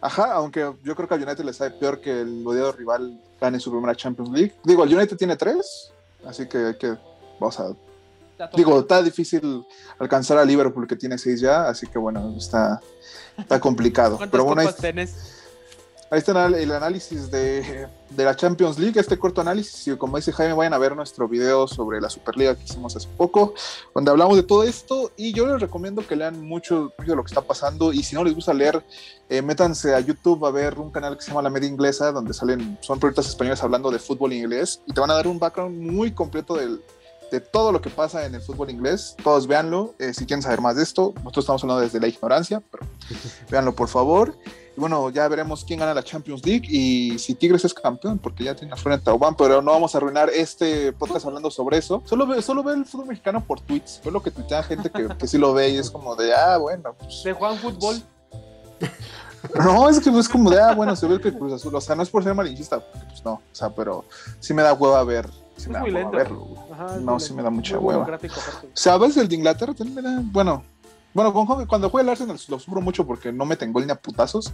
Ajá, 0.00 0.32
aunque 0.34 0.60
yo 0.84 0.94
creo 0.94 1.08
que 1.08 1.14
al 1.14 1.22
United 1.22 1.44
le 1.44 1.52
sabe 1.52 1.72
peor 1.72 2.00
que 2.00 2.20
el 2.20 2.46
odiado 2.46 2.72
rival 2.72 3.20
gane 3.40 3.58
su 3.58 3.70
primera 3.70 3.96
Champions 3.96 4.30
League. 4.30 4.54
Digo, 4.64 4.84
el 4.84 4.94
United 4.94 5.16
tiene 5.16 5.36
tres, 5.36 5.92
así 6.24 6.46
que 6.46 6.58
hay 6.58 6.78
que, 6.78 6.96
vamos 7.40 7.58
a, 7.58 7.72
digo, 8.54 8.78
está 8.78 9.02
difícil 9.02 9.66
alcanzar 9.98 10.38
a 10.38 10.44
Liverpool 10.44 10.86
que 10.86 10.94
tiene 10.94 11.18
seis 11.18 11.40
ya, 11.40 11.68
así 11.68 11.86
que 11.86 11.98
bueno, 11.98 12.34
está, 12.36 12.80
está 13.36 13.58
complicado. 13.58 14.16
¿Cuántas 14.16 14.30
Pero 14.30 14.44
bueno, 14.44 14.60
ahí, 14.62 14.68
tenés? 14.80 15.37
Ahí 16.10 16.18
está 16.18 16.46
el, 16.46 16.72
análisis 16.72 17.30
de, 17.30 17.88
de 18.10 18.24
la 18.24 18.34
Champions 18.34 18.78
League, 18.78 18.98
este 18.98 19.18
corto 19.18 19.40
análisis, 19.40 19.86
y 19.88 19.96
como 19.96 20.16
dice 20.16 20.32
Jaime, 20.32 20.54
vayan 20.54 20.72
a 20.74 20.78
ver 20.78 20.96
nuestro 20.96 21.28
video 21.28 21.68
sobre 21.68 22.00
la 22.00 22.08
Superliga 22.08 22.54
que 22.54 22.64
hicimos 22.64 22.96
hace 22.96 23.08
poco, 23.16 23.54
donde 23.94 24.10
hablamos 24.10 24.36
de 24.36 24.42
todo 24.42 24.62
esto, 24.62 25.12
y 25.16 25.32
yo 25.32 25.46
les 25.46 25.60
recomiendo 25.60 26.06
que 26.06 26.16
lean 26.16 26.40
mucho, 26.40 26.92
de 26.98 27.16
lo 27.16 27.22
que 27.22 27.28
está 27.28 27.42
pasando, 27.42 27.92
y 27.92 28.02
si 28.02 28.14
no 28.14 28.24
les 28.24 28.34
gusta 28.34 28.54
leer, 28.54 28.82
eh, 29.28 29.42
métanse 29.42 29.94
a 29.94 30.00
YouTube 30.00 30.46
a 30.46 30.50
ver 30.50 30.78
un 30.78 30.90
canal 30.90 31.16
que 31.16 31.22
se 31.22 31.28
llama 31.28 31.42
La 31.42 31.50
Media 31.50 31.68
Inglesa, 31.68 32.12
donde 32.12 32.32
salen, 32.32 32.78
son 32.80 32.98
periodistas 32.98 33.28
españoles 33.28 33.62
hablando 33.62 33.90
de 33.90 33.98
fútbol 33.98 34.32
inglés, 34.32 34.80
y 34.86 34.92
te 34.92 35.00
van 35.00 35.10
a 35.10 35.14
dar 35.14 35.26
un 35.26 35.38
background 35.38 35.78
muy 35.78 36.12
completo 36.12 36.54
del, 36.54 36.82
de 37.30 37.40
todo 37.40 37.72
lo 37.72 37.80
que 37.80 37.90
pasa 37.90 38.24
en 38.26 38.34
el 38.34 38.40
fútbol 38.40 38.70
inglés. 38.70 39.14
Todos 39.22 39.46
véanlo, 39.46 39.94
eh, 39.98 40.14
si 40.14 40.26
quieren 40.26 40.42
saber 40.42 40.60
más 40.60 40.76
de 40.76 40.82
esto. 40.82 41.12
Nosotros 41.16 41.44
estamos 41.44 41.62
hablando 41.62 41.82
desde 41.82 42.00
la 42.00 42.08
ignorancia, 42.08 42.62
pero 42.70 42.86
véanlo 43.50 43.74
por 43.74 43.88
favor. 43.88 44.34
Bueno, 44.78 45.10
ya 45.10 45.26
veremos 45.28 45.64
quién 45.64 45.80
gana 45.80 45.92
la 45.92 46.02
Champions 46.02 46.44
League 46.44 46.66
y 46.68 47.18
si 47.18 47.34
Tigres 47.34 47.64
es 47.64 47.74
campeón, 47.74 48.18
porque 48.18 48.44
ya 48.44 48.54
tiene 48.54 48.72
afuera 48.72 48.96
en 48.96 49.02
Taubán, 49.02 49.34
pero 49.36 49.60
no 49.60 49.72
vamos 49.72 49.94
a 49.94 49.98
arruinar 49.98 50.30
este 50.30 50.92
podcast 50.92 51.26
hablando 51.26 51.50
sobre 51.50 51.78
eso. 51.78 52.02
Solo 52.06 52.26
ve, 52.26 52.40
solo 52.42 52.62
ve 52.62 52.74
el 52.74 52.84
fútbol 52.84 53.08
mexicano 53.08 53.44
por 53.44 53.60
tweets. 53.60 54.00
Fue 54.02 54.12
lo 54.12 54.22
que 54.22 54.30
tuitea 54.30 54.62
gente 54.62 54.90
que, 54.90 55.08
que 55.08 55.26
sí 55.26 55.38
lo 55.38 55.52
ve 55.52 55.70
y 55.70 55.78
es 55.78 55.90
como 55.90 56.16
de, 56.16 56.34
ah, 56.34 56.56
bueno, 56.58 56.94
pues 56.98 57.22
De 57.24 57.32
Juan 57.32 57.56
Fútbol. 57.58 58.02
no, 59.54 59.88
es 59.88 60.00
que 60.00 60.10
es 60.10 60.28
como 60.28 60.50
de, 60.50 60.60
ah, 60.60 60.74
bueno, 60.74 60.94
se 60.94 61.06
ve 61.06 61.20
que 61.20 61.36
Cruz 61.36 61.52
Azul, 61.52 61.74
o 61.74 61.80
sea, 61.80 61.96
no 61.96 62.02
es 62.02 62.10
por 62.10 62.22
ser 62.22 62.34
malinchista, 62.34 62.80
pues 62.80 63.24
no, 63.24 63.32
o 63.32 63.42
sea, 63.52 63.70
pero 63.70 64.04
sí 64.40 64.54
me 64.54 64.62
da 64.62 64.72
hueva 64.72 65.02
ver 65.04 65.28
sí 65.58 65.70
me 65.70 65.92
da. 65.92 66.30
Ajá, 66.72 66.96
No, 67.00 67.20
sí 67.20 67.34
me 67.34 67.42
da 67.42 67.50
mucha 67.50 67.78
hueva. 67.78 68.18
¿Sabes? 68.72 69.16
El 69.16 69.28
de 69.28 69.36
Inglaterra 69.36 69.74
también 69.74 69.96
me 69.96 70.02
da. 70.02 70.20
Bueno, 70.22 70.64
bueno 71.26 71.32
con- 71.34 71.66
cuando 71.66 71.90
juega 71.90 72.04
el 72.04 72.08
Arsenal 72.10 72.38
lo 72.48 72.58
sufro 72.58 72.80
mucho 72.80 73.06
porque 73.06 73.32
no 73.32 73.44
meten 73.44 73.72
gol 73.72 73.86
ni 73.86 73.92
a 73.92 73.96
putazos. 73.96 74.52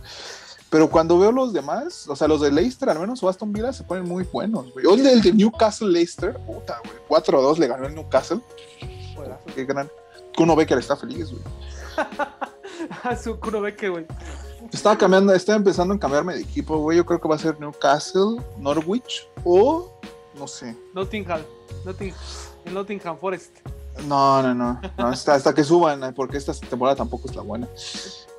Pero 0.71 0.91
cuando 0.91 1.19
veo 1.19 1.31
los 1.31 1.53
demás, 1.53 2.09
o 2.09 2.17
sea, 2.17 2.27
los 2.27 2.41
de 2.41 2.51
Leicester 2.51 2.89
al 2.89 2.99
menos 2.99 3.23
o 3.23 3.29
Aston 3.29 3.53
Villa 3.53 3.73
se 3.73 3.85
ponen 3.85 4.05
muy 4.05 4.25
buenos, 4.25 4.73
güey. 4.73 4.87
O 4.87 4.95
el 4.95 5.23
de, 5.23 5.33
Newcastle 5.33 5.89
Leicester, 5.89 6.35
puta, 6.47 6.81
güey. 6.85 7.23
4-2 7.23 7.59
le 7.59 7.69
ganó 7.69 7.87
el 7.87 7.95
Newcastle. 7.95 8.41
Qué 9.55 9.65
gran. 9.65 9.89
Kuno 10.37 10.57
Becker 10.57 10.79
está 10.79 10.97
feliz, 10.97 11.31
güey. 11.31 11.43
Ah, 13.03 13.17
su 13.17 13.39
Kuno 13.39 13.61
Becker, 13.61 13.91
güey. 13.93 14.07
Estaba 14.73 14.99
cambiando, 14.99 15.33
estaba 15.33 15.57
empezando 15.57 15.95
a 15.95 15.99
cambiarme 15.99 16.35
de 16.35 16.41
equipo, 16.41 16.79
güey. 16.79 16.97
Yo 16.99 17.07
creo 17.07 17.21
que 17.21 17.29
va 17.29 17.37
a 17.37 17.39
ser 17.39 17.59
Newcastle, 17.61 18.43
Norwich 18.59 19.29
o 19.45 19.93
no 20.37 20.47
sé. 20.49 20.77
Nottingham. 20.93 21.41
Nottingham. 21.85 22.19
El 22.65 22.75
Nottingham 22.75 23.17
Forest. 23.19 23.59
No, 24.07 24.43
no, 24.43 24.55
no. 24.55 24.81
no, 24.99 25.07
hasta, 25.07 25.35
hasta 25.35 25.55
que 25.55 25.65
suban, 25.65 26.13
porque 26.15 26.37
esta 26.37 26.53
temporada 26.53 26.97
tampoco 26.97 27.29
es 27.29 27.37
la 27.37 27.43
buena. 27.43 27.69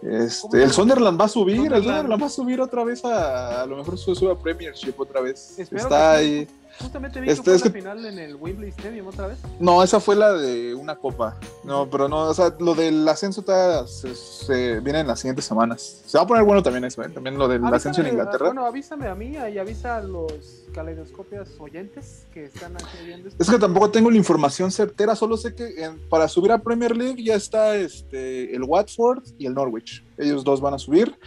Este, 0.01 0.63
el 0.63 0.71
Sunderland 0.71 1.19
va 1.19 1.25
a 1.25 1.29
subir, 1.29 1.73
el 1.73 1.83
Sunderland. 1.83 2.21
Va 2.21 2.27
a 2.27 2.29
subir 2.29 2.61
otra 2.61 2.83
vez 2.83 3.03
a, 3.05 3.61
a 3.61 3.65
lo 3.65 3.77
mejor 3.77 3.97
sube, 3.97 4.15
sube 4.15 4.31
a 4.31 4.35
Premiership 4.35 4.93
otra 4.97 5.21
vez. 5.21 5.57
Espero 5.57 5.81
Está 5.81 6.19
sí. 6.19 6.47
Justamente 6.79 7.21
vi 7.21 7.29
Este, 7.29 7.41
que 7.41 7.43
fue 7.45 7.55
es 7.55 7.61
la 7.65 7.71
que- 7.71 7.79
final 7.79 8.05
en 8.05 8.19
el 8.19 8.35
Wembley 8.35 8.69
Stadium 8.69 9.07
otra 9.07 9.27
vez. 9.27 9.39
No, 9.59 9.81
esa 9.81 9.99
fue 9.99 10.15
la 10.15 10.33
de 10.33 10.75
una 10.75 10.95
copa. 10.97 11.37
No, 11.63 11.89
pero 11.89 12.07
no, 12.09 12.23
o 12.23 12.33
sea, 12.33 12.53
lo 12.59 12.75
del 12.75 13.07
ascenso 13.07 13.39
está, 13.41 13.87
se, 13.87 14.13
se- 14.15 14.79
viene 14.81 14.99
en 14.99 15.07
las 15.07 15.19
siguientes 15.19 15.45
semanas. 15.45 16.01
Se 16.05 16.17
va 16.17 16.23
a 16.25 16.27
poner 16.27 16.43
bueno 16.43 16.61
también 16.61 16.83
eso, 16.85 17.01
¿eh? 17.01 17.09
También 17.09 17.37
lo 17.37 17.47
del 17.47 17.63
ascenso 17.65 18.01
en 18.01 18.07
Avísame, 18.07 18.09
Inglaterra. 18.09 18.45
Bueno, 18.47 18.65
avísame 18.65 19.07
a 19.07 19.15
mí 19.15 19.27
y 19.37 19.57
avisa 19.57 19.97
a 19.97 20.01
los 20.01 20.63
caleidoscopias 20.73 21.49
oyentes 21.59 22.25
que 22.33 22.45
están 22.45 22.75
aquí 22.75 23.05
viendo 23.05 23.29
esto. 23.29 23.41
Es 23.41 23.49
que 23.49 23.57
tampoco 23.57 23.89
tengo 23.91 24.11
la 24.11 24.17
información 24.17 24.69
certera, 24.71 25.15
solo 25.15 25.37
sé 25.37 25.55
que 25.55 25.83
en- 25.83 25.97
para 26.09 26.27
subir 26.27 26.51
a 26.51 26.57
Premier 26.61 26.95
League 26.95 27.23
ya 27.23 27.35
está 27.35 27.75
este, 27.75 28.53
el 28.55 28.63
Watford 28.63 29.23
y 29.37 29.45
el 29.45 29.53
Norwich. 29.53 30.03
Ellos 30.17 30.43
dos 30.43 30.59
van 30.59 30.73
a 30.73 30.79
subir. 30.79 31.17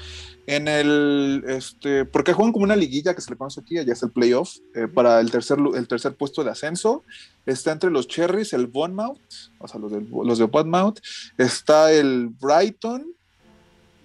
En 0.51 0.67
el, 0.67 1.45
este, 1.47 2.07
porque 2.07 2.33
juegan 2.33 2.53
como 2.55 2.65
una 2.65 2.75
liguilla 2.75 3.15
que 3.15 3.21
se 3.21 3.31
le 3.31 3.37
conoce 3.37 3.61
aquí, 3.61 3.75
ya 3.75 3.93
es 3.93 4.03
el 4.03 4.11
playoff, 4.11 4.57
eh, 4.75 4.89
para 4.89 5.21
el 5.21 5.31
tercer, 5.31 5.59
el 5.75 5.87
tercer 5.87 6.17
puesto 6.17 6.43
de 6.43 6.51
ascenso. 6.51 7.05
Está 7.45 7.71
entre 7.73 7.91
los 7.91 8.09
Cherries, 8.09 8.55
el 8.55 8.67
Bournemouth, 8.67 9.21
o 9.59 9.69
sea, 9.69 9.79
los, 9.79 9.93
del- 9.93 10.09
los 10.11 10.39
de 10.39 10.45
Bournemouth. 10.47 11.01
Está 11.37 11.93
el 11.93 12.29
Brighton. 12.41 13.07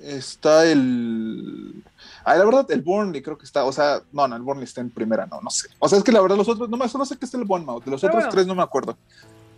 Está 0.01 0.69
el. 0.69 1.81
Ah, 2.25 2.35
la 2.35 2.43
verdad, 2.43 2.69
el 2.71 2.81
Burnley 2.81 3.21
creo 3.21 3.37
que 3.37 3.45
está, 3.45 3.63
o 3.63 3.71
sea, 3.71 4.01
no, 4.11 4.27
no, 4.27 4.35
el 4.35 4.41
Burnley 4.41 4.65
está 4.65 4.81
en 4.81 4.89
primera, 4.89 5.25
no, 5.27 5.39
no 5.41 5.49
sé. 5.49 5.69
O 5.79 5.87
sea, 5.87 5.97
es 5.97 6.03
que 6.03 6.11
la 6.11 6.19
verdad 6.19 6.35
los 6.35 6.49
otros, 6.49 6.69
no 6.69 6.75
me 6.75 6.89
solo 6.89 7.05
sé 7.05 7.15
que 7.17 7.23
está 7.23 7.37
el 7.37 7.45
Bournemouth, 7.45 7.85
de 7.85 7.91
los 7.91 8.01
Pero 8.01 8.11
otros 8.11 8.23
bueno. 8.25 8.31
tres 8.33 8.45
no 8.47 8.53
me 8.55 8.63
acuerdo. 8.63 8.97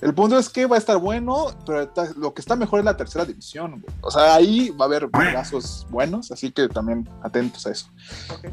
El 0.02 0.14
punto 0.14 0.38
es 0.38 0.50
que 0.50 0.66
va 0.66 0.76
a 0.76 0.80
estar 0.80 0.98
bueno, 0.98 1.48
pero 1.66 1.90
lo 2.18 2.34
que 2.34 2.42
está 2.42 2.56
mejor 2.56 2.80
es 2.80 2.86
la 2.86 2.98
tercera 2.98 3.26
división, 3.26 3.72
güey. 3.82 3.96
O 4.02 4.12
sea, 4.12 4.36
ahí 4.36 4.70
va 4.72 4.86
a 4.86 4.88
haber 4.88 5.10
casos 5.10 5.88
buenos, 5.90 6.32
así 6.32 6.52
que 6.52 6.68
también 6.68 7.10
atentos 7.24 7.66
a 7.66 7.72
eso. 7.72 7.88
Ok. 8.34 8.50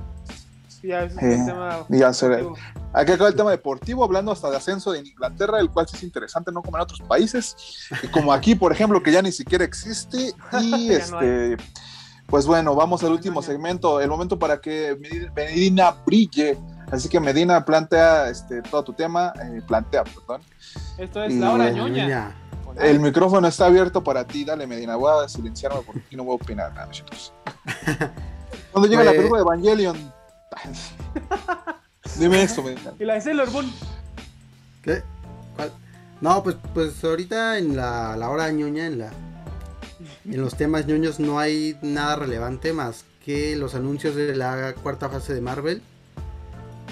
Ya, 0.84 1.04
ese 1.04 1.14
es 1.16 1.22
Eh, 1.22 1.34
el 1.40 1.46
tema. 1.46 1.86
ya 1.88 2.10
deportivo. 2.10 2.56
Aquí 2.92 3.12
acaba 3.12 3.28
el 3.28 3.36
tema 3.36 3.50
deportivo, 3.52 4.02
hablando 4.04 4.32
hasta 4.32 4.50
de 4.50 4.56
ascenso 4.56 4.92
de 4.92 4.98
Inglaterra, 5.00 5.60
el 5.60 5.70
cual 5.70 5.86
sí 5.88 5.96
es 5.96 6.02
interesante, 6.02 6.50
no 6.52 6.60
como 6.62 6.76
en 6.76 6.82
otros 6.82 7.00
países, 7.00 7.56
como 8.12 8.32
aquí, 8.32 8.54
por 8.56 8.72
ejemplo, 8.72 9.00
que 9.02 9.12
ya 9.12 9.22
ni 9.22 9.30
siquiera 9.32 9.64
existe. 9.64 10.32
Y 10.60 10.88
Ya 10.88 11.06
no 11.08 11.20
este, 11.20 11.56
pues 12.26 12.46
bueno, 12.46 12.74
vamos 12.74 13.04
al 13.04 13.12
último 13.12 13.42
segmento, 13.42 14.00
el 14.00 14.08
momento 14.08 14.38
para 14.38 14.60
que 14.60 14.96
Medi- 14.98 15.30
Medina 15.34 15.92
brille. 16.04 16.58
Así 16.92 17.08
que 17.08 17.18
Medina 17.18 17.64
plantea 17.64 18.28
este, 18.28 18.62
todo 18.62 18.84
tu 18.84 18.92
tema, 18.92 19.32
eh, 19.42 19.60
plantea, 19.66 20.04
perdón. 20.04 20.42
Esto 20.98 21.24
es 21.24 21.32
Y- 21.32 21.38
la 21.40 21.50
hora 21.52 21.68
Eh, 21.68 21.72
ñoña. 21.72 22.36
El 22.78 23.00
micrófono 23.00 23.48
está 23.48 23.66
abierto 23.66 24.04
para 24.04 24.24
ti, 24.26 24.44
dale 24.44 24.66
Medina, 24.66 24.94
voy 24.96 25.24
a 25.24 25.28
silenciarme 25.28 25.80
porque 25.84 26.00
aquí 26.06 26.16
no 26.16 26.24
voy 26.24 26.32
a 26.34 26.36
opinar 26.36 26.72
nada. 26.74 26.88
Cuando 28.72 28.88
llega 28.88 29.02
la 29.04 29.10
Pues- 29.10 29.16
película 29.18 29.40
de 29.40 29.42
Evangelion. 29.46 30.12
Dime 32.18 32.42
esto, 32.42 32.62
Medina. 32.62 32.92
Y 32.98 33.04
la 33.04 33.14
de 33.14 33.20
Sailor 33.20 33.50
Moon. 33.50 33.70
¿Qué? 34.82 35.02
¿Cuál? 35.56 35.72
No, 36.20 36.42
pues, 36.42 36.56
pues 36.74 37.02
ahorita 37.04 37.58
en 37.58 37.76
la, 37.76 38.16
la 38.16 38.28
hora 38.30 38.50
ñoña, 38.50 38.86
en 38.86 38.98
la 38.98 39.10
en 40.24 40.40
los 40.40 40.56
temas 40.56 40.86
ñoños 40.86 41.20
no 41.20 41.38
hay 41.38 41.78
nada 41.80 42.16
relevante 42.16 42.72
más 42.72 43.04
que 43.24 43.54
los 43.54 43.74
anuncios 43.76 44.16
de 44.16 44.34
la 44.34 44.74
cuarta 44.82 45.08
fase 45.08 45.32
de 45.34 45.40
Marvel. 45.40 45.80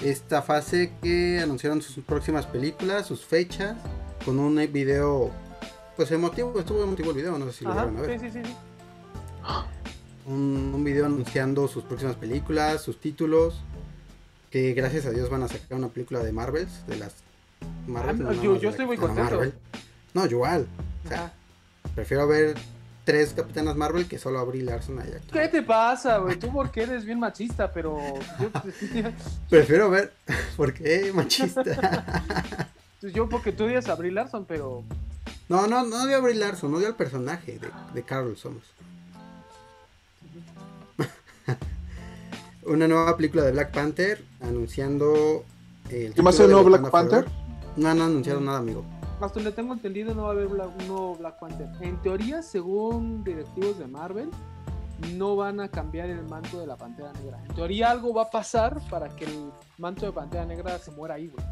Esta 0.03 0.41
fase 0.41 0.93
que 1.01 1.39
anunciaron 1.41 1.81
sus 1.81 2.03
próximas 2.03 2.45
películas, 2.47 3.05
sus 3.05 3.23
fechas, 3.23 3.77
con 4.25 4.39
un 4.39 4.55
video 4.71 5.31
pues 5.95 6.11
emotivo, 6.11 6.57
estuvo 6.59 6.83
emotivo 6.83 7.11
el 7.11 7.17
video, 7.17 7.37
no 7.37 7.45
sé 7.47 7.53
si 7.59 7.65
lo 7.65 7.73
vieron 7.73 7.97
a 7.97 8.01
ver. 8.01 8.19
sí, 8.19 8.29
sí, 8.31 8.41
sí, 8.43 8.53
un, 10.25 10.71
un 10.73 10.83
video 10.83 11.05
anunciando 11.05 11.67
sus 11.67 11.83
próximas 11.83 12.15
películas, 12.15 12.81
sus 12.81 12.99
títulos. 12.99 13.61
Que 14.49 14.73
gracias 14.73 15.05
a 15.05 15.11
Dios 15.11 15.29
van 15.29 15.43
a 15.43 15.47
sacar 15.47 15.77
una 15.77 15.87
película 15.87 16.19
de 16.19 16.31
Marvels, 16.33 16.85
de 16.87 16.97
las 16.97 17.13
Marvel. 17.87 18.27
Ah, 18.27 18.33
no 18.33 18.57
yo- 18.59 18.69
estoy 18.69 18.85
muy 18.85 18.97
contento. 18.97 19.41
No, 20.13 20.25
igual. 20.25 20.67
O 21.05 21.07
sea, 21.07 21.25
Ajá. 21.25 21.33
prefiero 21.95 22.27
ver 22.27 22.55
tres 23.03 23.33
Capitanas 23.33 23.75
Marvel 23.75 24.07
que 24.07 24.19
solo 24.19 24.39
a 24.39 24.43
Brie 24.43 24.63
Larson 24.63 24.99
allá. 24.99 25.19
¿Qué 25.31 25.47
te 25.47 25.63
pasa, 25.63 26.17
güey? 26.17 26.37
Tú 26.37 26.51
porque 26.51 26.83
eres 26.83 27.05
bien 27.05 27.19
machista, 27.19 27.71
pero 27.71 27.97
Prefiero 29.49 29.89
ver. 29.89 30.13
¿Por 30.57 30.73
qué, 30.73 31.11
machista? 31.13 31.63
yo 33.01 33.27
porque 33.27 33.51
tú 33.51 33.65
odias 33.65 33.89
a 33.89 33.95
Brie 33.95 34.11
Larson, 34.11 34.45
pero 34.45 34.83
no, 35.49 35.67
no, 35.67 35.83
no 35.83 36.03
odio 36.03 36.17
a 36.17 36.19
Brie 36.19 36.35
Larson, 36.35 36.73
odio 36.73 36.87
al 36.87 36.95
personaje 36.95 37.59
de, 37.59 37.69
de 37.93 38.03
Carol 38.03 38.37
Somos. 38.37 38.63
Una 42.63 42.87
nueva 42.87 43.17
película 43.17 43.43
de 43.43 43.51
Black 43.51 43.71
Panther 43.71 44.23
anunciando. 44.41 45.43
El 45.89 46.13
¿Qué 46.13 46.21
más 46.21 46.39
el 46.39 46.51
nuevo 46.51 46.69
Black 46.69 46.89
Panther? 46.89 47.25
Forever. 47.25 47.41
No, 47.75 47.93
no 47.93 48.05
anunciaron 48.05 48.45
nada, 48.45 48.59
amigo. 48.59 48.85
Hasta 49.25 49.39
donde 49.39 49.51
tengo 49.51 49.73
entendido 49.73 50.13
no 50.15 50.23
va 50.23 50.29
a 50.29 50.31
haber 50.31 50.47
Black- 50.47 50.69
un 50.81 50.87
nuevo 50.87 51.15
Black 51.15 51.39
Panther. 51.39 51.69
En 51.81 52.01
teoría, 52.01 52.41
según 52.41 53.23
directivos 53.23 53.77
de 53.79 53.87
Marvel, 53.87 54.29
no 55.13 55.35
van 55.35 55.59
a 55.59 55.67
cambiar 55.67 56.09
el 56.09 56.23
manto 56.27 56.59
de 56.59 56.67
la 56.67 56.77
Pantera 56.77 57.11
Negra. 57.13 57.39
En 57.47 57.55
teoría 57.55 57.89
algo 57.91 58.13
va 58.13 58.23
a 58.23 58.29
pasar 58.29 58.79
para 58.89 59.09
que 59.09 59.25
el 59.25 59.51
manto 59.77 60.05
de 60.05 60.11
Pantera 60.11 60.45
Negra 60.45 60.77
se 60.79 60.91
muera 60.91 61.15
ahí, 61.15 61.27
güey. 61.29 61.45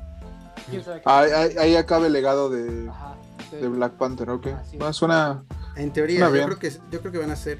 ¿Quién 0.70 0.84
sabe 0.84 0.98
qué? 1.02 1.04
Ahí, 1.10 1.32
ahí- 1.32 1.58
ahí 1.58 1.76
acaba 1.76 2.06
el 2.08 2.14
legado 2.14 2.50
de, 2.50 2.90
Ajá. 2.90 3.16
Sí. 3.50 3.56
de 3.58 3.68
Black 3.68 3.94
Panther, 3.94 4.30
ok. 4.30 4.48
Bueno, 4.78 4.94
suena. 4.94 5.44
En 5.76 5.92
teoría, 5.94 6.28
Suena 6.28 6.38
yo 6.38 6.46
creo, 6.46 6.60
que, 6.60 6.72
yo 6.92 7.00
creo 7.00 7.12
que 7.12 7.18
van 7.20 7.32
a 7.32 7.36
ser. 7.36 7.60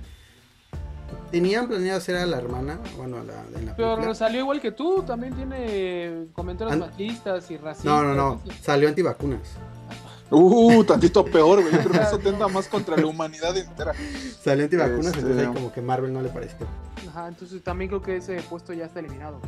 Tenían 1.32 1.68
planeado 1.68 1.98
hacer 2.00 2.16
a 2.18 2.26
la 2.26 2.38
hermana, 2.38 2.80
bueno, 2.98 3.18
a 3.18 3.24
la, 3.24 3.34
en 3.58 3.66
la 3.68 3.76
Pero 3.76 3.92
película. 3.96 4.16
salió 4.16 4.40
igual 4.42 4.60
que 4.60 4.72
tú, 4.72 5.04
también 5.04 5.34
tiene 5.36 6.28
comentarios 6.34 6.74
An- 6.74 6.80
machistas 6.80 7.50
y 7.52 7.58
racistas. 7.58 7.86
No, 7.86 8.04
no, 8.04 8.14
no, 8.16 8.42
salió 8.62 8.90
antivacunas. 8.90 9.56
Uh, 10.32 10.84
tantito 10.84 11.26
peor, 11.26 11.62
güey. 11.62 11.74
Yo 11.74 11.80
creo 11.80 11.92
que 11.92 12.08
eso 12.08 12.20
tenta 12.20 12.48
más 12.48 12.68
contra 12.68 12.96
la 12.98 13.06
humanidad 13.08 13.56
entera. 13.58 13.94
Salió 14.44 14.64
antivacunas, 14.66 15.08
Este- 15.08 15.20
entonces 15.20 15.48
ahí 15.48 15.54
como 15.54 15.72
que 15.72 15.82
Marvel 15.82 16.14
no 16.14 16.22
le 16.22 16.30
pareció. 16.30 16.68
Ajá, 17.10 17.28
entonces 17.28 17.64
también 17.64 17.90
creo 17.90 18.02
que 18.02 18.18
ese 18.18 18.42
puesto 18.44 18.74
ya 18.74 18.86
está 18.86 19.00
eliminado. 19.00 19.40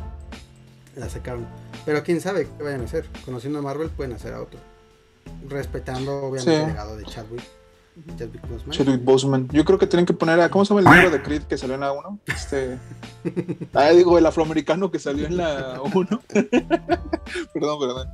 La 0.96 1.08
sacaron. 1.08 1.46
Pero 1.86 2.02
quién 2.02 2.20
sabe 2.20 2.48
qué 2.58 2.62
vayan 2.64 2.82
a 2.82 2.84
hacer. 2.84 3.06
Conociendo 3.24 3.60
a 3.60 3.62
Marvel, 3.62 3.90
pueden 3.90 4.12
hacer 4.12 4.34
a 4.34 4.42
otro. 4.42 4.58
Respetando, 5.48 6.24
obviamente, 6.24 6.50
Sí. 6.56 6.60
el 6.62 6.66
legado 6.68 6.96
de 6.96 7.04
Chadwick. 7.04 7.42
Chadwick 8.16 8.42
Boseman. 8.48 8.70
Chadwick 8.70 9.04
Boseman. 9.04 9.48
Yo 9.52 9.64
creo 9.66 9.78
que 9.78 9.86
tienen 9.86 10.06
que 10.06 10.14
poner 10.14 10.40
a. 10.40 10.50
¿Cómo 10.50 10.64
se 10.64 10.74
llama 10.74 10.90
el 10.90 10.96
libro 10.96 11.10
de 11.16 11.22
Creed 11.22 11.42
que 11.42 11.58
salió 11.58 11.74
en 11.74 11.80
la 11.82 11.92
1? 11.92 12.18
Este. 12.26 12.78
Ah, 13.74 13.90
digo, 13.90 14.18
el 14.18 14.26
afroamericano 14.26 14.90
que 14.90 14.98
salió 14.98 15.26
en 15.26 15.36
la 15.36 15.80
1. 15.82 16.20
perdón, 17.54 17.78
perdón. 17.78 18.08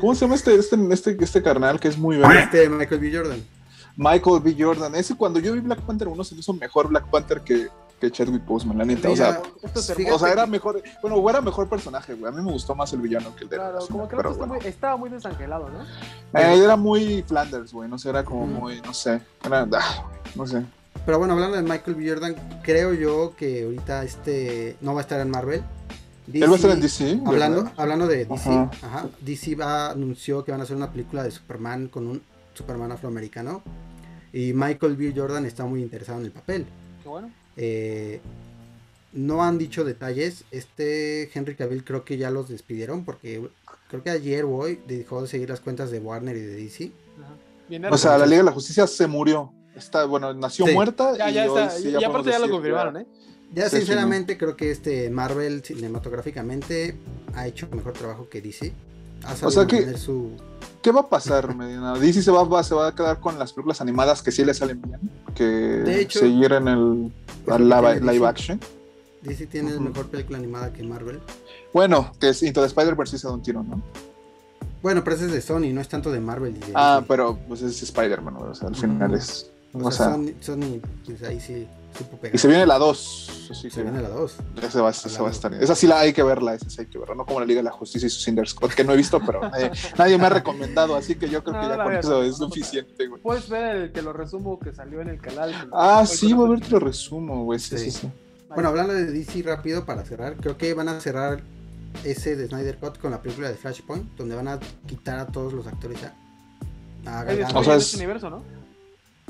¿Cómo 0.00 0.14
se 0.14 0.22
llama 0.22 0.34
este, 0.34 0.54
este, 0.54 0.76
este, 0.90 1.16
este 1.20 1.42
carnal 1.42 1.78
que 1.80 1.88
es 1.88 1.98
muy 1.98 2.16
verde? 2.16 2.40
Este 2.40 2.68
Michael 2.68 3.00
B. 3.00 3.16
Jordan. 3.16 3.42
Michael 3.96 4.40
B. 4.40 4.56
Jordan. 4.58 4.94
Ese 4.94 5.14
cuando 5.16 5.38
yo 5.38 5.52
vi 5.52 5.60
Black 5.60 5.80
Panther 5.80 6.08
1 6.08 6.24
se 6.24 6.34
me 6.34 6.40
hizo 6.40 6.52
mejor 6.54 6.88
Black 6.88 7.06
Panther 7.10 7.40
que, 7.42 7.68
que 8.00 8.10
Chadwick 8.10 8.44
Boseman, 8.44 8.78
la 8.78 8.84
neta. 8.84 9.10
O 9.10 9.16
sea, 9.16 9.40
es 9.62 9.90
o 10.10 10.18
sea, 10.18 10.32
era 10.32 10.46
mejor. 10.46 10.82
Bueno, 11.02 11.28
era 11.28 11.40
mejor 11.40 11.68
personaje, 11.68 12.14
güey. 12.14 12.32
A 12.32 12.36
mí 12.36 12.42
me 12.42 12.50
gustó 12.52 12.74
más 12.74 12.92
el 12.92 13.00
villano 13.00 13.34
que 13.36 13.44
el 13.44 13.50
de 13.50 13.56
Claro, 13.56 13.78
como 13.90 14.08
que 14.08 14.16
pero 14.16 14.34
bueno. 14.34 14.54
muy- 14.54 14.66
estaba 14.66 14.96
muy 14.96 15.10
desangelado, 15.10 15.68
¿no? 15.68 15.82
Eh, 16.40 16.64
era 16.64 16.76
muy 16.76 17.22
Flanders, 17.22 17.72
güey. 17.72 17.88
No 17.88 17.98
sé, 17.98 18.08
era 18.08 18.24
como 18.24 18.46
muy. 18.46 18.80
No 18.80 18.94
sé. 18.94 19.20
Era. 19.44 19.68
ah, 19.74 20.04
no 20.34 20.46
sé. 20.46 20.64
Pero 21.04 21.18
bueno, 21.18 21.34
hablando 21.34 21.56
de 21.56 21.62
Michael 21.62 21.96
B. 21.96 22.08
Jordan, 22.08 22.34
creo 22.62 22.92
yo 22.94 23.34
que 23.36 23.64
ahorita 23.64 24.04
este 24.04 24.76
no 24.80 24.94
va 24.94 25.00
a 25.00 25.02
estar 25.02 25.20
en 25.20 25.30
Marvel. 25.30 25.62
Él 26.32 26.48
va 26.48 26.52
a 26.52 26.56
estar 26.56 26.70
en 26.70 26.80
DC. 26.80 27.20
Hablando, 27.26 27.56
¿verdad? 27.64 27.72
hablando 27.76 28.06
de 28.06 28.24
DC, 28.24 28.50
Ajá. 28.50 28.70
ajá, 28.82 29.08
DC 29.20 29.54
va, 29.56 29.90
anunció 29.90 30.44
que 30.44 30.52
van 30.52 30.60
a 30.60 30.64
hacer 30.64 30.76
una 30.76 30.90
película 30.92 31.22
de 31.22 31.30
Superman 31.30 31.88
con 31.88 32.06
un 32.06 32.22
Superman 32.54 32.92
afroamericano. 32.92 33.62
Y 34.32 34.52
Michael 34.52 34.96
B. 34.96 35.12
Jordan 35.14 35.44
está 35.46 35.64
muy 35.66 35.82
interesado 35.82 36.18
en 36.20 36.26
el 36.26 36.32
papel. 36.32 36.66
Qué 37.02 37.08
bueno. 37.08 37.30
Eh, 37.56 38.20
no 39.12 39.42
han 39.44 39.58
dicho 39.58 39.84
detalles. 39.84 40.44
Este 40.50 41.30
Henry 41.34 41.54
Cavill 41.54 41.84
creo 41.84 42.04
que 42.04 42.16
ya 42.16 42.30
los 42.30 42.48
despidieron 42.48 43.04
porque 43.04 43.46
creo 43.88 44.02
que 44.02 44.10
ayer 44.10 44.44
o 44.44 44.54
hoy 44.56 44.80
dejó 44.86 45.20
de 45.20 45.28
seguir 45.28 45.50
las 45.50 45.60
cuentas 45.60 45.90
de 45.90 45.98
Warner 45.98 46.36
y 46.36 46.40
de 46.40 46.54
DC. 46.56 46.92
Bien 47.68 47.84
O 47.86 47.98
sea, 47.98 48.16
la 48.16 48.24
Liga 48.26 48.38
de 48.38 48.44
la 48.44 48.52
Justicia 48.52 48.86
se 48.86 49.06
murió. 49.06 49.52
Está, 49.76 50.04
bueno, 50.04 50.32
nació 50.34 50.66
Sí. 50.66 50.72
muerta. 50.72 51.16
Ya, 51.16 51.30
y 51.30 51.34
ya 51.34 51.42
hoy 51.50 51.58
está. 51.60 51.70
sí 51.70 51.88
y 51.90 52.04
aparte 52.04 52.30
ya 52.30 52.38
lo 52.38 52.44
decir 52.44 52.50
confirmaron, 52.50 52.96
¿eh? 52.98 53.06
Ya 53.54 53.68
Sí, 53.68 53.76
sinceramente 53.78 54.38
creo 54.38 54.56
que 54.56 54.70
este 54.70 55.10
Marvel 55.10 55.62
cinematográficamente 55.62 56.96
ha 57.34 57.46
hecho 57.46 57.68
mejor 57.72 57.92
trabajo 57.92 58.28
que 58.28 58.40
DC. 58.40 58.72
Ha 59.24 59.36
sabido 59.36 59.50
sea 59.50 59.66
que- 59.66 59.96
su 59.98 60.30
¿Qué 60.82 60.90
va 60.90 61.02
a 61.02 61.08
pasar, 61.08 61.54
Medina? 61.54 61.92
DC 61.96 62.22
se 62.22 62.30
va, 62.32 62.42
va- 62.42 62.64
se 62.64 62.74
va 62.74 62.88
a 62.88 62.94
quedar 62.94 63.20
con 63.20 63.38
las 63.38 63.52
películas 63.52 63.80
animadas 63.80 64.20
que 64.20 64.32
sí 64.32 64.44
le 64.44 64.52
salen 64.52 64.82
bien. 64.82 64.98
Que 65.34 65.44
De 65.44 66.00
hecho, 66.00 66.18
seguir 66.18 66.52
en 66.54 66.66
el 66.66 67.12
la- 67.46 67.58
live 67.58 68.00
DC. 68.00 68.26
action. 68.26 68.60
DC 69.22 69.46
tiene 69.46 69.74
Ujú. 69.76 69.80
mejor 69.84 70.06
película 70.08 70.38
animada 70.38 70.72
que 70.72 70.82
Marvel. 70.82 71.20
Bueno, 71.72 72.10
que 72.18 72.30
es 72.30 72.42
Into 72.42 72.60
the 72.60 72.66
Spider-Verse 72.66 73.16
se 73.16 73.28
da 73.28 73.32
un 73.34 73.42
tiro, 73.42 73.62
¿no? 73.62 73.80
Bueno, 74.82 75.04
pero 75.04 75.14
ese 75.14 75.26
es 75.26 75.32
de 75.32 75.40
Sony, 75.40 75.72
no 75.72 75.80
es 75.80 75.88
tanto 75.88 76.10
de 76.10 76.18
Marvel. 76.18 76.56
y 76.56 76.58
de 76.58 76.72
Ah, 76.74 77.04
pero 77.06 77.38
pues 77.46 77.62
es 77.62 77.80
Spider-Man, 77.80 78.34
o 78.38 78.52
sea, 78.54 78.66
al 78.68 78.74
final 78.74 79.14
es. 79.14 79.48
O 79.74 79.78
O 79.86 79.90
sea, 79.90 80.06
sea, 80.06 80.14
Sony, 80.14 80.32
Sony, 80.40 80.80
pues 81.06 81.22
ahí 81.22 81.40
sí 81.40 81.66
supo 81.96 82.16
pegar. 82.18 82.34
y 82.34 82.38
se 82.38 82.46
viene 82.48 82.66
la 82.66 82.78
2. 82.78 83.48
Así 83.50 83.70
Se 83.70 83.82
viene 83.82 84.02
la 84.02 84.08
2. 84.10 84.36
esa 84.62 84.82
va, 84.82 84.90
esa 84.90 85.22
va 85.22 85.28
a 85.28 85.30
estar. 85.32 85.54
Esa 85.54 85.74
sí 85.74 85.86
la 85.86 86.00
hay 86.00 86.12
que 86.12 86.22
verla, 86.22 86.54
esa 86.54 86.68
sí 86.68 86.80
hay 86.80 86.86
que 86.86 86.98
verla. 86.98 87.14
No 87.14 87.24
como 87.24 87.40
la 87.40 87.46
Liga 87.46 87.58
de 87.60 87.64
la 87.64 87.70
Justicia 87.72 88.06
y 88.06 88.10
su 88.10 88.20
Cinder 88.20 88.46
Scott, 88.48 88.72
que 88.74 88.84
no 88.84 88.92
he 88.92 88.96
visto, 88.96 89.20
pero 89.24 89.40
nadie, 89.48 89.70
nadie 89.98 90.18
me 90.18 90.26
ha 90.26 90.30
recomendado, 90.30 90.94
así 90.96 91.14
que 91.14 91.28
yo 91.28 91.42
creo 91.42 91.60
que 91.60 91.68
ya 91.68 91.82
con 91.82 91.92
eso 91.94 92.10
no, 92.10 92.22
es 92.22 92.36
suficiente, 92.36 93.06
güey. 93.08 93.22
Puedes 93.22 93.48
ver 93.48 93.76
el 93.76 93.92
que 93.92 94.02
lo 94.02 94.12
resumo 94.12 94.58
que 94.58 94.74
salió 94.74 95.00
en 95.00 95.08
el 95.08 95.20
canal. 95.20 95.68
Ah, 95.72 96.04
sí, 96.06 96.32
voy 96.34 96.46
a 96.48 96.50
ver, 96.50 96.60
te 96.60 96.70
lo 96.70 96.78
resumo, 96.80 97.44
güey. 97.44 97.58
Sí, 97.58 97.78
sí, 97.78 97.90
Sí. 97.90 98.00
sí. 98.02 98.10
Bueno, 98.54 98.68
hablando 98.68 98.92
de 98.92 99.06
DC 99.06 99.42
rápido 99.42 99.86
para 99.86 100.04
cerrar, 100.04 100.36
creo 100.36 100.58
que 100.58 100.74
van 100.74 100.88
a 100.90 101.00
cerrar 101.00 101.42
ese 102.04 102.36
de 102.36 102.46
Snyder 102.48 102.76
Cut 102.76 102.98
con 102.98 103.10
la 103.10 103.22
película 103.22 103.48
de 103.48 103.54
Flashpoint, 103.54 104.14
donde 104.16 104.34
van 104.34 104.48
a 104.48 104.60
quitar 104.86 105.18
a 105.18 105.26
todos 105.26 105.54
los 105.54 105.66
actores 105.66 105.98
ya. 106.02 106.14
A 107.06 107.24
Gadot. 107.24 107.54
O 107.56 107.64
sea, 107.64 107.76
es- 107.76 107.84
este 107.84 107.96
universo, 107.96 108.28
¿no? 108.28 108.42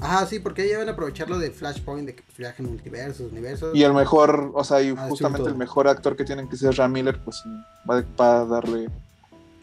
Ajá, 0.02 0.26
sí, 0.26 0.38
porque 0.40 0.68
ya 0.68 0.78
van 0.78 0.88
a 0.88 0.92
aprovechar 0.92 1.28
lo 1.30 1.38
de 1.38 1.50
Flashpoint, 1.50 2.06
de 2.06 2.14
que 2.14 2.22
pues, 2.22 2.36
viajen 2.38 2.66
multiversos, 2.66 3.30
universos. 3.32 3.74
Y 3.74 3.82
el 3.84 3.92
mejor, 3.94 4.50
o 4.54 4.64
sea, 4.64 4.82
y 4.82 4.90
Ah, 4.96 5.06
justamente 5.08 5.48
el 5.48 5.56
mejor 5.56 5.88
actor 5.88 6.16
que 6.16 6.24
tienen 6.24 6.48
que 6.48 6.56
ser 6.56 6.74
Ram 6.76 6.92
Miller, 6.92 7.18
pues 7.24 7.42
va, 7.88 8.02
va 8.20 8.40
a 8.40 8.44
darle 8.44 8.88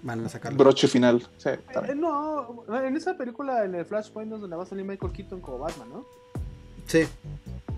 Van 0.01 0.25
a 0.25 0.29
sacarlo. 0.29 0.57
broche 0.57 0.87
final. 0.87 1.27
Sí, 1.37 1.49
Eh, 1.49 1.93
no, 1.95 2.63
en 2.73 2.95
esa 2.95 3.17
película, 3.17 3.65
en 3.65 3.75
el 3.75 3.85
Flashpoint, 3.85 4.31
es 4.33 4.39
donde 4.39 4.55
va 4.55 4.63
a 4.63 4.65
salir 4.65 4.85
Michael 4.85 5.11
Keaton 5.11 5.41
como 5.41 5.59
Batman, 5.59 5.89
¿no? 5.89 6.05
Sí. 6.87 7.05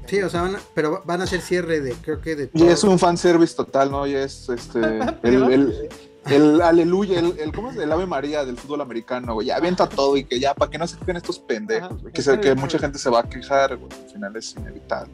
Sí, 0.05 0.21
o 0.21 0.29
sea, 0.29 0.43
van 0.43 0.55
a, 0.55 0.59
pero 0.75 1.01
van 1.05 1.21
a 1.21 1.23
hacer 1.25 1.41
cierre 1.41 1.79
de, 1.81 1.93
creo 1.93 2.21
que 2.21 2.35
de 2.35 2.43
Y 2.53 2.59
todo. 2.59 2.69
es 2.69 2.83
un 2.83 2.97
fanservice 2.99 3.55
total, 3.55 3.89
¿no? 3.91 4.05
Y 4.07 4.15
es 4.15 4.49
este. 4.49 4.79
El, 5.23 5.51
el, 5.51 5.89
el 6.29 6.61
aleluya, 6.61 7.19
el, 7.19 7.37
el, 7.39 7.51
¿cómo 7.51 7.71
es? 7.71 7.77
El 7.77 7.91
Ave 7.91 8.05
María 8.05 8.45
del 8.45 8.57
fútbol 8.57 8.81
americano, 8.81 9.33
güey. 9.33 9.47
Ya 9.47 9.55
avienta 9.57 9.87
todo 9.89 10.15
y 10.17 10.23
que 10.23 10.39
ya, 10.39 10.53
para 10.53 10.69
que 10.69 10.77
no 10.77 10.87
se 10.87 10.97
quejen 10.97 11.17
estos 11.17 11.39
pendejos, 11.39 11.91
Ajá. 11.91 11.97
güey. 12.01 12.13
Que, 12.13 12.21
se- 12.21 12.39
que 12.39 12.55
mucha 12.55 12.77
gente 12.79 12.97
se 12.99 13.09
va 13.09 13.19
a 13.21 13.23
quejar, 13.29 13.75
güey. 13.77 13.91
Al 13.91 14.09
final 14.09 14.35
es 14.35 14.55
inevitable. 14.55 15.11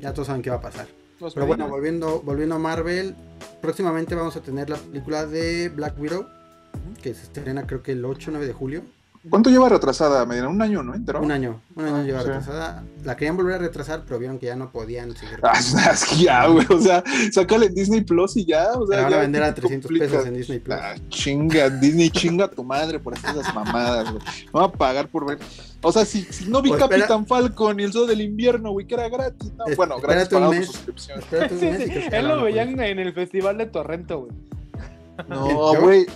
Ya 0.00 0.12
todos 0.12 0.26
saben 0.28 0.42
qué 0.42 0.50
va 0.50 0.56
a 0.56 0.60
pasar. 0.60 0.86
Los 1.20 1.34
Pero 1.34 1.46
bueno, 1.46 1.68
volviendo, 1.68 2.20
volviendo 2.20 2.54
a 2.54 2.58
Marvel, 2.60 3.16
próximamente 3.60 4.14
vamos 4.14 4.36
a 4.36 4.40
tener 4.40 4.70
la 4.70 4.76
película 4.76 5.26
de 5.26 5.68
Black 5.68 5.98
Widow, 5.98 6.26
que 7.02 7.12
se 7.14 7.24
estrena 7.24 7.66
creo 7.66 7.82
que 7.82 7.90
el 7.92 8.04
8 8.04 8.30
o 8.30 8.32
9 8.32 8.46
de 8.46 8.52
julio. 8.52 8.82
¿Cuánto 9.28 9.50
lleva 9.50 9.68
retrasada, 9.68 10.24
Medina? 10.24 10.48
¿Un 10.48 10.62
año, 10.62 10.82
no? 10.82 10.94
¿Entero? 10.94 11.20
Un 11.20 11.30
año, 11.32 11.60
un 11.74 11.84
año 11.84 11.96
Ah, 11.96 12.02
lleva 12.02 12.20
sí. 12.22 12.26
retrasada. 12.28 12.84
La 13.04 13.16
querían 13.16 13.36
volver 13.36 13.56
a 13.56 13.58
retrasar, 13.58 14.02
pero 14.06 14.18
vieron 14.18 14.38
que 14.38 14.46
ya 14.46 14.56
no 14.56 14.70
podían 14.70 15.14
seguir. 15.16 15.38
Ah, 15.42 15.58
es 15.92 16.04
que 16.06 16.16
ya, 16.24 16.46
güey. 16.46 16.66
O 16.70 16.80
sea, 16.80 17.02
sácale 17.32 17.66
en 17.66 17.74
Disney 17.74 18.02
Plus 18.02 18.36
y 18.36 18.44
ya. 18.46 18.72
O 18.74 18.86
sea, 18.86 18.98
La 18.98 19.02
van 19.04 19.14
a 19.14 19.18
vender 19.18 19.42
¿qué 19.42 19.48
a 19.48 19.54
te 19.54 19.60
300 19.62 19.88
complica? 19.88 20.06
pesos 20.10 20.26
en 20.28 20.34
Disney 20.36 20.58
Plus. 20.60 20.76
Ah, 20.80 20.94
chinga, 21.08 21.68
Disney 21.70 22.10
chinga 22.10 22.44
a 22.46 22.50
tu 22.50 22.64
madre 22.64 22.98
por 23.00 23.14
hacer 23.14 23.30
esas 23.36 23.54
mamadas, 23.54 24.10
güey. 24.10 24.22
Me 24.54 24.60
va 24.60 24.66
a 24.66 24.72
pagar 24.72 25.08
por 25.08 25.26
ver. 25.26 25.38
O 25.82 25.92
sea, 25.92 26.04
si, 26.04 26.22
si 26.24 26.46
no 26.48 26.62
vi 26.62 26.70
Pues 26.70 26.80
espera. 26.80 27.00
Capitán 27.02 27.26
Falcon 27.26 27.78
y 27.80 27.84
el 27.84 27.92
Zoo 27.92 28.06
del 28.06 28.20
Invierno, 28.20 28.70
güey, 28.72 28.86
que 28.86 28.94
era 28.94 29.08
gratis. 29.08 29.52
No, 29.56 29.66
Es- 29.66 29.76
bueno, 29.76 29.98
gratis 30.00 30.28
pagado 30.28 30.52
por 30.52 30.64
suscripción. 30.64 31.20
Sí, 31.30 31.56
sí, 31.60 31.92
Él 32.12 32.24
lo 32.26 32.30
van 32.30 32.38
a 32.40 32.42
veía 32.44 32.64
poner. 32.64 32.90
en, 32.90 32.98
el 33.00 33.12
festival 33.12 33.58
de 33.58 33.66
Torrento, 33.66 34.20
güey. 34.20 34.32
No, 35.28 35.74
güey. 35.80 36.06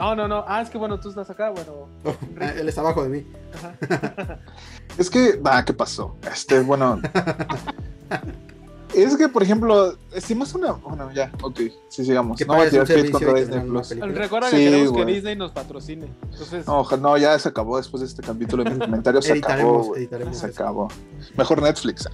No, 0.00 0.16
no, 0.16 0.26
no. 0.26 0.44
Ah, 0.48 0.62
es 0.62 0.70
que 0.70 0.78
bueno, 0.78 0.98
tú 0.98 1.10
estás 1.10 1.28
acá, 1.28 1.50
bueno. 1.50 1.88
Oh, 2.04 2.14
ah, 2.40 2.52
él 2.56 2.68
está 2.68 2.80
abajo 2.80 3.02
de 3.04 3.08
mí. 3.10 3.26
Es 4.98 5.08
que, 5.08 5.40
ah, 5.44 5.64
¿qué 5.64 5.72
pasó? 5.72 6.16
Este, 6.30 6.60
bueno. 6.60 7.00
es 8.94 9.16
que, 9.16 9.28
por 9.28 9.42
ejemplo, 9.42 9.94
estimamos 10.12 10.54
una. 10.54 10.72
Bueno, 10.72 11.10
ya, 11.12 11.30
ok, 11.42 11.60
sí, 11.88 12.04
sigamos. 12.04 12.40
No 12.46 12.54
voy 12.54 12.66
a 12.66 12.70
tirar 12.70 12.90
hate 12.90 13.10
contra 13.10 13.34
Disney 13.34 13.58
una 13.60 13.82
Plus. 13.82 13.90
Recuerda 14.14 14.50
que 14.50 14.56
queremos 14.56 14.96
que 14.96 15.04
Disney 15.04 15.36
nos 15.36 15.52
patrocine. 15.52 16.08
Entonces, 16.32 16.66
No, 16.66 17.16
ya 17.18 17.38
se 17.38 17.48
acabó 17.48 17.76
después 17.76 18.00
de 18.00 18.06
este 18.08 18.22
capítulo 18.22 18.64
de 18.64 18.78
comentarios. 18.78 19.24
Se 19.24 19.32
acabó, 19.32 19.46
Editaremos, 19.52 19.86
güey. 19.86 20.00
editaremos 20.00 20.38
Se 20.38 20.46
eso. 20.48 20.62
acabó. 20.62 20.88
Mejor 21.36 21.62
Netflix. 21.62 22.08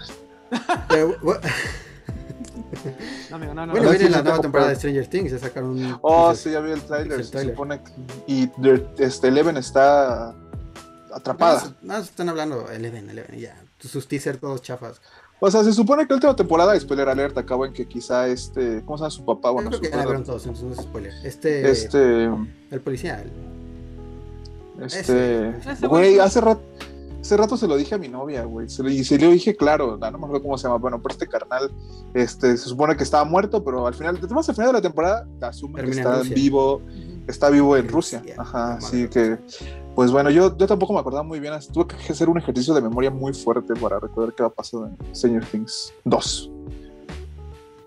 Pero, 0.89 1.17
no, 3.31 3.37
amigo, 3.37 3.55
no, 3.55 3.67
no. 3.67 3.73
bueno, 3.73 3.87
no, 3.87 3.91
viene 3.91 4.07
sí, 4.07 4.11
la 4.11 4.23
nueva 4.23 4.37
te 4.39 4.43
temporada 4.43 4.71
de. 4.71 4.77
Stranger 4.77 5.07
Things. 5.07 5.33
Ya 5.33 5.39
sacaron 5.39 5.71
un. 5.71 5.99
Oh, 6.03 6.35
sí, 6.35 6.51
ya 6.51 6.61
vi 6.61 6.73
el 6.73 6.83
tráiler. 6.83 7.25
Se 7.25 7.45
supone 7.45 7.81
que. 7.83 7.93
Y 8.27 8.51
este, 8.99 9.29
Eleven 9.29 9.57
está 9.57 10.35
atrapada. 11.13 11.73
Más 11.83 12.05
están 12.05 12.29
hablando 12.29 12.71
Eleven, 12.71 13.09
Eleven, 13.11 13.39
ya. 13.39 13.57
Sus 13.79 14.09
teasers 14.09 14.41
todos 14.41 14.63
chafas. 14.63 15.01
O 15.39 15.51
sea, 15.51 15.63
se 15.63 15.73
supone 15.73 16.05
que 16.07 16.09
la 16.11 16.17
última 16.17 16.35
temporada, 16.37 16.79
spoiler 16.81 17.09
alert, 17.09 17.37
acaba 17.37 17.67
en 17.67 17.73
que 17.75 17.87
quizá 17.87 18.27
este. 18.27 18.83
¿Cómo 18.85 18.97
se 18.97 19.03
llama 19.03 19.11
su 19.11 19.25
papá? 19.25 19.51
Bueno, 19.51 19.69
creo 19.69 19.79
su 19.79 19.85
que 19.85 19.91
ya 19.91 19.97
la 20.05 20.23
todos, 20.23 20.47
entonces 20.47 20.65
no 20.65 20.73
es 20.73 20.79
spoiler. 20.79 21.13
Este, 21.25 21.71
Este. 21.71 22.25
el 22.25 22.81
policía. 22.83 23.23
el- 23.23 24.85
Este. 24.85 25.53
Güey- 25.83 26.21
hace 26.21 26.41
rato. 26.41 26.63
Hace 27.21 27.37
rato 27.37 27.57
se 27.57 27.67
lo 27.67 27.77
dije 27.77 27.95
a 27.95 27.99
mi 27.99 28.09
novia, 28.09 28.45
güey. 28.45 28.67
Y 28.67 29.05
se 29.05 29.19
lo 29.19 29.31
dije 29.31 29.57
claro, 29.57 29.97
no, 29.97 30.11
me 30.11 30.17
acuerdo 30.17 30.43
cómo 30.43 30.59
se 30.59 30.69
llama. 30.69 30.79
Bueno, 30.79 31.03
pero 31.03 31.13
este 31.13 31.27
carnal, 31.27 31.73
este, 32.15 32.57
se 32.57 32.69
supone 32.69 32.97
que 32.97 33.03
estaba 33.03 33.25
muerto, 33.25 33.65
pero 33.65 33.87
al 33.87 33.95
final, 33.95 34.19
además 34.23 34.49
al 34.49 34.55
final 34.55 34.69
de 34.69 34.73
la 34.75 34.83
temporada, 34.83 35.27
asume 35.41 35.83
que 35.83 35.91
en 35.91 35.99
está 35.99 36.23
vivo, 36.23 36.81
está 37.27 37.51
vivo 37.51 37.77
en 37.77 37.89
Rusia. 37.89 38.23
Ajá, 38.39 38.75
así 38.75 39.09
que, 39.09 39.39
pues 39.95 40.13
bueno, 40.13 40.31
yo, 40.31 40.57
yo 40.57 40.67
tampoco 40.67 40.93
me 40.93 41.01
acordaba 41.01 41.25
muy 41.25 41.41
bien. 41.41 41.53
Tuve 41.73 41.87
que 41.89 42.13
hacer 42.13 42.29
un 42.29 42.39
ejercicio 42.39 42.75
de 42.75 42.81
memoria 42.81 43.11
muy 43.11 43.33
fuerte 43.33 43.75
para 43.75 43.99
recordar 43.99 44.35
qué 44.35 44.43
ha 44.45 44.49
pasado 44.49 44.87
en 44.87 45.15
Stranger 45.15 45.45
Things 45.47 45.93
2. 46.05 46.51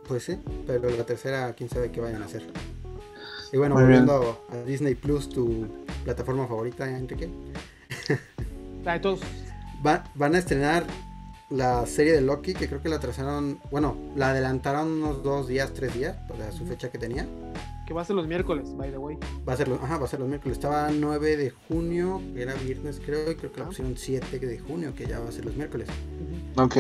Pues 0.08 0.24
sí, 0.24 0.40
pero 0.66 0.90
la 0.90 1.06
tercera, 1.06 1.54
quién 1.54 1.70
sabe 1.70 1.92
qué 1.92 2.02
vayan 2.02 2.24
a 2.24 2.26
hacer. 2.26 2.44
Y 3.52 3.58
bueno, 3.58 3.76
Muy 3.76 3.86
bien. 3.86 4.06
volviendo 4.06 4.40
a 4.50 4.64
Disney 4.66 4.96
Plus, 4.96 5.30
tu 5.30 5.68
plataforma 6.04 6.48
favorita, 6.48 6.90
Enrique. 6.90 7.30
Ay, 8.90 9.00
todos. 9.02 9.20
Va- 9.86 10.04
van 10.16 10.36
a 10.36 10.40
estrenar 10.40 10.86
la 11.50 11.86
serie 11.86 12.14
de 12.14 12.22
Loki, 12.22 12.54
que 12.54 12.68
creo 12.68 12.82
que 12.82 12.90
la 12.90 13.00
trazaron, 13.00 13.60
bueno, 13.72 13.96
la 14.16 14.32
adelantaron 14.32 14.88
unos 15.02 15.24
dos 15.24 15.48
días, 15.48 15.74
tres 15.74 15.94
días, 15.94 16.16
para 16.28 16.52
su 16.52 16.66
fecha 16.66 16.90
que 16.92 16.98
tenía. 16.98 17.28
Que 17.88 17.94
va 17.94 18.02
a 18.04 18.06
ser 18.06 18.16
los 18.16 18.28
miércoles, 18.28 18.68
by 18.78 18.92
the 18.92 18.98
way. 19.00 19.18
Va 19.48 19.54
a 19.54 19.58
ser, 19.58 19.68
los- 19.68 19.82
ajá, 19.82 19.98
va 19.98 20.06
a 20.06 20.08
ser 20.08 20.20
los 20.20 20.30
miércoles. 20.30 20.58
Estaba 20.58 20.90
9 20.92 21.38
de 21.38 21.50
junio, 21.68 22.22
que 22.36 22.42
era 22.44 22.54
viernes 22.54 23.02
creo, 23.04 23.32
y 23.32 23.36
creo 23.36 23.52
que 23.52 23.60
la 23.60 23.66
Ah. 23.66 23.70
pusieron 23.70 23.98
7 23.98 24.38
de 24.40 24.60
junio, 24.60 24.94
que 24.94 25.08
ya 25.08 25.20
va 25.20 25.30
a 25.30 25.32
ser 25.32 25.46
los 25.46 25.56
miércoles. 25.56 25.88
Ok. 26.56 26.78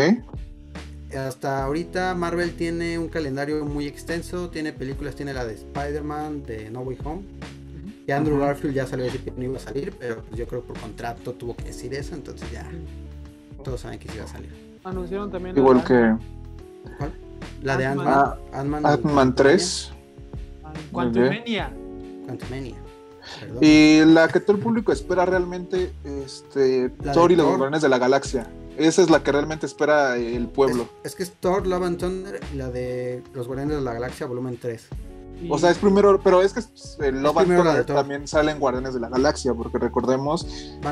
Hasta 1.18 1.64
ahorita 1.64 2.14
Marvel 2.14 2.54
tiene 2.56 3.00
un 3.00 3.10
calendario 3.10 3.66
muy 3.66 3.88
extenso, 3.88 4.52
tiene 4.52 4.74
películas, 4.74 5.16
tiene 5.16 5.34
la 5.34 5.46
de 5.46 5.56
Spider-Man, 5.56 6.44
de 6.44 6.70
No 6.70 6.82
Way 6.82 6.98
Home. 7.04 7.24
Y 8.10 8.12
Andrew. 8.12 8.40
Garfield 8.40 8.74
ya 8.74 8.88
salió 8.88 9.04
a 9.06 9.08
decir 9.08 9.22
que 9.22 9.32
no 9.32 9.44
iba 9.44 9.58
a 9.58 9.60
salir, 9.60 9.94
pero 10.00 10.24
pues 10.24 10.36
yo 10.38 10.48
creo 10.48 10.62
que 10.62 10.70
por 10.70 10.80
contrato 10.80 11.34
tuvo 11.34 11.56
que 11.56 11.66
decir 11.66 11.94
eso, 11.94 12.16
entonces 12.16 12.52
ya 12.52 12.68
todos 13.64 13.82
saben 13.82 14.00
que 14.00 14.08
sí 14.08 14.16
iba 14.16 14.26
a 14.26 14.28
salir. 14.28 14.50
Anunciaron 14.84 15.32
también. 15.32 15.56
la 15.56 15.62
Igual 15.62 15.78
de 15.78 15.84
que 15.84 16.16
¿Cuál? 16.98 17.14
La 17.62 17.78
de 17.78 17.86
Ant-Man. 17.86 18.08
Ah, 18.08 18.38
Ant-Man 18.54 19.36
3. 19.36 19.92
Ant- 20.64 20.92
Quantumania. 20.92 21.72
Quantumania. 22.26 22.76
Perdón. 23.40 23.58
Y 23.62 24.06
la 24.06 24.28
que 24.28 24.40
todo 24.40 24.58
el 24.58 24.64
público 24.64 24.92
espera 24.92 25.26
realmente, 25.26 25.92
este, 26.04 26.92
La 27.04 27.12
Thor 27.12 27.32
y 27.32 27.36
los. 27.36 27.46
Guardianes 27.46 27.82
de 27.84 27.90
la 27.90 28.00
Galaxia. 28.00 28.48
Esa 28.78 29.02
es 29.04 29.10
la 29.10 29.22
que 29.22 29.32
realmente 29.32 29.66
espera 29.66 30.16
el 30.18 30.48
pueblo. 30.48 30.88
Es, 31.04 31.12
es 31.12 31.16
que 31.16 31.24
es 31.24 31.34
Thor, 31.34 31.68
Love 31.68 31.84
and 31.84 31.98
Thunder 32.00 32.40
y 32.54 32.56
la 32.58 32.70
de 32.72 33.22
Los 33.34 33.46
Guardianes 33.46 33.76
de 33.78 33.84
la 33.84 33.94
Galaxia, 33.94 34.26
volumen 34.26 34.58
3. 34.60 34.88
Y- 35.42 35.50
O 35.52 35.58
sea, 35.58 35.72
es 35.72 35.78
primero, 35.78 36.20
pero 36.24 36.42
es 36.42 36.54
que 36.54 36.62
el 37.06 37.22
Love 37.22 37.86
también 37.86 38.28
sale 38.28 38.52
en 38.52 38.60
Guardianes 38.60 38.94
de 38.94 39.00
la 39.00 39.10
Galaxia, 39.10 39.54
porque 39.54 39.78
recordemos 39.78 40.46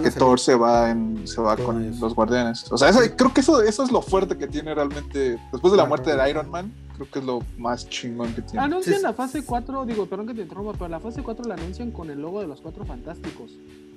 que. 0.04 0.12
Thor 0.12 0.40
se 0.40 0.56
va 0.56 0.90
en, 0.90 1.28
se 1.28 1.42
va 1.42 1.56
Con 1.58 1.66
con 1.66 1.84
ellos. 1.84 2.00
los 2.00 2.16
Guardianes. 2.16 2.66
O 2.72 2.78
sea, 2.78 2.90
eso- 2.90 3.02
creo 3.16 3.34
que 3.34 3.42
eso, 3.42 3.62
eso 3.62 3.84
es 3.84 3.92
lo 3.92 4.02
fuerte 4.02 4.38
que 4.38 4.48
tiene 4.48 4.74
realmente. 4.74 5.38
Después 5.52 5.72
de 5.72 5.78
la 5.78 5.86
muerte 5.86 6.16
de 6.16 6.30
Iron 6.30 6.50
Man, 6.50 6.74
creo 6.96 7.12
que 7.12 7.20
es 7.20 7.26
lo 7.26 7.40
más 7.58 7.88
chingón 7.90 8.34
que 8.34 8.42
tiene. 8.42 8.64
Anuncian 8.66 8.96
Sí, 8.98 9.02
la 9.04 9.14
fase 9.14 9.44
4, 9.44 9.86
digo, 9.86 10.06
perdón 10.06 10.28
que 10.28 10.34
te 10.34 10.42
interrumpa, 10.42 10.74
pero 10.74 10.88
la 10.88 11.00
fase 11.00 11.22
4 11.22 11.46
la 11.46 11.56
anuncian 11.56 11.92
con 11.92 12.10
el 12.10 12.22
logo 12.22 12.42
de 12.42 12.48
los 12.48 12.62
cuatro 12.62 12.86
fantásticos. 12.86 13.52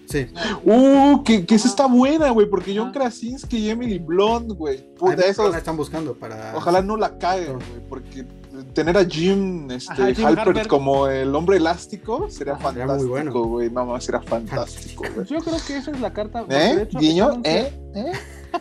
Sí. 0.09 0.26
Uh, 0.64 1.22
que, 1.22 1.46
que 1.46 1.55
esa 1.55 1.68
está 1.68 1.86
buena, 1.86 2.30
güey, 2.30 2.51
porque 2.51 2.76
John 2.76 2.90
Krasinski 2.90 3.59
y 3.59 3.70
Emily 3.70 3.98
Blunt, 3.98 4.51
güey. 4.53 4.92
Puta, 4.96 5.24
eso, 5.24 5.48
la 5.48 5.59
están 5.59 5.76
buscando 5.76 6.14
para. 6.14 6.53
ojalá 6.57 6.82
no 6.82 6.96
la 6.96 7.16
caguen, 7.16 7.53
güey, 7.55 7.88
porque 7.88 8.26
tener 8.74 8.96
a 8.98 9.04
Jim, 9.04 9.70
este, 9.70 9.92
Ajá, 9.92 10.14
Jim 10.14 10.26
Halpert 10.26 10.66
como 10.68 11.06
el 11.08 11.34
hombre 11.34 11.56
elástico 11.58 12.28
sería 12.30 12.54
Sería 12.54 12.54
muy 12.54 12.62
fantástico, 12.62 13.08
bueno. 13.11 13.32
güey. 13.32 13.70
No 13.70 13.86
más, 13.86 14.04
sería 14.04 14.20
fantástico, 14.20 15.04
güey. 15.14 15.26
Yo 15.26 15.38
creo 15.40 15.56
que 15.66 15.76
esa 15.76 15.90
es 15.90 16.00
la 16.00 16.12
carta. 16.12 16.44
de 16.44 16.56
¿Eh? 16.56 16.82
hecho, 16.82 16.98
Guiño, 16.98 17.24
estaban- 17.42 17.42
¿eh? 17.46 17.72
¿Eh? 17.94 18.12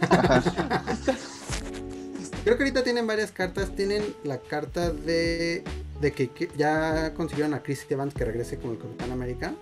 Ajá. 0.02 0.44
Creo 2.44 2.58
que 2.58 2.64
ahorita 2.64 2.84
tienen 2.84 3.06
varias 3.06 3.32
cartas. 3.32 3.70
Tienen 3.76 4.04
la 4.24 4.38
carta 4.40 4.92
de, 4.92 5.64
de 6.02 6.12
que, 6.14 6.30
que 6.30 6.50
ya 6.58 7.14
consiguieron 7.14 7.54
a 7.54 7.62
Chris 7.62 7.86
Evans 7.90 8.14
que 8.14 8.26
regrese 8.26 8.58
como 8.58 8.74
el 8.74 8.80
Capitán 8.80 9.12
América. 9.12 9.54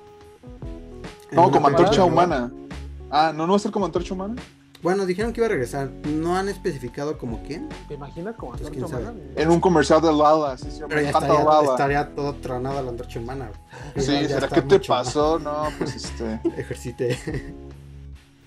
No, 1.31 1.51
como 1.51 1.67
antorcha 1.67 2.03
humana. 2.05 2.51
Ah, 3.09 3.33
¿no, 3.35 3.45
no 3.47 3.53
va 3.53 3.57
a 3.57 3.59
ser 3.59 3.71
como 3.71 3.85
antorcha 3.85 4.13
humana? 4.13 4.35
Bueno, 4.83 5.05
dijeron 5.05 5.33
que 5.33 5.39
iba 5.41 5.47
a 5.47 5.49
regresar. 5.49 5.89
No 6.05 6.37
han 6.37 6.49
especificado 6.49 7.17
como 7.17 7.41
quién. 7.43 7.67
¿Te 7.87 7.95
imaginas 7.95 8.35
como 8.35 8.53
Pues, 8.53 8.69
quién 8.69 8.87
sabe. 8.87 9.05
En 9.35 9.49
un 9.49 9.59
comercial 9.59 10.01
de 10.01 10.11
Lala, 10.13 10.57
sí, 10.57 10.67
sí, 10.69 10.79
Pero 10.87 10.95
me 10.97 11.03
ya 11.03 11.09
encanta 11.09 11.27
estaría, 11.27 11.45
Lala. 11.51 11.71
estaría 11.71 12.15
todo 12.15 12.33
tronado 12.35 12.81
la 12.83 12.89
antorcha 12.91 13.19
humana. 13.19 13.51
Sí, 13.95 14.11
Ya 14.21 14.27
¿será 14.27 14.47
que 14.47 14.61
te 14.61 14.79
pasó? 14.81 15.39
No, 15.39 15.63
pues 15.77 15.95
este. 15.95 16.39
Ejercite. 16.57 17.17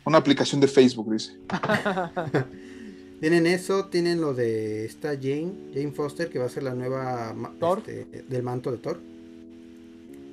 Una 0.05 0.19
aplicación 0.19 0.61
de 0.61 0.69
Facebook, 0.69 1.13
dice. 1.13 1.37
Tienen 3.21 3.47
eso, 3.47 3.85
tienen 3.87 4.21
lo 4.23 4.33
de 4.33 4.87
esta 4.87 5.11
Jane, 5.11 5.53
Jane 5.75 5.93
Foster, 5.93 6.31
que 6.31 6.39
va 6.39 6.47
a 6.47 6.49
ser 6.49 6.63
la 6.63 6.75
nueva 6.75 7.35
Thor. 7.59 7.83
este, 7.87 8.23
del 8.23 8.43
manto 8.43 8.73
de 8.73 8.79
Thor. 8.79 8.99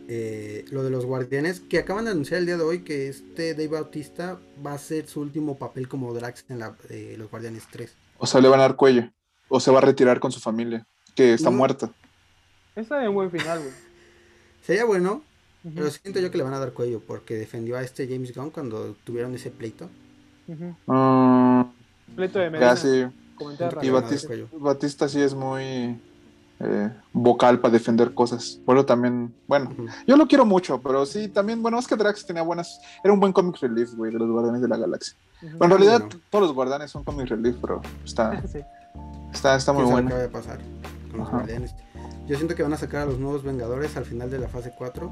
Eh, 0.09 0.63
lo 0.71 0.83
de 0.83 0.89
los 0.89 1.05
guardianes, 1.05 1.59
que 1.59 1.79
acaban 1.79 2.05
de 2.05 2.11
anunciar 2.11 2.39
el 2.39 2.45
día 2.45 2.55
de 2.57 2.63
hoy 2.63 2.79
que 2.83 3.09
este 3.09 3.53
Dave 3.53 3.67
Bautista 3.67 4.39
va 4.65 4.73
a 4.73 4.77
ser 4.77 5.05
su 5.07 5.19
último 5.19 5.57
papel 5.57 5.89
como 5.89 6.13
Drax 6.13 6.45
en 6.47 6.59
la, 6.59 6.77
eh, 6.89 7.15
los 7.17 7.29
Guardianes 7.29 7.63
3. 7.69 7.93
O 8.17 8.25
sea, 8.25 8.39
le 8.39 8.47
van 8.47 8.59
a 8.61 8.63
dar 8.63 8.75
cuello. 8.77 9.09
O 9.49 9.59
se 9.59 9.69
va 9.71 9.79
a 9.79 9.81
retirar 9.81 10.19
con 10.21 10.31
su 10.31 10.39
familia, 10.39 10.85
que 11.15 11.33
está 11.33 11.49
No. 11.49 11.57
muerta. 11.57 11.91
Esa 12.75 13.01
es 13.03 13.09
un 13.09 13.15
buen 13.15 13.31
final, 13.31 13.59
güey. 13.59 13.71
Sería 14.65 14.85
bueno, 14.85 15.23
pero 15.75 15.89
siento 15.91 16.19
yo 16.21 16.31
que 16.31 16.37
le 16.37 16.43
van 16.45 16.53
a 16.53 16.59
dar 16.59 16.71
cuello 16.73 17.01
porque 17.05 17.35
defendió 17.35 17.75
a 17.77 17.81
este 17.81 18.07
James 18.07 18.33
Gunn 18.33 18.51
cuando 18.51 18.95
tuvieron 19.03 19.33
ese 19.35 19.51
pleito. 19.51 19.89
Mm, 20.47 21.61
Pleito 22.15 22.39
de 22.39 22.49
Medina. 22.49 22.75
Y 23.81 23.89
Batista. 23.89 24.33
Batista 24.53 25.09
sí 25.09 25.21
es 25.21 25.33
muy 25.33 25.99
eh, 26.59 26.89
vocal 27.13 27.59
para 27.59 27.71
defender 27.73 28.13
cosas. 28.13 28.59
Bueno, 28.65 28.85
también, 28.85 29.33
bueno, 29.47 29.69
yo 30.07 30.17
lo 30.17 30.27
quiero 30.27 30.45
mucho, 30.45 30.81
pero 30.81 31.05
sí, 31.05 31.27
también, 31.27 31.61
bueno, 31.61 31.77
es 31.79 31.87
que 31.87 31.95
Drax 31.95 32.25
tenía 32.25 32.41
buenas, 32.43 32.79
era 33.03 33.13
un 33.13 33.19
buen 33.19 33.33
comic 33.33 33.57
relief, 33.61 33.93
güey, 33.95 34.11
de 34.11 34.19
los 34.19 34.29
Guardianes 34.29 34.61
de 34.61 34.67
la 34.67 34.77
Galaxia. 34.77 35.15
En 35.41 35.69
realidad 35.69 35.99
bueno. 36.01 36.19
todos 36.29 36.45
los 36.47 36.53
Guardianes 36.55 36.89
son 36.91 37.03
comic 37.03 37.27
relief, 37.27 37.57
pero 37.61 37.81
está, 38.03 38.41
Sí. 38.47 38.59
está, 39.33 39.55
está 39.55 39.71
muy 39.73 39.83
¿Quién 39.85 40.07
sabe 40.09 40.27
bueno. 40.27 40.31
pasar 40.31 40.59
con 41.11 41.19
los 41.19 41.29
guardianes? 41.29 41.75
Yo 42.27 42.35
siento 42.35 42.55
que 42.55 42.63
van 42.63 42.73
a 42.73 42.77
sacar 42.77 43.03
a 43.03 43.05
los 43.05 43.19
nuevos 43.19 43.43
Vengadores 43.43 43.95
al 43.95 44.05
final 44.05 44.29
de 44.29 44.39
la 44.39 44.47
fase 44.49 44.73
4. 44.77 45.11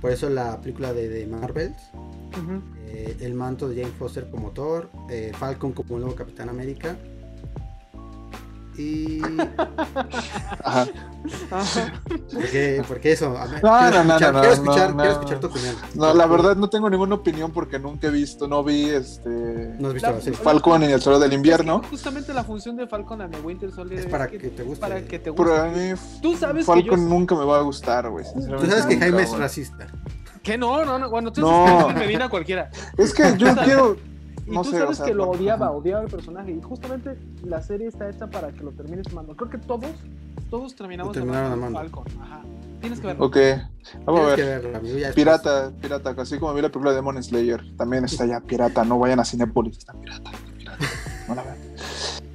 Por 0.00 0.10
eso 0.10 0.28
la 0.28 0.60
película 0.60 0.92
de, 0.92 1.08
de 1.08 1.26
Marvels. 1.26 1.76
Eh, 2.86 3.16
el 3.20 3.34
manto 3.34 3.68
de 3.68 3.80
Jane 3.82 3.94
Foster 3.94 4.28
como 4.30 4.50
Thor. 4.50 4.90
eh, 5.08 5.32
Falcon 5.38 5.72
como 5.72 5.98
nuevo 5.98 6.14
Capitán 6.14 6.48
América. 6.48 6.96
Y. 8.78 9.22
Ajá. 10.64 10.86
Ajá. 11.50 11.92
Porque, 12.32 12.82
porque 12.86 13.12
eso. 13.12 13.36
a 13.36 13.46
No, 13.46 13.50
quiero, 13.50 14.04
no, 14.04 14.14
escuchar, 14.16 14.34
no, 14.34 14.40
quiero, 14.40 14.54
escuchar, 14.54 14.90
no. 14.90 14.96
quiero 14.96 15.12
escuchar 15.12 15.40
tu 15.40 15.46
opinión. 15.48 15.74
No, 15.94 16.14
la 16.14 16.26
verdad 16.26 16.56
no 16.56 16.68
tengo 16.70 16.88
ninguna 16.90 17.14
opinión 17.14 17.50
porque 17.52 17.78
nunca 17.78 18.08
he 18.08 18.10
visto, 18.10 18.46
no 18.46 18.62
vi 18.62 18.90
este 18.90 19.74
No 19.78 19.88
has 19.88 19.94
visto 19.94 20.10
la 20.10 20.20
serie. 20.20 20.38
Falcon 20.38 20.82
en 20.82 20.90
el 20.90 21.00
Sol 21.00 21.20
del 21.20 21.32
Invierno. 21.32 21.76
Es 21.76 21.82
que 21.82 21.88
justamente 21.88 22.34
la 22.34 22.44
función 22.44 22.76
de 22.76 22.86
Falcon 22.86 23.22
and 23.22 23.34
the 23.34 23.40
Winter 23.40 23.70
Soldier 23.72 24.00
Es 24.00 24.06
para 24.06 24.28
que 24.28 24.38
te 24.38 24.62
guste. 24.62 24.80
Para 24.80 25.00
que 25.02 25.18
te 25.18 25.30
guste. 25.30 25.44
Pero 25.44 25.62
a 25.62 25.68
mí 25.68 25.92
Tú 26.22 26.36
sabes 26.36 26.66
que 26.66 26.72
Falcon 26.72 27.00
yo- 27.00 27.08
nunca 27.08 27.34
me 27.34 27.44
va 27.44 27.58
a 27.58 27.62
gustar, 27.62 28.08
güey. 28.10 28.24
Tú 28.34 28.42
sabes 28.42 28.86
que 28.86 28.94
nunca, 28.94 29.06
Jaime 29.06 29.22
es 29.22 29.36
racista. 29.36 29.86
Que 30.42 30.56
no, 30.56 30.84
no, 30.84 30.98
no. 30.98 31.10
Bueno, 31.10 31.32
tú 31.32 31.40
No. 31.40 31.48
sabes 31.66 31.72
que 31.72 31.82
Kevin 31.94 31.98
Medina 32.06 32.28
cualquiera. 32.28 32.70
Es 32.96 33.12
que 33.12 33.36
yo 33.36 33.48
quiero 33.64 33.96
Y 34.46 34.50
no 34.54 34.62
tú 34.62 34.70
sé, 34.70 34.76
o 34.76 34.80
sabes 34.80 34.96
sea, 34.98 35.06
que 35.06 35.14
lo 35.14 35.26
por- 35.26 35.36
odiaba, 35.36 35.70
odiaba 35.72 36.02
el 36.02 36.08
personaje. 36.10 36.52
Y 36.52 36.62
justamente 36.62 37.18
la 37.44 37.60
serie 37.62 37.88
está 37.88 38.08
hecha 38.08 38.28
para 38.28 38.52
que 38.52 38.62
lo 38.62 38.70
termines 38.72 39.06
amando. 39.08 39.34
Creo 39.36 39.50
que 39.50 39.58
todos, 39.58 39.90
todos 40.50 40.74
terminamos 40.76 41.16
amando. 41.16 41.72
Falcon. 41.78 42.04
Ajá. 42.20 42.42
Tienes 42.80 43.00
que 43.00 43.06
verlo. 43.08 43.24
Ok, 43.24 43.36
vamos 44.04 44.20
a 44.32 44.34
Tienes 44.34 44.60
que 44.62 44.68
ver. 44.68 44.82
verla. 44.82 45.12
Pirata, 45.14 45.72
pirata, 45.80 46.14
así 46.18 46.38
como 46.38 46.52
vi 46.54 46.60
la 46.62 46.68
película 46.68 46.90
de 46.90 46.96
Demon 46.96 47.20
Slayer, 47.22 47.74
también 47.76 48.04
está 48.04 48.26
ya 48.26 48.40
pirata, 48.40 48.84
no 48.84 48.98
vayan 48.98 49.18
a 49.18 49.24
Cinepolis, 49.24 49.78
está 49.78 49.94
pirata, 49.94 50.30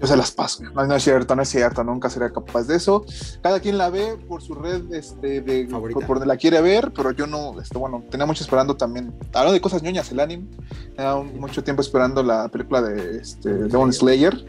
Yo 0.02 0.08
se 0.08 0.18
las 0.18 0.32
paso. 0.32 0.64
No, 0.64 0.86
no 0.86 0.96
es 0.96 1.04
cierto, 1.04 1.36
no 1.36 1.44
es 1.44 1.50
cierto, 1.50 1.84
nunca 1.84 2.10
sería 2.10 2.32
capaz 2.32 2.64
de 2.64 2.76
eso. 2.76 3.06
Cada 3.44 3.60
quien 3.60 3.78
la 3.78 3.90
ve 3.92 4.18
por 4.28 4.42
su 4.42 4.56
red 4.56 4.92
este, 4.94 5.42
de 5.42 5.68
Favorita. 5.68 6.06
por 6.08 6.18
donde 6.18 6.26
la 6.26 6.38
quiere 6.38 6.60
ver, 6.60 6.92
pero 6.92 7.12
yo 7.12 7.28
no, 7.28 7.60
este, 7.62 7.78
bueno, 7.78 8.04
tenía 8.10 8.26
mucho 8.26 8.44
esperando 8.44 8.76
también. 8.76 9.14
Hablando 9.28 9.54
de 9.54 9.62
cosas 9.62 9.84
ñoñas, 9.84 10.12
el 10.12 10.20
anime. 10.20 10.48
Tenía 10.96 11.16
mucho 11.16 11.64
tiempo 11.64 11.82
esperando 11.82 12.24
la 12.24 12.48
película 12.48 12.82
de 12.82 13.18
este, 13.18 13.50
Demon 13.50 13.94
Slayer. 13.94 14.44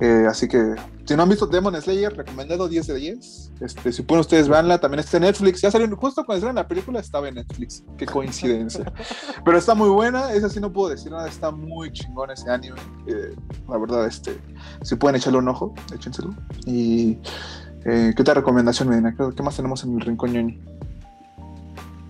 Eh, 0.00 0.26
así 0.28 0.48
que 0.48 0.74
si 1.04 1.16
no 1.16 1.24
han 1.24 1.28
visto 1.28 1.46
Demon 1.46 1.74
Slayer, 1.80 2.16
recomendado 2.16 2.68
10 2.68 2.86
de 2.86 2.94
10. 2.94 3.52
Este, 3.60 3.92
si 3.92 4.02
pueden 4.02 4.20
ustedes 4.20 4.48
verla, 4.48 4.78
también 4.78 5.00
está 5.00 5.16
en 5.16 5.24
Netflix. 5.24 5.60
Ya 5.60 5.70
salió 5.70 5.94
justo 5.96 6.24
cuando 6.24 6.40
salió 6.40 6.54
la 6.54 6.68
película, 6.68 7.00
estaba 7.00 7.28
en 7.28 7.34
Netflix. 7.34 7.82
Qué 7.98 8.06
coincidencia. 8.06 8.84
Pero 9.44 9.58
está 9.58 9.74
muy 9.74 9.88
buena, 9.88 10.32
esa 10.32 10.48
sí 10.48 10.60
no 10.60 10.72
puedo 10.72 10.90
decir 10.90 11.10
nada, 11.10 11.28
está 11.28 11.50
muy 11.50 11.92
chingón 11.92 12.30
ese 12.30 12.48
anime. 12.48 12.78
Eh, 13.08 13.34
la 13.68 13.78
verdad, 13.78 14.06
este, 14.06 14.38
si 14.82 14.94
pueden 14.94 15.16
echarle 15.16 15.40
un 15.40 15.48
ojo, 15.48 15.74
échenselo. 15.92 16.32
Y 16.64 17.18
eh, 17.84 18.12
¿qué 18.14 18.22
otra 18.22 18.34
recomendación, 18.34 18.88
Medina? 18.88 19.12
¿Qué, 19.16 19.30
qué 19.34 19.42
más 19.42 19.56
tenemos 19.56 19.82
en 19.82 19.94
el 19.94 20.00
rincón 20.02 20.32
ñoño? 20.32 20.69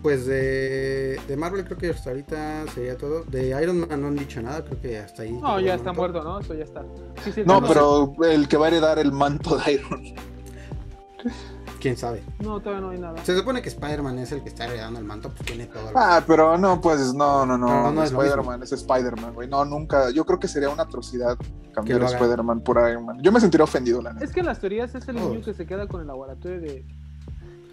Pues 0.03 0.25
de, 0.25 1.21
de 1.29 1.37
Marvel 1.37 1.65
creo 1.65 1.77
que 1.77 1.91
hasta 1.91 2.09
ahorita 2.11 2.65
sería 2.75 2.97
todo. 2.97 3.23
De 3.25 3.49
Iron 3.63 3.81
Man 3.87 4.01
no 4.01 4.09
han 4.09 4.17
dicho 4.17 4.41
nada, 4.41 4.65
creo 4.65 4.81
que 4.81 4.99
hasta 4.99 5.23
ahí. 5.23 5.33
No, 5.33 5.61
ya 5.61 5.75
está 5.75 5.93
muerto, 5.93 6.23
¿no? 6.25 6.41
Eso 6.41 6.55
ya 6.55 6.65
está. 6.65 6.83
Sí, 7.23 7.33
sí, 7.33 7.43
No, 7.45 7.61
no, 7.61 7.67
pero 7.69 8.15
el 8.25 8.49
que 8.49 8.57
va 8.57 8.67
a 8.67 8.69
heredar 8.69 8.99
el 8.99 9.13
manto 9.13 9.59
de 9.59 9.73
Iron. 9.75 10.03
Quién 11.81 11.97
sabe. 11.97 12.23
No, 12.41 12.61
todavía 12.61 12.81
no 12.83 12.91
hay 12.91 12.99
nada. 12.99 13.25
Se 13.25 13.37
supone 13.37 13.63
que 13.63 13.69
Spider-Man 13.71 14.19
es 14.19 14.33
el 14.33 14.43
que 14.43 14.51
está 14.51 14.67
heredando 14.67 14.99
el 14.99 15.05
manto, 15.07 15.31
pues 15.31 15.45
tiene 15.47 15.67
todo. 15.67 15.91
lo- 15.93 15.99
Ah, 15.99 16.23
pero 16.27 16.59
no, 16.59 16.79
pues 16.81 17.15
no, 17.15 17.47
no, 17.47 17.57
no. 17.57 17.91
No, 17.91 18.03
Spider-Man 18.05 18.63
es 18.63 18.73
Spider-Man, 18.73 19.33
güey. 19.35 19.49
No, 19.49 19.65
nunca. 19.65 20.11
Yo 20.11 20.25
creo 20.27 20.39
que 20.39 20.47
sería 20.49 20.69
una 20.69 20.83
atrocidad 20.83 21.39
cambiar 21.75 22.03
a. 22.03 22.07
Spider-Man 22.07 22.61
por 22.61 22.77
Iron 22.89 23.07
Man. 23.07 23.19
Yo 23.23 23.33
me 23.33 23.41
sentiría 23.41 23.65
ofendido, 23.65 24.03
la 24.03 24.13
neta. 24.13 24.25
Es 24.25 24.33
que 24.33 24.41
en 24.41 24.47
las 24.47 24.61
teorías 24.61 24.95
es 24.95 25.09
el 25.09 25.17
Oh. 25.19 25.29
niño 25.31 25.41
que 25.43 25.55
se 25.55 25.67
queda 25.67 25.87
con 25.87 26.01
el 26.03 26.07
laboratorio 26.07 26.61
de. 26.61 26.85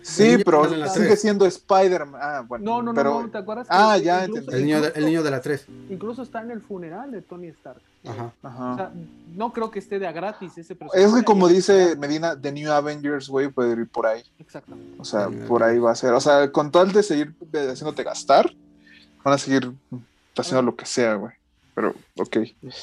Sí, 0.07 0.37
pero 0.43 0.63
sigue 0.69 1.07
tres. 1.07 1.21
siendo 1.21 1.45
Spider-Man. 1.45 2.21
Ah, 2.23 2.43
bueno. 2.47 2.63
No, 2.65 2.81
no, 2.81 2.93
pero... 2.93 3.15
no, 3.15 3.23
no, 3.23 3.29
¿te 3.29 3.37
acuerdas? 3.37 3.67
que 3.67 3.73
Ah, 3.75 3.97
ya 3.97 4.23
incluso- 4.23 4.39
entendí. 4.41 4.57
el, 4.57 4.65
niño 4.65 4.81
de, 4.81 4.91
el 4.95 5.05
niño 5.05 5.23
de 5.23 5.31
la 5.31 5.41
3. 5.41 5.65
Incluso 5.89 6.21
está 6.21 6.41
en 6.41 6.51
el 6.51 6.61
funeral 6.61 7.11
de 7.11 7.21
Tony 7.21 7.47
Stark. 7.47 7.81
Ajá. 8.05 8.31
Ajá. 8.41 8.73
O 8.73 8.75
sea, 8.77 8.91
no 9.35 9.51
creo 9.51 9.69
que 9.69 9.79
esté 9.79 9.99
de 9.99 10.07
a 10.07 10.11
gratis 10.13 10.57
ese 10.57 10.75
personaje. 10.75 11.05
Es 11.05 11.13
que 11.13 11.23
como 11.25 11.47
dice 11.49 11.95
Medina, 11.97 12.39
The 12.39 12.51
New 12.53 12.71
Avengers, 12.71 13.27
güey, 13.27 13.49
puede 13.49 13.73
ir 13.73 13.87
por 13.89 14.05
ahí. 14.07 14.23
Exacto. 14.39 14.77
O 14.97 15.03
sea, 15.03 15.29
por 15.47 15.61
ahí 15.63 15.77
va 15.77 15.91
a 15.91 15.95
ser. 15.95 16.13
O 16.13 16.21
sea, 16.21 16.51
con 16.51 16.71
tal 16.71 16.93
de 16.93 17.03
seguir 17.03 17.35
haciéndote 17.53 18.03
gastar, 18.03 18.49
van 19.23 19.33
a 19.33 19.37
seguir 19.37 19.71
haciendo 20.37 20.61
lo 20.61 20.75
que 20.75 20.85
sea, 20.85 21.15
güey. 21.15 21.33
Pero, 21.75 21.93
ok. 22.17 22.37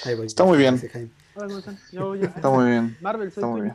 Ahí 0.05 0.14
voy. 0.14 0.27
Está 0.27 0.45
muy 0.45 0.59
bien. 0.59 0.75
Está 0.75 2.49
muy 2.51 2.70
bien. 2.70 2.97
Marvel, 3.01 3.33
soy 3.33 3.43
Está 3.43 3.47
muy 3.47 3.61
bien. 3.62 3.75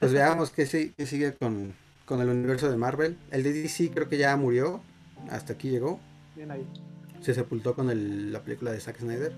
Pues 0.00 0.12
veamos 0.12 0.50
qué 0.50 0.66
sigue 0.66 1.34
con, 1.36 1.74
con 2.10 2.20
el 2.20 2.28
universo 2.28 2.68
de 2.68 2.76
Marvel. 2.76 3.16
El 3.30 3.44
de 3.44 3.52
DC 3.52 3.92
creo 3.94 4.08
que 4.08 4.18
ya 4.18 4.36
murió. 4.36 4.80
Hasta 5.30 5.52
aquí 5.52 5.70
llegó. 5.70 6.00
Bien 6.34 6.50
ahí. 6.50 6.66
Se 7.22 7.34
sepultó 7.34 7.74
con 7.76 7.88
el- 7.88 8.32
la 8.32 8.40
película 8.42 8.72
de 8.72 8.80
Zack 8.80 8.98
Snyder. 8.98 9.32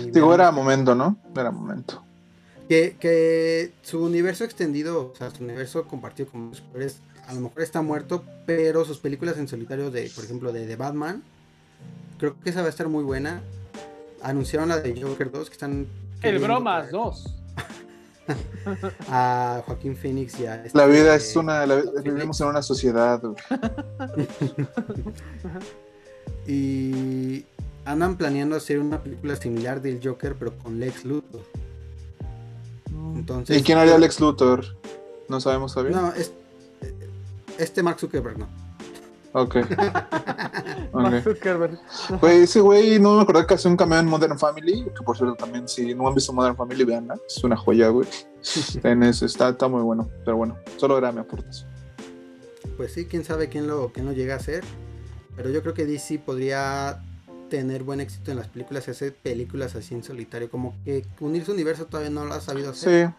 Y 0.00 0.12
Digo, 0.12 0.32
era 0.32 0.52
momento, 0.52 0.94
¿no? 0.94 1.16
Era 1.34 1.50
momento. 1.50 2.04
Que, 2.68 2.96
que 3.00 3.72
su 3.82 4.04
universo 4.04 4.44
extendido, 4.44 5.10
o 5.12 5.16
sea, 5.16 5.30
su 5.30 5.42
universo 5.42 5.88
compartido 5.88 6.30
con 6.30 6.50
los 6.50 6.58
superhéroes, 6.58 7.00
a 7.26 7.34
lo 7.34 7.40
mejor 7.40 7.62
está 7.62 7.82
muerto, 7.82 8.22
pero 8.46 8.84
sus 8.84 8.98
películas 8.98 9.36
en 9.38 9.48
solitario 9.48 9.90
de, 9.90 10.10
por 10.14 10.24
ejemplo, 10.24 10.52
de, 10.52 10.64
de 10.64 10.76
Batman, 10.76 11.24
creo 12.18 12.38
que 12.38 12.50
esa 12.50 12.60
va 12.60 12.68
a 12.68 12.70
estar 12.70 12.88
muy 12.88 13.02
buena. 13.02 13.42
Anunciaron 14.22 14.68
la 14.68 14.78
de 14.78 15.00
Joker 15.00 15.32
2, 15.32 15.48
que 15.48 15.54
están... 15.54 15.86
El 16.22 16.38
Bromas 16.38 16.88
traer 16.88 16.92
2. 16.92 17.34
A 19.08 19.62
Joaquín 19.66 19.96
Phoenix 19.96 20.38
y 20.40 20.46
a... 20.46 20.64
este, 20.64 20.76
La 20.78 20.86
vida 20.86 21.14
es 21.14 21.34
una. 21.36 21.64
la- 21.66 21.82
vivimos 22.02 22.40
en 22.40 22.46
una 22.48 22.62
sociedad. 22.62 23.20
Y 26.46 27.44
andan 27.84 28.16
planeando 28.16 28.56
hacer 28.56 28.78
una 28.78 29.02
película 29.02 29.36
similar 29.36 29.82
del 29.82 30.00
Joker, 30.02 30.34
pero 30.38 30.56
con 30.58 30.80
Lex 30.80 31.04
Luthor. 31.04 31.42
Entonces, 33.14 33.58
¿Y 33.58 33.62
quién 33.62 33.76
haría 33.78 33.98
Lex 33.98 34.18
Luthor? 34.20 34.64
No 35.28 35.40
sabemos 35.40 35.74
todavía. 35.74 35.96
No, 36.00 36.12
es, 36.14 36.32
este 37.58 37.82
Mark 37.82 38.00
Zuckerberg 38.00 38.38
no. 38.38 38.48
Ok. 39.32 39.56
Mark 40.92 41.14
Ok. 41.16 41.22
Zuckerberg. 41.22 41.78
Güey, 42.20 42.42
ese 42.42 42.60
güey 42.60 42.98
no 42.98 43.16
me 43.16 43.22
acordaba 43.22 43.46
que 43.46 43.54
hace 43.54 43.68
un 43.68 43.76
cameo 43.76 43.98
en 43.98 44.06
Modern 44.06 44.38
Family, 44.38 44.84
que 44.84 45.02
por 45.04 45.16
cierto 45.16 45.34
también 45.34 45.68
si 45.68 45.94
no 45.94 46.08
han 46.08 46.14
visto 46.14 46.32
Modern 46.32 46.56
Family, 46.56 46.84
veanla, 46.84 47.18
es 47.26 47.44
una 47.44 47.56
joya, 47.56 47.88
güey. 47.88 48.08
Está, 48.82 49.48
está 49.50 49.68
muy 49.68 49.82
bueno, 49.82 50.08
pero 50.24 50.36
bueno, 50.36 50.56
solo 50.76 50.96
era 50.96 51.12
mi 51.12 51.20
aportación. 51.20 51.68
Pues 52.76 52.92
sí, 52.92 53.06
quién 53.06 53.24
sabe 53.24 53.48
quién 53.48 53.66
lo, 53.66 53.92
quién 53.92 54.06
lo 54.06 54.12
llega 54.12 54.34
a 54.34 54.36
hacer. 54.38 54.64
Pero 55.36 55.50
yo 55.50 55.62
creo 55.62 55.74
que 55.74 55.84
DC 55.84 56.20
podría 56.20 57.02
tener 57.50 57.82
buen 57.82 58.00
éxito 58.00 58.30
en 58.30 58.38
las 58.38 58.48
películas 58.48 58.88
y 58.88 58.92
hacer 58.92 59.14
películas 59.14 59.74
así 59.74 59.94
en 59.94 60.02
solitario. 60.04 60.50
Como 60.50 60.74
que 60.84 61.04
unir 61.20 61.44
su 61.44 61.52
universo 61.52 61.86
todavía 61.86 62.10
no 62.10 62.24
lo 62.24 62.34
ha 62.34 62.40
sabido 62.40 62.70
hacer. 62.70 63.08
Sí, 63.08 63.14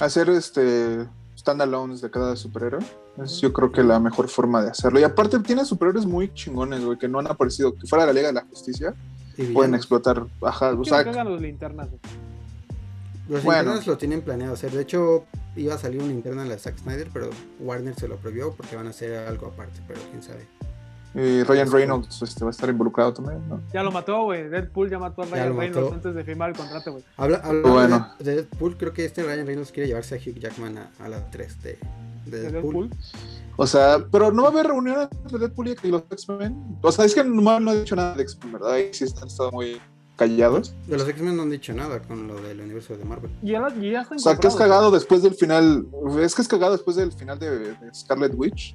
hacer 0.00 0.30
este 0.30 1.06
standalones 1.40 2.00
de 2.00 2.10
cada 2.10 2.36
superhéroe 2.36 2.80
es 3.22 3.40
yo 3.40 3.52
creo 3.52 3.72
que 3.72 3.82
la 3.82 3.98
mejor 3.98 4.28
forma 4.28 4.62
de 4.62 4.70
hacerlo. 4.70 5.00
Y 5.00 5.02
aparte 5.04 5.38
tiene 5.40 5.64
superhéroes 5.64 6.06
muy 6.06 6.32
chingones, 6.34 6.84
güey, 6.84 6.98
que 6.98 7.08
no 7.08 7.18
han 7.18 7.26
aparecido, 7.26 7.74
que 7.74 7.86
fuera 7.86 8.04
de 8.06 8.12
la 8.12 8.18
Liga 8.18 8.28
de 8.28 8.34
la 8.34 8.46
Justicia, 8.46 8.94
pueden 9.54 9.74
explotar, 9.74 10.26
ajá, 10.42 10.70
o 10.72 10.82
¿Quién 10.82 10.84
sea, 10.84 11.04
cagan 11.04 11.28
los 11.28 11.40
linternas? 11.40 11.88
güey? 11.88 12.00
Los 13.28 13.44
Bueno. 13.44 13.60
internos 13.62 13.86
lo 13.86 13.96
tienen 13.96 14.22
planeado 14.22 14.54
hacer. 14.54 14.72
De 14.72 14.82
hecho, 14.82 15.24
iba 15.56 15.74
a 15.74 15.78
salir 15.78 16.02
una 16.02 16.12
interna 16.12 16.42
en 16.42 16.48
la 16.48 16.58
Zack 16.58 16.78
Snyder, 16.78 17.08
pero 17.12 17.30
Warner 17.60 17.94
se 17.94 18.08
lo 18.08 18.16
prohibió 18.16 18.52
porque 18.54 18.76
van 18.76 18.86
a 18.88 18.90
hacer 18.90 19.26
algo 19.26 19.46
aparte. 19.46 19.80
Pero 19.86 20.00
quién 20.10 20.22
sabe. 20.22 20.46
Eh, 21.14 21.44
Ryan 21.46 21.70
Reynolds 21.72 22.22
este, 22.22 22.44
va 22.44 22.48
a 22.48 22.52
estar 22.52 22.68
involucrado 22.68 23.12
también, 23.12 23.40
¿no? 23.48 23.60
Ya 23.72 23.82
lo 23.82 23.90
mató, 23.90 24.24
güey. 24.24 24.48
Deadpool 24.48 24.88
ya 24.90 24.98
mató 24.98 25.22
a 25.22 25.26
Ya 25.26 25.30
Ryan 25.46 25.56
Reynolds 25.56 25.82
mató. 25.84 25.94
antes 25.94 26.14
de 26.14 26.24
firmar 26.24 26.50
el 26.50 26.56
contrato, 26.56 26.92
güey. 26.92 27.04
Habla, 27.16 27.38
hablando 27.44 27.72
Bueno. 27.72 28.08
de, 28.18 28.24
de 28.24 28.34
Deadpool, 28.42 28.76
creo 28.76 28.92
que 28.92 29.04
este 29.04 29.22
Ryan 29.22 29.46
Reynolds 29.46 29.72
quiere 29.72 29.88
llevarse 29.88 30.14
a 30.14 30.18
Hugh 30.18 30.38
Jackman 30.38 30.78
a, 30.78 30.90
a 31.00 31.08
la 31.08 31.30
3 31.30 31.62
de, 31.62 31.78
de 32.26 32.30
De 32.30 32.50
Deadpool. 32.52 32.88
Deadpool. 32.90 32.90
O 33.56 33.66
sea, 33.66 34.04
pero 34.10 34.30
no 34.32 34.42
va 34.42 34.48
a 34.48 34.52
haber 34.52 34.66
reunión 34.68 35.08
entre 35.24 35.38
Deadpool 35.38 35.76
y 35.82 35.88
los 35.88 36.02
X-Men. 36.10 36.78
O 36.80 36.92
sea, 36.92 37.04
es 37.04 37.14
que 37.14 37.24
no, 37.24 37.60
no 37.60 37.70
ha 37.70 37.74
dicho 37.74 37.96
nada 37.96 38.14
de 38.14 38.22
X-Men, 38.22 38.52
¿verdad? 38.52 38.72
Ahí 38.72 38.90
sí 38.92 39.04
han 39.20 39.26
estado 39.28 39.50
muy 39.52 39.80
callados. 40.16 40.72
De 40.86 40.96
los 40.96 41.08
X-Men 41.08 41.36
no 41.36 41.42
han 41.42 41.50
dicho 41.50 41.72
nada 41.74 42.00
con 42.00 42.26
lo 42.28 42.40
del 42.40 42.60
universo 42.60 42.96
de 42.96 43.04
Marvel. 43.04 43.30
Y 43.42 43.50
ya, 43.50 43.66
y 43.80 43.90
ya 43.90 44.06
O 44.14 44.18
sea, 44.18 44.36
que 44.36 44.46
es 44.46 44.54
cagado 44.54 44.90
después 44.90 45.22
del 45.22 45.34
final. 45.34 45.86
Es 46.20 46.34
que 46.34 46.42
es 46.42 46.48
cagado 46.48 46.72
después 46.72 46.96
del 46.96 47.10
final 47.12 47.38
de, 47.38 47.58
de 47.74 47.94
Scarlet 47.94 48.32
Witch. 48.34 48.74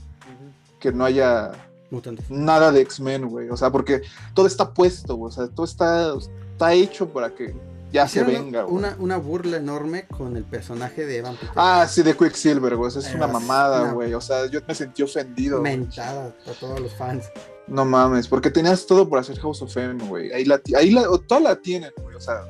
Que 0.79 0.91
no 0.91 1.05
haya 1.05 1.51
Mutantes. 1.91 2.29
nada 2.29 2.71
de 2.71 2.81
X-Men, 2.81 3.27
güey. 3.29 3.49
O 3.49 3.57
sea, 3.57 3.71
porque 3.71 4.01
todo 4.33 4.47
está 4.47 4.73
puesto, 4.73 5.15
güey. 5.15 5.29
O 5.29 5.31
sea, 5.33 5.47
todo 5.47 5.65
está, 5.65 6.13
está 6.51 6.73
hecho 6.73 7.07
para 7.09 7.33
que 7.33 7.55
ya 7.91 8.07
se 8.07 8.23
venga, 8.23 8.63
güey. 8.63 8.75
una, 8.75 8.95
una 8.99 9.17
burla 9.17 9.57
enorme 9.57 10.05
con 10.07 10.35
el 10.35 10.43
personaje 10.43 11.05
de 11.05 11.17
Evan 11.19 11.35
Peters. 11.35 11.53
Ah, 11.55 11.85
sí, 11.87 12.01
de 12.03 12.15
Quicksilver, 12.17 12.75
güey. 12.75 12.89
Eso 12.89 12.99
es 12.99 13.07
Eh, 13.07 13.15
una 13.15 13.27
es 13.27 13.31
mamada, 13.33 13.83
una- 13.83 13.93
güey. 13.93 14.13
O 14.13 14.21
sea, 14.21 14.47
yo 14.47 14.59
me 14.67 14.75
sentí 14.75 15.03
ofendido. 15.03 15.61
mentada 15.61 16.33
a 16.45 16.51
todos 16.59 16.79
los 16.79 16.93
fans. 16.95 17.25
No 17.67 17.85
mames, 17.85 18.27
porque 18.27 18.51
tenías 18.51 18.85
todo 18.85 19.07
por 19.07 19.17
hacer 19.19 19.39
House 19.39 19.61
of 19.61 19.75
M, 19.77 20.07
güey. 20.07 20.31
Ahí 20.33 20.45
la, 20.45 20.61
ahí 20.77 20.91
la, 20.91 21.09
o 21.09 21.19
toda 21.19 21.39
la 21.41 21.55
tienen, 21.55 21.91
güey. 22.03 22.15
O 22.15 22.19
sea, 22.19 22.41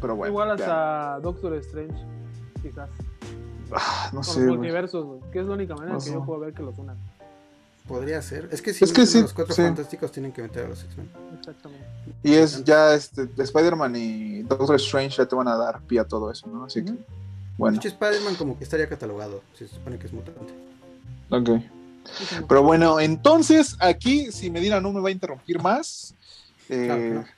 pero 0.00 0.16
bueno. 0.16 0.32
Igual 0.32 0.48
ya. 0.48 0.64
hasta 0.64 1.20
Doctor 1.20 1.54
Strange, 1.54 1.94
quizás. 2.62 2.90
Ah, 3.72 4.08
no 4.12 4.20
Con 4.20 4.24
sé, 4.24 4.30
los 4.40 4.46
güey. 4.46 4.56
multiversos, 4.58 5.04
güey. 5.04 5.20
Que 5.30 5.40
es 5.40 5.46
la 5.46 5.54
única 5.54 5.74
manera 5.76 5.96
en 5.98 6.02
que 6.04 6.12
yo 6.12 6.24
puedo 6.24 6.40
ver 6.40 6.52
que 6.54 6.62
los 6.62 6.76
unan. 6.78 6.96
Podría 7.88 8.20
ser. 8.22 8.48
Es 8.52 8.60
que 8.62 8.72
si 8.74 8.84
Es 8.84 8.92
que 8.92 9.00
meten 9.00 9.12
sí, 9.12 9.20
los 9.22 9.32
cuatro 9.32 9.54
sí. 9.54 9.62
fantásticos 9.62 10.12
tienen 10.12 10.30
que 10.32 10.42
meter 10.42 10.66
a 10.66 10.68
los 10.68 10.84
X-Men. 10.84 11.08
Exactamente. 11.38 11.86
Y 12.22 12.34
es 12.34 12.62
ya 12.64 12.94
este, 12.94 13.28
Spider-Man 13.36 13.96
y 13.96 14.42
Doctor 14.42 14.76
Strange 14.76 15.16
ya 15.16 15.26
te 15.26 15.34
van 15.34 15.48
a 15.48 15.56
dar 15.56 15.80
pie 15.80 15.98
a 16.00 16.04
todo 16.04 16.30
eso, 16.30 16.46
¿no? 16.48 16.64
Así 16.64 16.84
que, 16.84 16.92
De 16.92 16.98
bueno, 17.56 17.78
hecho, 17.78 17.88
Spider-Man 17.88 18.34
como 18.36 18.58
que 18.58 18.64
estaría 18.64 18.88
catalogado. 18.88 19.42
Si 19.54 19.66
se 19.66 19.74
supone 19.74 19.98
que 19.98 20.06
es 20.06 20.12
mutante. 20.12 20.52
ok. 21.30 21.50
Pero 22.48 22.62
bueno, 22.62 23.00
entonces 23.00 23.76
aquí, 23.80 24.32
si 24.32 24.50
Medina 24.50 24.80
no 24.80 24.92
me 24.92 25.00
va 25.00 25.08
a 25.08 25.12
interrumpir 25.12 25.60
más, 25.60 26.14
eh, 26.68 26.84
Claro. 26.86 27.37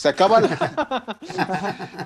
Se 0.00 0.08
acaba 0.08 0.40
la, 0.40 1.18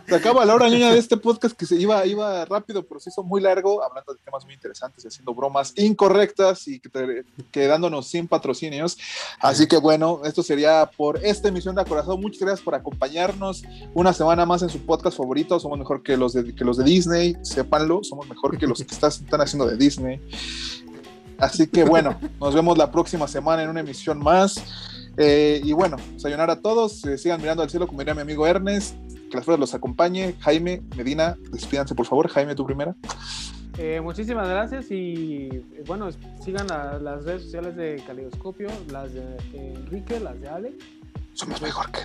se 0.09 0.15
acaba 0.17 0.45
la 0.45 0.53
hora 0.57 0.69
ñoña 0.69 0.91
de 0.91 0.99
este 0.99 1.17
podcast 1.17 1.57
que 1.57 1.65
se 1.65 1.77
iba, 1.77 2.05
iba 2.07 2.45
rápido, 2.45 2.83
pero 2.83 2.99
se 2.99 3.11
hizo 3.11 3.23
muy 3.23 3.41
largo, 3.41 3.85
hablando 3.85 4.13
de 4.15 4.19
temas 4.19 4.45
muy 4.45 4.55
interesantes 4.55 5.05
y 5.05 5.07
haciendo 5.07 5.33
bromas 5.33 5.73
incorrectas 5.77 6.67
y 6.67 6.81
que 6.81 7.25
quedándonos 7.53 8.09
sin 8.09 8.27
patrocinios. 8.27 8.99
Así 9.39 9.69
que 9.69 9.77
bueno, 9.77 10.23
esto 10.25 10.43
sería 10.43 10.91
por 10.97 11.25
esta 11.25 11.47
emisión 11.47 11.77
de 11.77 11.83
Acorazado. 11.83 12.19
Muchas 12.19 12.41
gracias 12.41 12.63
por 12.63 12.75
acompañarnos 12.75 13.63
una 13.95 14.13
semana 14.13 14.45
más 14.45 14.63
en 14.63 14.71
su 14.71 14.85
podcast 14.85 15.17
favorito. 15.17 15.61
Somos 15.61 15.79
mejor 15.79 16.03
que 16.03 16.17
los 16.17 16.33
de, 16.33 16.53
que 16.53 16.65
los 16.65 16.77
de 16.77 16.83
Disney, 16.83 17.37
sépanlo, 17.43 18.03
somos 18.03 18.29
mejor 18.29 18.59
que 18.59 18.67
los 18.67 18.79
que 18.83 18.85
estás- 18.93 19.21
están 19.21 19.41
haciendo 19.41 19.67
de 19.69 19.77
Disney. 19.77 20.21
Así 21.39 21.69
que 21.69 21.85
bueno, 21.85 22.19
nos 22.41 22.55
vemos 22.55 22.77
la 22.77 22.91
próxima 22.91 23.29
semana 23.29 23.63
en 23.63 23.69
una 23.69 23.81
emisión 23.81 24.19
más. 24.19 24.57
Eh, 25.17 25.61
y 25.63 25.73
bueno, 25.73 25.97
sayonara 26.17 26.55
a 26.55 26.61
todos. 26.61 27.05
eh, 27.05 27.19
sigan 27.19 27.41
mirando 27.41 27.63
al 27.63 27.71
cielo, 27.71 27.87
como 27.87 28.01
diría 28.01 28.15
mi 28.15 28.21
amigo 28.23 28.47
Ernest. 28.47 28.97
Que 29.31 29.37
las 29.37 29.45
flores 29.45 29.61
los 29.61 29.75
acompañe. 29.75 30.35
Jaime, 30.41 30.83
Medina, 30.97 31.37
despídanse 31.51 31.95
por 31.95 32.07
favor. 32.07 32.29
Jaime, 32.29 32.55
tu 32.55 32.65
primera. 32.67 32.95
Eh, 33.79 34.01
muchísimas 34.01 34.49
gracias 34.49 34.87
y 34.91 35.49
bueno, 35.87 36.09
sigan 36.45 36.69
la- 36.69 36.99
las 37.01 37.25
redes 37.25 37.43
sociales 37.43 37.75
de 37.75 38.01
Caleidoscopio, 38.07 38.69
las 38.93 39.13
de 39.13 39.23
Enrique, 39.55 40.21
las 40.21 40.41
de 40.41 40.49
Ale. 40.49 40.73
Somos 41.33 41.61
mejor 41.61 41.91
que. 41.91 42.01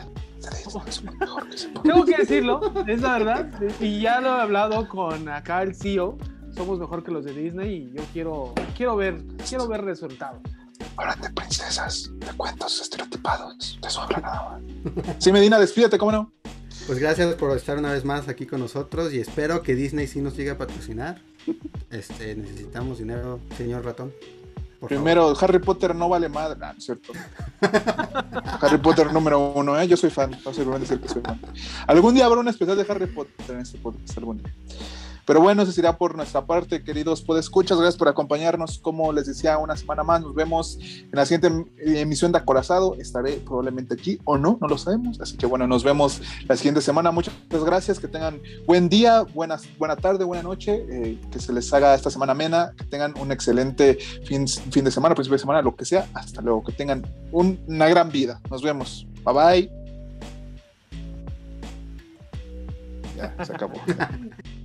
Somos 0.67 1.03
mejor 1.03 1.47
que 1.49 1.57
Tengo 1.83 2.05
que 2.05 2.17
decirlo, 2.17 2.61
es 2.87 3.01
la 3.01 3.13
verdad. 3.19 3.51
Y 3.79 4.01
ya 4.01 4.19
lo 4.21 4.29
he 4.37 4.41
hablado 4.41 4.87
con 4.87 5.29
acá 5.29 5.61
el 5.61 5.75
CEO. 5.75 6.17
Somos 6.55 6.79
mejor 6.79 7.03
que 7.03 7.11
los 7.11 7.23
de 7.25 7.33
Disney 7.33 7.91
y 7.93 7.95
yo 7.95 8.03
quiero, 8.11 8.53
quiero 8.75 8.95
ver, 8.95 9.21
quiero 9.47 9.67
ver 9.67 9.83
resultados. 9.85 10.39
Hablan 10.99 11.21
de 11.21 11.29
princesas, 11.29 12.11
de 12.13 12.27
cuentos 12.33 12.81
estereotipados. 12.81 13.79
De 13.81 13.87
eso 13.87 14.01
habla 14.01 14.17
nada 14.17 14.49
más. 14.49 15.15
Sí, 15.19 15.31
Medina, 15.31 15.57
despídete, 15.57 15.97
¿cómo 15.97 16.11
no? 16.11 16.33
Pues 16.87 16.99
gracias 16.99 17.35
por 17.35 17.55
estar 17.55 17.77
una 17.77 17.93
vez 17.93 18.03
más 18.03 18.27
aquí 18.27 18.45
con 18.45 18.59
nosotros 18.59 19.13
y 19.13 19.19
espero 19.19 19.61
que 19.61 19.75
Disney 19.75 20.07
sí 20.07 20.19
nos 20.19 20.35
llegue 20.35 20.51
a 20.51 20.57
patrocinar. 20.57 21.21
Este, 21.89 22.35
necesitamos 22.35 22.99
dinero, 22.99 23.39
señor 23.57 23.83
ratón. 23.83 24.13
Por 24.79 24.89
Primero, 24.89 25.33
Harry 25.41 25.57
Potter 25.57 25.95
no 25.95 26.07
vale 26.07 26.29
madre. 26.29 26.59
Ah, 26.61 26.73
no 26.73 26.77
es 26.77 26.85
cierto. 26.85 27.13
Harry 28.61 28.77
Potter 28.77 29.11
número 29.11 29.53
uno, 29.53 29.79
¿eh? 29.79 29.87
Yo 29.87 29.97
soy 29.97 30.11
fan. 30.11 30.37
No 30.45 30.53
sé 30.53 30.63
decir 30.63 31.01
que 31.01 31.09
soy 31.09 31.23
fan. 31.23 31.41
Algún 31.87 32.13
día 32.13 32.25
habrá 32.25 32.41
un 32.41 32.47
especial 32.47 32.77
de 32.77 32.85
Harry 32.87 33.07
Potter 33.07 33.55
en 33.55 33.61
este 33.61 33.79
podcast. 33.79 34.17
Algún 34.19 34.37
día. 34.37 34.53
Pero 35.29 35.41
bueno, 35.41 35.61
eso 35.61 35.71
será 35.71 35.95
por 35.95 36.15
nuestra 36.15 36.43
parte, 36.47 36.81
queridos 36.83 37.21
podescuchas. 37.21 37.77
Gracias 37.77 37.97
por 37.97 38.07
acompañarnos. 38.07 38.79
Como 38.79 39.13
les 39.13 39.27
decía, 39.27 39.59
una 39.59 39.77
semana 39.77 40.01
más. 40.01 40.21
Nos 40.23 40.33
vemos 40.33 40.79
en 40.81 41.11
la 41.11 41.23
siguiente 41.23 41.65
emisión 41.77 42.31
de 42.31 42.39
Acorazado. 42.39 42.95
Estaré 42.95 43.33
probablemente 43.33 43.93
aquí 43.93 44.19
o 44.23 44.39
no, 44.39 44.57
no 44.59 44.67
lo 44.67 44.75
sabemos. 44.79 45.21
Así 45.21 45.37
que 45.37 45.45
bueno, 45.45 45.67
nos 45.67 45.83
vemos 45.83 46.19
la 46.47 46.55
siguiente 46.57 46.81
semana. 46.81 47.11
Muchas 47.11 47.35
gracias. 47.63 47.99
Que 47.99 48.07
tengan 48.07 48.41
buen 48.65 48.89
día, 48.89 49.21
buenas, 49.21 49.65
buena 49.77 49.95
tarde, 49.95 50.23
buena 50.25 50.41
noche. 50.41 50.83
eh, 50.89 51.21
que 51.31 51.37
se 51.39 51.53
les 51.53 51.71
haga 51.73 51.93
esta 51.93 52.09
semana 52.09 52.31
amena. 52.31 52.71
Que 52.75 52.85
tengan 52.85 53.13
un 53.19 53.31
excelente 53.31 53.99
fin, 54.25 54.47
fin 54.47 54.83
de 54.83 54.89
semana, 54.89 55.13
principio 55.13 55.35
de 55.35 55.41
semana, 55.41 55.61
lo 55.61 55.75
que 55.75 55.85
sea. 55.85 56.07
Hasta 56.15 56.41
luego. 56.41 56.63
Que 56.63 56.71
tengan 56.71 57.05
un- 57.31 57.59
una 57.67 57.87
gran 57.87 58.09
vida. 58.11 58.41
Nos 58.49 58.63
vemos. 58.63 59.05
Bye 59.23 59.33
bye. 59.35 59.71
Ya, 63.15 63.45
se 63.45 63.53
acabó. 63.53 63.75